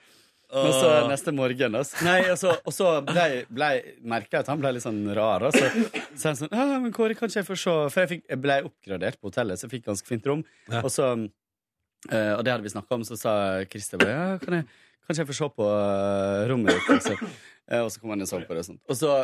[0.54, 2.02] Men så neste morgen altså.
[2.06, 5.44] Nei, og så, og så ble, ble, jeg at han ble litt sånn rar.
[5.48, 8.24] Og så han sånn ja, men Kåre, kan ikke jeg få se For jeg, fikk,
[8.32, 10.44] jeg ble oppgradert på hotellet, så jeg fikk ganske fint rom.
[10.82, 13.36] Og så uh, Og det hadde vi snakka om, så sa
[13.72, 14.70] Christer bare ja, kan jeg,
[15.08, 16.92] kan jeg få se på uh, rommet ditt?
[16.98, 17.18] Altså.
[17.66, 18.66] Uh, og så kom han og så på det.
[18.66, 18.84] Og, sånt.
[18.90, 19.24] og så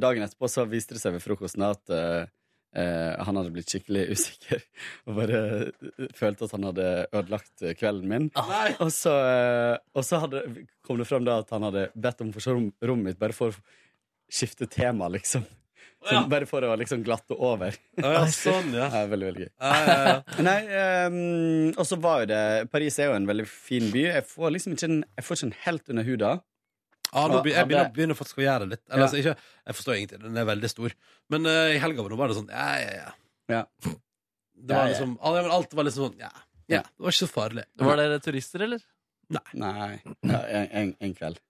[0.00, 1.90] dagen etterpå så viste det seg ved frokosten at
[2.76, 4.64] eh, eh, han hadde blitt skikkelig usikker
[5.08, 8.30] og bare eh, følte at han hadde ødelagt eh, kvelden min.
[8.78, 10.44] Og så, uh, og så hadde,
[10.86, 13.36] kom det frem da at han hadde bedt om å få se rommet mitt bare
[13.36, 13.60] for å
[14.28, 15.46] skifte tema, liksom.
[15.98, 17.74] Så, Bare for å liksom glatte over.
[17.98, 18.86] Ja, sånn, ja.
[19.10, 19.50] veldig, veldig gøy.
[19.50, 20.18] Ja, ja, ja.
[20.46, 20.58] Nei,
[21.08, 24.04] um, og så var jo det Paris er jo en veldig fin by.
[24.12, 26.32] Jeg får liksom ikke en, jeg får ikke en helt under huda.
[27.12, 28.82] Ja, nå jeg begynner, begynner faktisk å gjøre det litt.
[28.88, 29.06] Eller, Ja.
[29.08, 29.36] altså, ikke,
[29.68, 30.20] jeg forstår ingenting.
[30.26, 30.94] Den er veldig stor.
[31.32, 33.10] Men uh, i helga var det sånn Ja, ja, ja.
[33.48, 33.62] Ja.
[34.58, 34.92] Det var Ja, ja.
[34.92, 36.30] liksom, ja, men alt var liksom sånn Ja.
[36.68, 36.82] ja.
[36.82, 37.64] Det var ikke så farlig.
[37.78, 38.82] Var dere turister, eller?
[39.28, 40.00] Nei.
[40.24, 41.40] Ja, en, en, en kveld.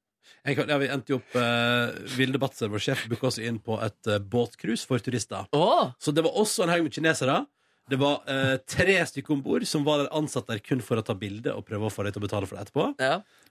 [0.44, 3.58] En kveld, ja, vi endte jo opp uh, Vilde Batzer, vår sjef, booka oss inn
[3.64, 5.46] på et uh, båtcruise for turister.
[6.02, 7.40] Så det var også en haug med kinesere.
[7.88, 11.04] Det var eh, tre stykker om bord som var der ansatt der kun for å
[11.06, 12.88] ta bilde og prøve å få deg til å betale for det etterpå.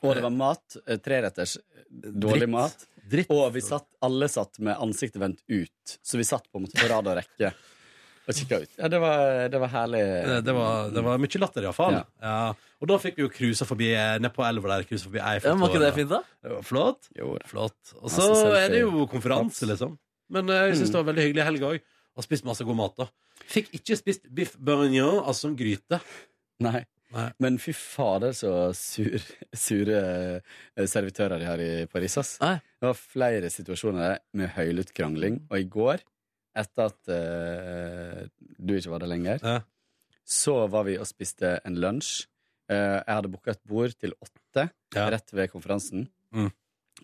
[0.03, 0.77] Og det var mat.
[0.85, 1.57] eh, Treretters.
[1.89, 2.53] Dårlig Dritt.
[2.53, 2.85] mat.
[3.31, 5.97] Og vi satt, alle satt med ansiktet vendt ut.
[6.03, 7.53] Så vi satt på en måte på rad og rekke
[8.27, 8.71] og kikka ut.
[8.75, 10.01] Ja, det var, det var herlig.
[10.03, 11.93] Eh, Det var, det var mye latter, iallfall.
[11.95, 12.03] Ja.
[12.21, 12.53] Ja.
[12.83, 14.83] Og da fikk vi jo cruisa forbi eh, ned på elva der.
[14.89, 16.19] Cruisa forbi Ja, men var ikke det fint, da?
[16.43, 17.07] Det var flott.
[17.47, 17.93] flott.
[18.03, 18.65] Og så Masse selfie.
[18.65, 19.95] er det jo konferanse, liksom.
[20.29, 20.91] Men eh, jeg syns Mm.
[20.91, 21.79] det var veldig hyggelig helg òg.
[22.17, 22.97] Og spist masse god mat.
[22.97, 23.07] da
[23.47, 26.01] Fikk ikke spist biff bourguignon, altså som gryte.
[26.63, 26.81] Nei.
[27.39, 29.15] Men fy fader, så sur,
[29.55, 32.17] sure eh, servitører de har i Paris.
[32.19, 32.35] Ass.
[32.41, 35.39] Det var flere situasjoner med høylytt krangling.
[35.47, 36.03] Og i går,
[36.57, 38.25] etter at uh,
[38.57, 39.43] du ikke var der lenger,
[40.27, 42.25] så var vi og spiste en lunsj.
[42.67, 46.09] Uh, jeg hadde booka et bord til åtte rett ved konferansen.
[46.35, 46.49] Mm.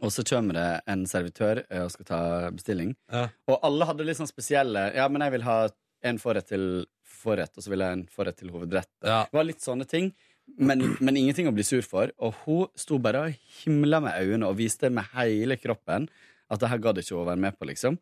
[0.03, 2.19] Og så kommer det en servitør eh, og skal ta
[2.51, 2.91] bestilling.
[3.13, 3.29] Ja.
[3.47, 5.57] Og alle hadde litt sånn spesielle Ja, men jeg vil ha
[6.03, 6.67] en forrett til
[7.07, 8.91] forrett, og så vil jeg ha en forrett til hovedrett.
[9.31, 10.11] Det var litt sånne ting.
[10.59, 12.11] Men, men ingenting å bli sur for.
[12.19, 16.09] Og hun sto bare og himla med øynene og viste med hele kroppen
[16.51, 17.95] at det her gadd ikke hun være med på, liksom.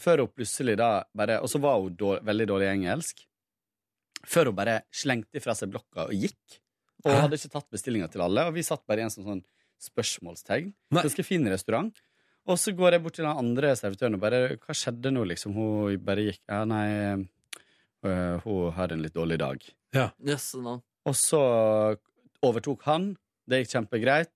[0.00, 3.20] Før hun plutselig da bare Og så var hun dårlig, veldig dårlig i engelsk.
[4.24, 6.60] Før hun bare slengte fra seg blokka og gikk.
[7.04, 8.48] Og hun hadde ikke tatt bestillinga til alle.
[8.48, 9.44] Og vi satt bare i en sånn,
[9.80, 10.72] spørsmålstegn.
[10.94, 11.92] Ganske fin restaurant.
[12.48, 15.52] Og så går jeg bort til den andre servitøren og bare Hva skjedde nå, liksom?
[15.54, 16.86] Hun bare gikk Ja, nei
[18.08, 19.66] øh, Hun har en litt dårlig dag.
[20.24, 20.78] Yes, no.
[21.08, 21.40] Og så
[22.44, 23.12] overtok han.
[23.48, 24.32] Det gikk kjempegreit.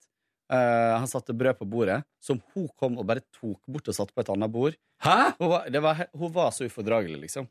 [0.52, 4.12] Uh, han satte brød på bordet, som hun kom og bare tok bort og satte
[4.12, 4.76] på et annet bord.
[5.04, 5.16] Hæ?
[5.38, 7.48] Hun var, det var, hun var så ufordragelig, liksom.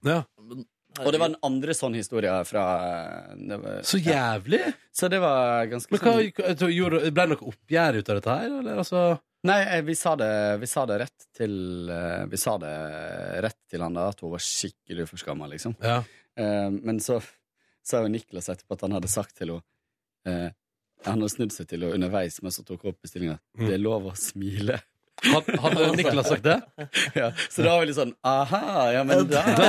[1.01, 4.61] Og det var en andre sånn historie fra eh, det var, Så jævlig!
[4.93, 8.35] Så det var ganske Men hva, sånn gjorde, Ble det noe oppgjør ut av dette
[8.37, 8.81] her, eller?
[8.83, 9.05] Altså
[9.49, 10.31] Nei, eh, vi sa det,
[10.61, 11.55] vi sa det rett til
[11.91, 12.73] eh, Vi sa det
[13.43, 15.75] rett til han da, at hun var skikkelig uforskamma, liksom.
[15.83, 15.97] Ja.
[16.39, 17.19] Eh, men så
[17.83, 19.65] sa jo Niklas etterpå at han hadde sagt til henne
[20.29, 20.53] eh,
[21.09, 23.35] Han hadde snudd seg til henne underveis mens hun tok opp bestillinga.
[23.57, 23.65] Mm.
[23.67, 24.79] Det er lov å smile.
[25.23, 26.55] Hadde Niklas sagt det?
[27.15, 28.59] ja, så da var vi litt sånn Aha,
[28.91, 29.67] ja, men da, Da,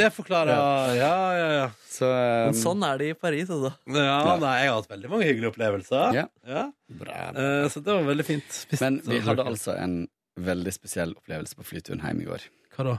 [0.00, 0.50] det forklarer
[0.98, 1.68] Ja, ja, ja.
[1.94, 3.70] Så, um, Men sånn er det i Paris, altså.
[3.86, 6.16] Ja, nei, jeg har hatt veldig mange hyggelige opplevelser.
[6.18, 6.64] Ja.
[6.90, 8.48] Eh, så det var veldig fint.
[8.50, 9.94] Spist- Men vi hadde altså en
[10.42, 12.48] veldig spesiell opplevelse på flyturen hjem i går.
[12.74, 12.96] Hva da?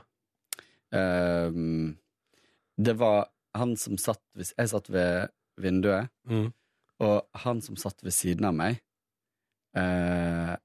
[0.95, 1.97] Ehm,
[2.79, 6.53] det var han som satt hvis Jeg satt ved vinduet, Mm.
[7.03, 8.79] og han som satt ved siden av meg,
[9.75, 10.55] eh,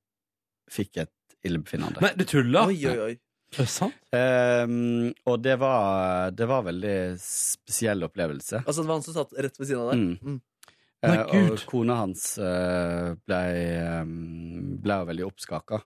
[0.71, 2.03] fikk et illebefinnende.
[2.05, 2.71] Nei, du tuller?
[2.71, 3.17] Oi, oi, oi.
[3.51, 3.97] Er det sant?
[4.15, 8.61] Um, og det var, det var veldig spesiell opplevelse.
[8.63, 10.05] Altså, det var han som satt rett ved siden av deg?
[10.05, 10.37] Mm.
[10.37, 10.41] Mm.
[11.01, 11.51] Nei, Eh, Gud.
[11.55, 13.39] og kona hans uh, ble,
[14.03, 15.79] um, ble veldig oppskaka.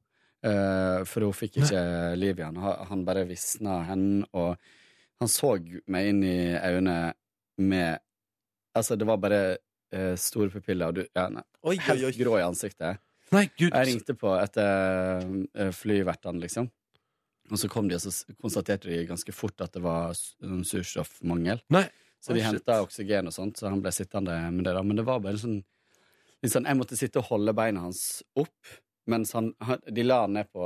[0.45, 1.85] Uh, for hun fikk ikke
[2.19, 2.59] liv i han.
[2.91, 4.59] Han bare visna hen, og
[5.23, 5.55] han så
[5.95, 7.15] meg inn i øynene
[7.63, 8.03] med
[8.75, 9.39] Altså, det var bare
[9.95, 12.15] eh, store pupiller, og du ja, nei, Oi, oi, helt oi.
[12.19, 12.99] grå i ansiktet.
[13.35, 13.71] Nei, Gud.
[13.73, 15.27] Jeg ringte på etter
[15.59, 16.71] uh, flyvertene, liksom.
[17.53, 21.61] Og så kom de, og så konstaterte de ganske fort at det var surstoffmangel.
[21.75, 21.85] Nei.
[22.25, 24.73] Så de henta oksygen og sånt, så han ble sittende med det.
[24.73, 25.59] da Men det var bare sånn,
[26.41, 28.71] en sånn Jeg måtte sitte og holde beina hans opp,
[29.13, 29.51] mens han
[29.93, 30.65] De la han ned på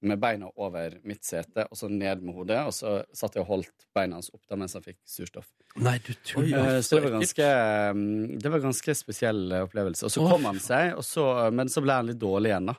[0.00, 2.60] med beina over mitt sete, og så ned med hodet.
[2.68, 5.48] Og så satt jeg og holdt beina hans opp da mens han fikk surstoff.
[5.82, 6.76] Nei, du tuller.
[6.76, 7.48] Eh, Så det var ganske
[7.94, 10.06] mm, Det var ganske spesiell eh, opplevelse.
[10.06, 12.76] Og så kom han seg, så, men så ble han litt dårlig igjen, da.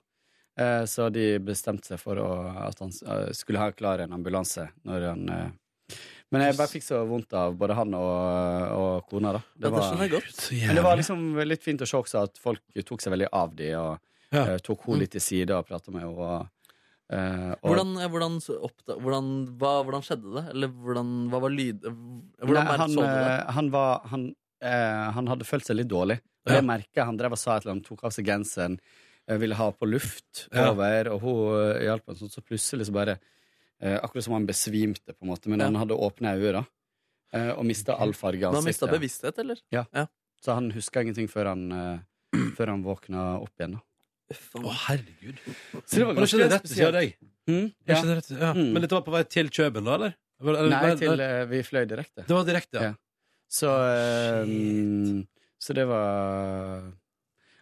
[0.60, 2.30] Eh, Så de bestemte seg for å,
[2.66, 5.98] at han eh, skulle ha klar en ambulanse når han eh,
[6.32, 9.42] Men jeg bare fikk så vondt av både han og, og kona, da.
[9.58, 10.44] Det var, godt.
[10.56, 13.56] Men det var liksom litt fint å se også at folk tok seg veldig av
[13.58, 13.98] de, og
[14.32, 14.44] Ja.
[14.54, 16.50] eh, tok henne litt til side og prata med henne.
[17.10, 18.36] Og, eh, og, Hvordan, hvordan,
[19.02, 20.44] hvordan, hva, hvordan skjedde det?
[20.54, 21.82] Eller hvordan, hva var lyd...
[22.38, 24.26] Hvordan Nei, han, eh, han var han,
[24.62, 26.20] eh, han hadde følt seg litt dårlig.
[26.46, 26.60] Og Ja.
[26.62, 28.78] det merket Han drev og sa et eller annet, tok av seg genseren,
[29.28, 30.70] eh, ville ha på luft Ja.
[30.72, 31.42] over, og hun
[31.74, 33.18] eh, hjalp ham sånn, så plutselig så bare
[33.82, 35.66] eh, Akkurat som han besvimte, på en måte, men Ja.
[35.66, 36.64] han hadde åpne øyne, da.
[37.34, 38.62] eh, Og mista all farge av ansiktet.
[38.62, 39.58] han mista bevissthet, eller?
[39.72, 39.86] Ja.
[39.94, 40.06] Ja.
[40.42, 42.00] Så han huska ingenting før han, eh,
[42.56, 43.74] før han våkna opp igjen.
[43.74, 43.82] da
[44.30, 45.38] Å, herregud.
[45.86, 47.16] Så det var ganske det rett ved siden av deg?
[47.50, 47.96] Mm, Er ja.
[47.96, 48.50] ikke det rett- ja.
[48.54, 48.72] Mm.
[48.74, 50.14] Men dette var på vei til Kjøben, da, eller?
[50.42, 52.26] Eller- eller- Nei, til eh, vi fløy direkte.
[52.28, 52.82] Det var direkte, ja.
[52.92, 52.94] Ja.
[53.50, 53.70] Så,
[54.46, 55.28] mm,
[55.60, 56.84] så det var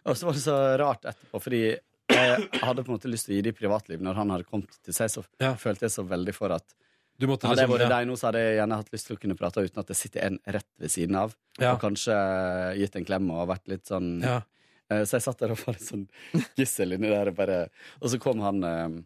[0.08, 1.62] Og så var det så rart etterpå, fordi
[2.08, 4.00] jeg hadde på en måte lyst til å gi det i privatliv.
[4.00, 5.54] Når han hadde kommet til seg, så Ja.
[5.54, 6.64] følte jeg så veldig for at
[7.20, 9.16] Du måtte Hadde jeg liksom- vært deg nå, så hadde jeg gjerne hatt lyst til
[9.16, 11.34] å kunne prate uten at det sitter en rett ved siden av.
[11.58, 11.72] Ja.
[11.74, 12.14] Og kanskje
[12.78, 14.42] gitt en klem og vært litt sånn Ja.
[14.88, 16.06] Så jeg satt der og var litt sånn
[16.56, 17.28] gissel inni der.
[17.28, 17.58] Og, bare,
[18.00, 18.96] og så kom han, eh,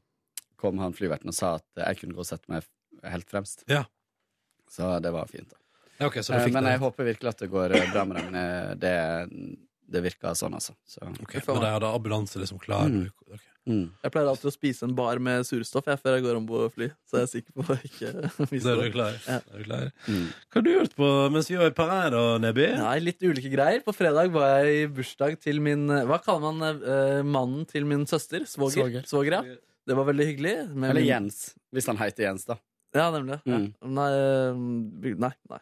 [0.62, 2.62] kom han flyverten og sa at jeg kunne gå og sette meg
[3.02, 3.64] helt fremst.
[3.66, 3.84] Ja.
[4.70, 5.50] Så det var fint.
[5.50, 5.58] da
[5.98, 6.76] Ja, okay, så du Eh, fikk Men det.
[6.76, 8.34] jeg håper virkelig at det går eh, bra med dem.
[8.34, 8.94] Eh, Det,
[9.92, 10.72] det virka sånn, altså.
[10.88, 11.02] Så.
[11.20, 12.86] Ok, Men de hadde ambulanse liksom klar?
[12.88, 13.10] Mm.
[13.26, 13.42] Ok.
[13.68, 13.84] Mm.
[14.02, 16.72] Jeg pleier alltid å spise en bar med surstoff jeg, før jeg går om og
[16.74, 16.88] fly.
[17.06, 18.12] Så jeg er sikker på å ikke
[18.50, 18.86] miste det.
[18.88, 19.18] er klar.
[19.28, 19.36] Ja.
[19.38, 19.84] Er du klar.
[20.08, 20.24] Mm.
[20.50, 22.66] Hva har du gjort på mens vi var i Paris, da, Neby?
[22.82, 23.84] Nei, litt ulike greier.
[23.86, 28.02] På fredag var jeg i bursdag til min Hva kaller man uh, mannen til min
[28.10, 28.42] søster?
[28.50, 28.74] Svoger.
[28.82, 29.06] Svoger.
[29.12, 29.60] Svoger, ja.
[29.86, 30.56] Det var veldig hyggelig.
[30.74, 31.40] med Eller min- Jens,
[31.74, 32.58] hvis han heter Jens, da.
[32.94, 33.38] Ja, nemlig.
[33.48, 33.70] Mm.
[33.96, 35.58] Nei, eh, nei, nei, nei.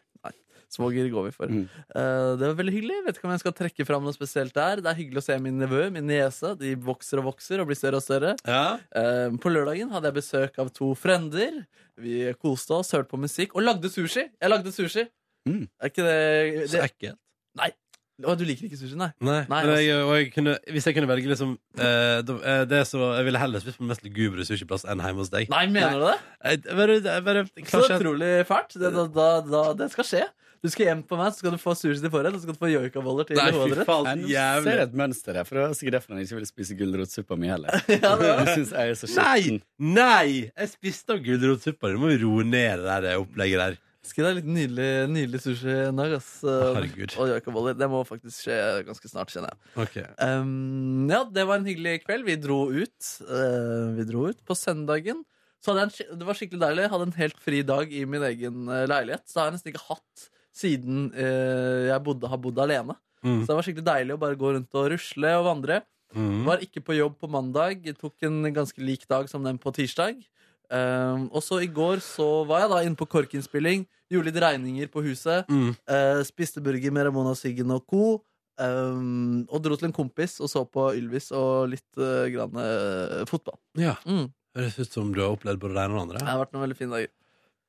[0.70, 1.50] Svoger går vi for.
[1.50, 1.64] Mm.
[1.90, 2.98] Uh, det var veldig hyggelig.
[3.06, 4.82] Vet ikke om jeg skal trekke fram noe spesielt der.
[4.84, 6.54] Det er hyggelig å se min nevø, min niese.
[6.60, 8.36] De vokser og vokser og blir større og større.
[8.46, 8.78] Ja.
[8.94, 11.64] Uh, på lørdagen hadde jeg besøk av to frender.
[12.00, 14.28] Vi koste oss, hørte på musikk og lagde sushi.
[14.30, 15.08] Jeg lagde sushi.
[15.48, 15.64] Mm.
[15.80, 17.18] Er ikke det, Så ekkelt.
[17.58, 17.72] Nei.
[18.20, 19.08] Å, du liker ikke sushi, nei?
[19.24, 22.82] Nei, Nei, men jeg, og jeg kunne, hvis jeg kunne velge liksom eh, eh, det
[22.88, 25.48] så, Jeg ville heller spist på mest lugubre sushiplass enn hjemme hos deg.
[25.52, 26.18] Nei, mener du det?
[26.44, 28.76] Jeg, bare, bare, Så utrolig fælt.
[28.76, 30.22] Det, da, da, da, det skal skje.
[30.60, 32.56] Du skal hjem på meg, så skal du få sushi til forrett, og så skal
[32.56, 33.88] du få joikaboller til hovedrett.
[34.20, 37.38] nå ser et mønster her, for det var sikkert derfor han ikke ville spise gulrotsuppa
[37.40, 37.78] mi heller.
[37.94, 39.60] Ja, Du syns jeg er så Nei!
[39.80, 40.26] Nei!
[40.50, 41.94] Jeg spiste av gulrotsuppa.
[41.94, 43.78] Du må roe ned det der opplegget der.
[44.04, 46.28] Skal deg litt nydelig, nydelig sushi en dag, ass.
[46.44, 47.14] Herregud.
[47.20, 47.76] Og joikaboller.
[47.80, 48.58] Det må faktisk skje
[48.88, 49.72] ganske snart, kjenner jeg.
[49.86, 50.04] Okay.
[50.20, 52.28] Um, ja, det var en hyggelig kveld.
[52.28, 53.10] Vi dro ut.
[53.28, 55.24] Uh, vi dro ut på søndagen.
[55.60, 56.84] Så hadde jeg en, det var skikkelig deilig.
[56.86, 59.26] Jeg hadde en helt fri dag i min egen eh, leilighet.
[59.28, 62.96] Så har jeg nesten ikke hatt siden eh, jeg bodde, har bodd alene.
[63.20, 63.42] Mm.
[63.42, 65.80] Så det var skikkelig deilig å bare gå rundt og rusle og vandre.
[66.16, 66.42] Mm.
[66.48, 67.86] Var ikke på jobb på mandag.
[68.00, 70.18] Tok en ganske lik dag som den på tirsdag.
[70.70, 73.86] Um, og så i går så var jeg da inne på korkinnspilling.
[74.10, 75.46] Gjorde litt regninger på huset.
[75.50, 75.72] Mm.
[75.86, 78.18] Uh, spiste burger med Ramona Siggen og co.
[78.60, 83.22] Um, og dro til en kompis og så på Ylvis og litt uh, grann, uh,
[83.30, 83.56] fotball.
[83.80, 83.96] Ja.
[84.04, 84.28] Mm.
[84.58, 86.22] Høres ut som du har opplevd både det ene og det andre.
[86.22, 87.12] Det har vært noen veldig fine dager.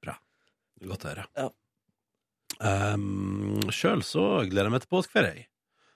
[0.01, 0.15] Bra.
[0.91, 1.27] Godt å høre.
[1.37, 1.49] Ja.
[2.61, 5.47] Um, Sjøl så gleder jeg meg til påskeferie.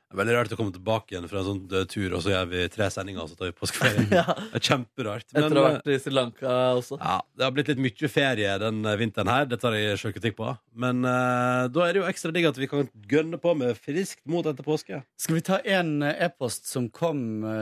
[0.09, 2.63] er veldig rart å komme tilbake igjen fra en sånn tur, og så gjør vi
[2.73, 4.05] tre sendinger, og så tar vi påskeferie.
[4.15, 4.23] Ja.
[4.33, 5.27] Det er kjemperart.
[5.29, 6.97] Etter å ha eh, vært i Sri Lanka også.
[7.01, 9.49] ja, det har blitt litt mye ferie den eh, vinteren her.
[9.51, 10.53] Det tar jeg sjølkritikk på.
[10.85, 14.23] Men uh, da er det jo ekstra digg at vi kan gønne på med friskt
[14.29, 15.03] mot etter påske.
[15.21, 17.19] Skal vi ta en e-post som kom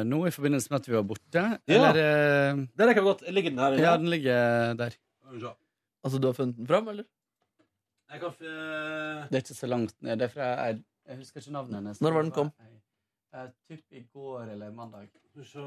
[0.07, 1.43] nå i forbindelse med at vi var borte?
[1.67, 1.79] Ja.
[1.79, 2.63] Eller uh...
[2.71, 3.27] Det rekker godt.
[3.33, 3.83] Ligger den her inne?
[3.83, 4.95] Ja, den ligger der.
[6.03, 7.07] Altså, du har funnet den fram, eller?
[8.13, 10.19] Jeg kan f eh, Det er ikke så langt ned.
[10.21, 12.01] Det er fra jeg, jeg husker ikke navnet hennes.
[12.03, 12.51] Når var den kom?
[13.33, 15.07] Eh, Typ i går eller mandag.
[15.41, 15.65] Så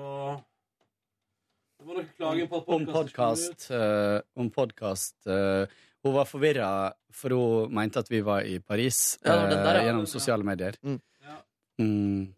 [1.77, 3.66] Det var noe klaging på at Om podkast.
[3.74, 5.18] Uh, om podkast.
[5.27, 5.66] uh,
[6.06, 6.70] hun var forvirra,
[7.10, 9.85] for hun mente at vi var i Paris Ja, der, eh, ja.
[9.89, 10.78] gjennom sosiale medier.
[10.86, 11.01] Mm.
[11.82, 12.35] Mm.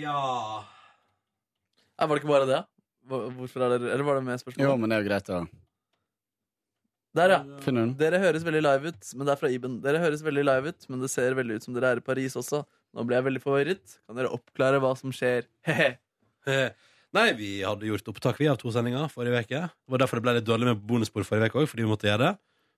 [0.00, 0.66] Ja
[2.00, 2.60] var det ikke bare det?
[3.10, 4.66] Hvorfor er det, eller var det med spørsmål?
[4.66, 5.40] Jo, men det er jo greit å
[7.16, 7.38] Der, ja.
[7.98, 9.80] Dere høres veldig live ut, men det er fra Iben.
[9.82, 12.36] Dere høres veldig live ut, men det ser veldig ut som dere er i Paris
[12.38, 12.60] også.
[12.94, 13.96] Nå ble jeg veldig forvirret.
[14.06, 15.48] Kan dere oppklare hva som skjer?
[15.66, 16.68] Hehe.
[17.12, 19.62] Nei, vi hadde gjort opptak vi av to sendinger forrige uke.
[19.66, 22.06] Det var derfor det ble litt dårlig med bonusbord forrige uke òg, fordi vi måtte
[22.06, 22.32] gjøre det.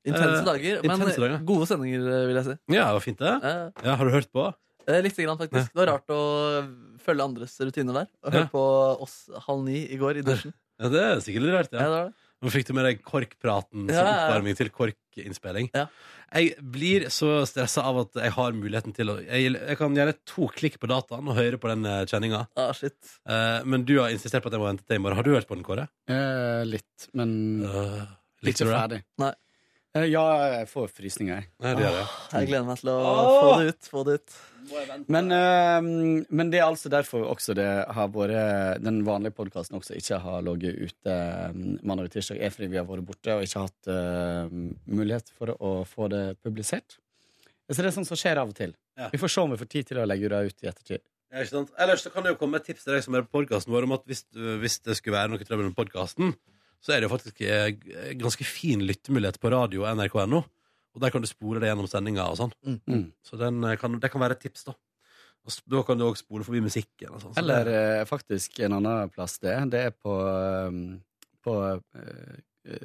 [0.08, 1.44] Intense Eh, dager, men intense dager.
[1.46, 2.56] gode sendinger, eh, vil jeg si.
[2.74, 3.34] Ja, det var fint, det.
[3.44, 4.46] Eh, Ja, har du hørt på?
[4.88, 5.68] eh, Lite grann, faktisk.
[5.72, 6.18] Det var rart å
[7.04, 8.08] følge andres rutiner der.
[8.24, 8.38] Og Ja.
[8.40, 8.64] høre på
[9.04, 10.54] oss halv ni i går i dusjen.
[10.80, 11.84] Ja, Det er sikkert litt rart, Ja, ja.
[11.84, 12.14] det var det.
[12.42, 14.24] Nå fikk du med deg korkpraten som Ja, ja, ja.
[14.26, 15.68] oppvarming til korkinnspilling.
[15.76, 15.86] Ja.
[16.32, 20.14] Jeg blir så stressa av at jeg har muligheten til å Jeg, jeg kan gjøre
[20.26, 22.46] to klikk på dataen og høre på den eh, kjenninga.
[22.58, 22.96] Ah, shit.
[23.28, 25.20] Eh, men du har insistert på at jeg må vente til i morgen.
[25.20, 25.86] Har du hørt på den, Kåre?
[26.10, 27.34] Eh, litt, men
[27.68, 28.02] uh,
[28.42, 29.02] litt ikke ferdig.
[29.22, 29.34] Nei.
[29.94, 30.22] Eh, Ja,
[30.58, 31.48] jeg får frysninger, jeg.
[31.60, 32.04] Nei, det det.
[32.32, 33.00] Jeg gleder meg til å
[33.42, 33.88] få det ut.
[33.92, 34.36] Få det ut.
[35.10, 39.96] Men, eh, men det er altså derfor også det har vært Den vanlige podkasten også
[39.98, 41.52] ikke har ligget ute eh,
[41.82, 44.54] mandag og tirsdag, er fordi vi har vært borte og ikke hatt eh,
[44.86, 46.96] mulighet for å få det publisert.
[47.68, 48.72] Så det er sånn som skjer av og til.
[48.96, 49.08] Ja.
[49.12, 51.02] Vi får se om vi får tid til å legge det ut i ettertid.
[51.32, 51.70] Ja, ikke sant?
[51.80, 53.86] Ellers så kan det jo komme et tips til deg som er på podkasten vår
[53.88, 54.24] om at hvis,
[54.60, 56.34] hvis det skulle være noe trøbbel med podkasten,
[56.82, 57.68] så er det jo faktisk eh,
[58.18, 60.42] ganske fin lyttemulighet på radio nrk.no.
[60.92, 62.50] Og der kan du spore det gjennom sendinga og sånn.
[62.90, 63.04] Mm.
[63.24, 64.74] Så den eh, kan, det kan være et tips, da.
[65.42, 67.14] Og Da kan du òg spole forbi musikken.
[67.14, 69.54] Og sånn, så Eller eh, faktisk en annen plass det.
[69.72, 70.76] Det er på, eh,
[71.42, 72.36] på eh,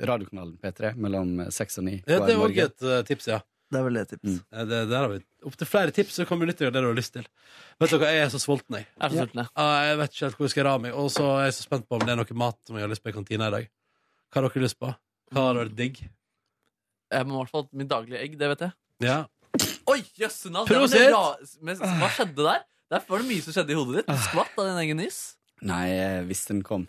[0.07, 1.99] radiokanalen P3 mellom seks og ni.
[2.07, 3.41] ja, det er òg et eh, tips, ja.
[3.67, 4.37] Det er vel det tips.
[4.55, 6.87] Eh, Det, der har vi Opptil flere tips, så kan du lytte til det du
[6.87, 7.27] har lyst til.
[7.79, 8.87] Vet dere, Jeg er så sulten, jeg.
[8.87, 9.49] Jeg er så sulten, jeg.
[9.59, 10.95] Ja, jeg vet ikke helt hvor jeg skal ra meg.
[10.97, 12.91] Og så er jeg så spent på om det er noe mat som jeg har
[12.95, 13.67] lyst på i kantina i dag.
[14.31, 14.91] Hva har dere lyst på?
[15.33, 16.01] Hva hadde vært digg?
[17.13, 18.75] Jeg må i hvert fall min daglige egg, det vet jeg.
[19.07, 19.17] Ja.
[19.87, 20.67] Oi, jøsse navn!
[20.67, 22.65] det var det ra- Men Hva skjedde der?
[22.91, 24.09] Der var det mye som skjedde i hodet ditt.
[24.11, 25.19] Du skvatt av din egen nys.
[25.67, 26.85] Nei, jeg visste den kom.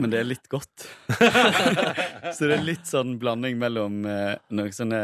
[0.00, 0.86] Men det er litt godt.
[2.34, 5.00] Så det er litt sånn blanding mellom eh, noen sånne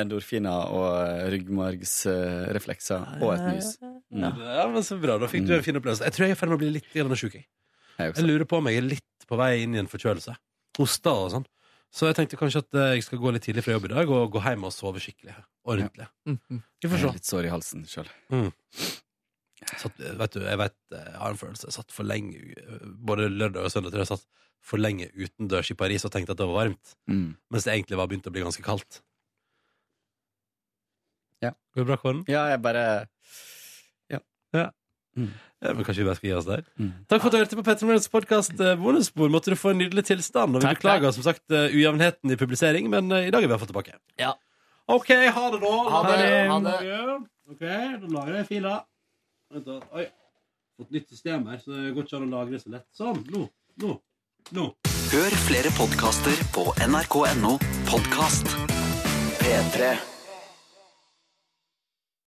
[0.00, 3.72] endorfiner og eh, ryggmargsreflekser og et nys.
[3.82, 4.26] Mm.
[4.40, 5.18] Ja, men Så bra.
[5.20, 6.06] Da fikk du en fin opplevelse.
[6.08, 7.36] Jeg tror jeg er i ferd med å bli litt grann sjuk.
[7.38, 7.46] Jeg.
[8.00, 8.22] Jeg også.
[8.22, 10.34] jeg lurer på om jeg er litt på vei inn i en forkjølelse.
[10.80, 11.46] Hosta og sånn.
[11.90, 14.10] Så jeg tenkte kanskje at eh, jeg skal gå litt tidlig fra jobb i dag
[14.14, 15.34] og gå hjem og sove skikkelig.
[15.70, 16.06] Ordentlig.
[16.28, 16.60] Mhm.
[16.82, 17.08] Vi får Jeg se.
[17.08, 18.10] er litt sår i halsen sjøl.
[18.30, 18.50] Mm.
[19.76, 23.26] Satt, vet du, jeg vet, jeg har en følelse Jeg satt for lenge eh, Både
[23.28, 24.24] lørdag og søndag tror jeg jeg satt
[24.64, 26.94] for lenge utendørs i Paris og tenkte at det var varmt.
[27.08, 27.34] Mm.
[27.52, 29.00] Mens det egentlig var begynt å bli ganske kaldt.
[31.44, 31.52] Ja.
[31.74, 32.22] Går det bra, Kåren?
[32.28, 32.84] Ja, jeg bare
[34.12, 34.18] Ja.
[34.56, 34.66] Ja.
[35.18, 35.30] Mm.
[35.60, 36.62] Ja, men kanskje vi bare skal gi oss der?
[36.80, 36.92] Mm.
[37.10, 39.32] Takk for at du hørte på Petter Morgens podkast Bonusbord.
[39.34, 40.56] Måtte du få en nydelig tilstand.
[40.56, 43.58] Og vi beklager som sagt eh, ujevnheten i publisering, men eh, i dag er vi
[43.60, 43.98] fått tilbake.
[44.20, 44.36] Ja.
[44.90, 45.74] OK, ha det, da.
[45.94, 47.18] Ha det, ha det.
[47.50, 48.78] OK, da lagrer jeg fila.
[49.54, 49.80] Vent da.
[49.98, 50.06] Oi.
[50.80, 52.86] Fått nytt system her, så det går ikke an å lagre så lett.
[52.96, 53.20] Sånn.
[53.34, 53.44] Nå.
[53.82, 53.96] Nå.
[54.56, 54.70] Nå.
[55.10, 57.58] Hør flere podkaster på nrk.no
[57.90, 58.54] podkast.
[59.42, 59.92] P3.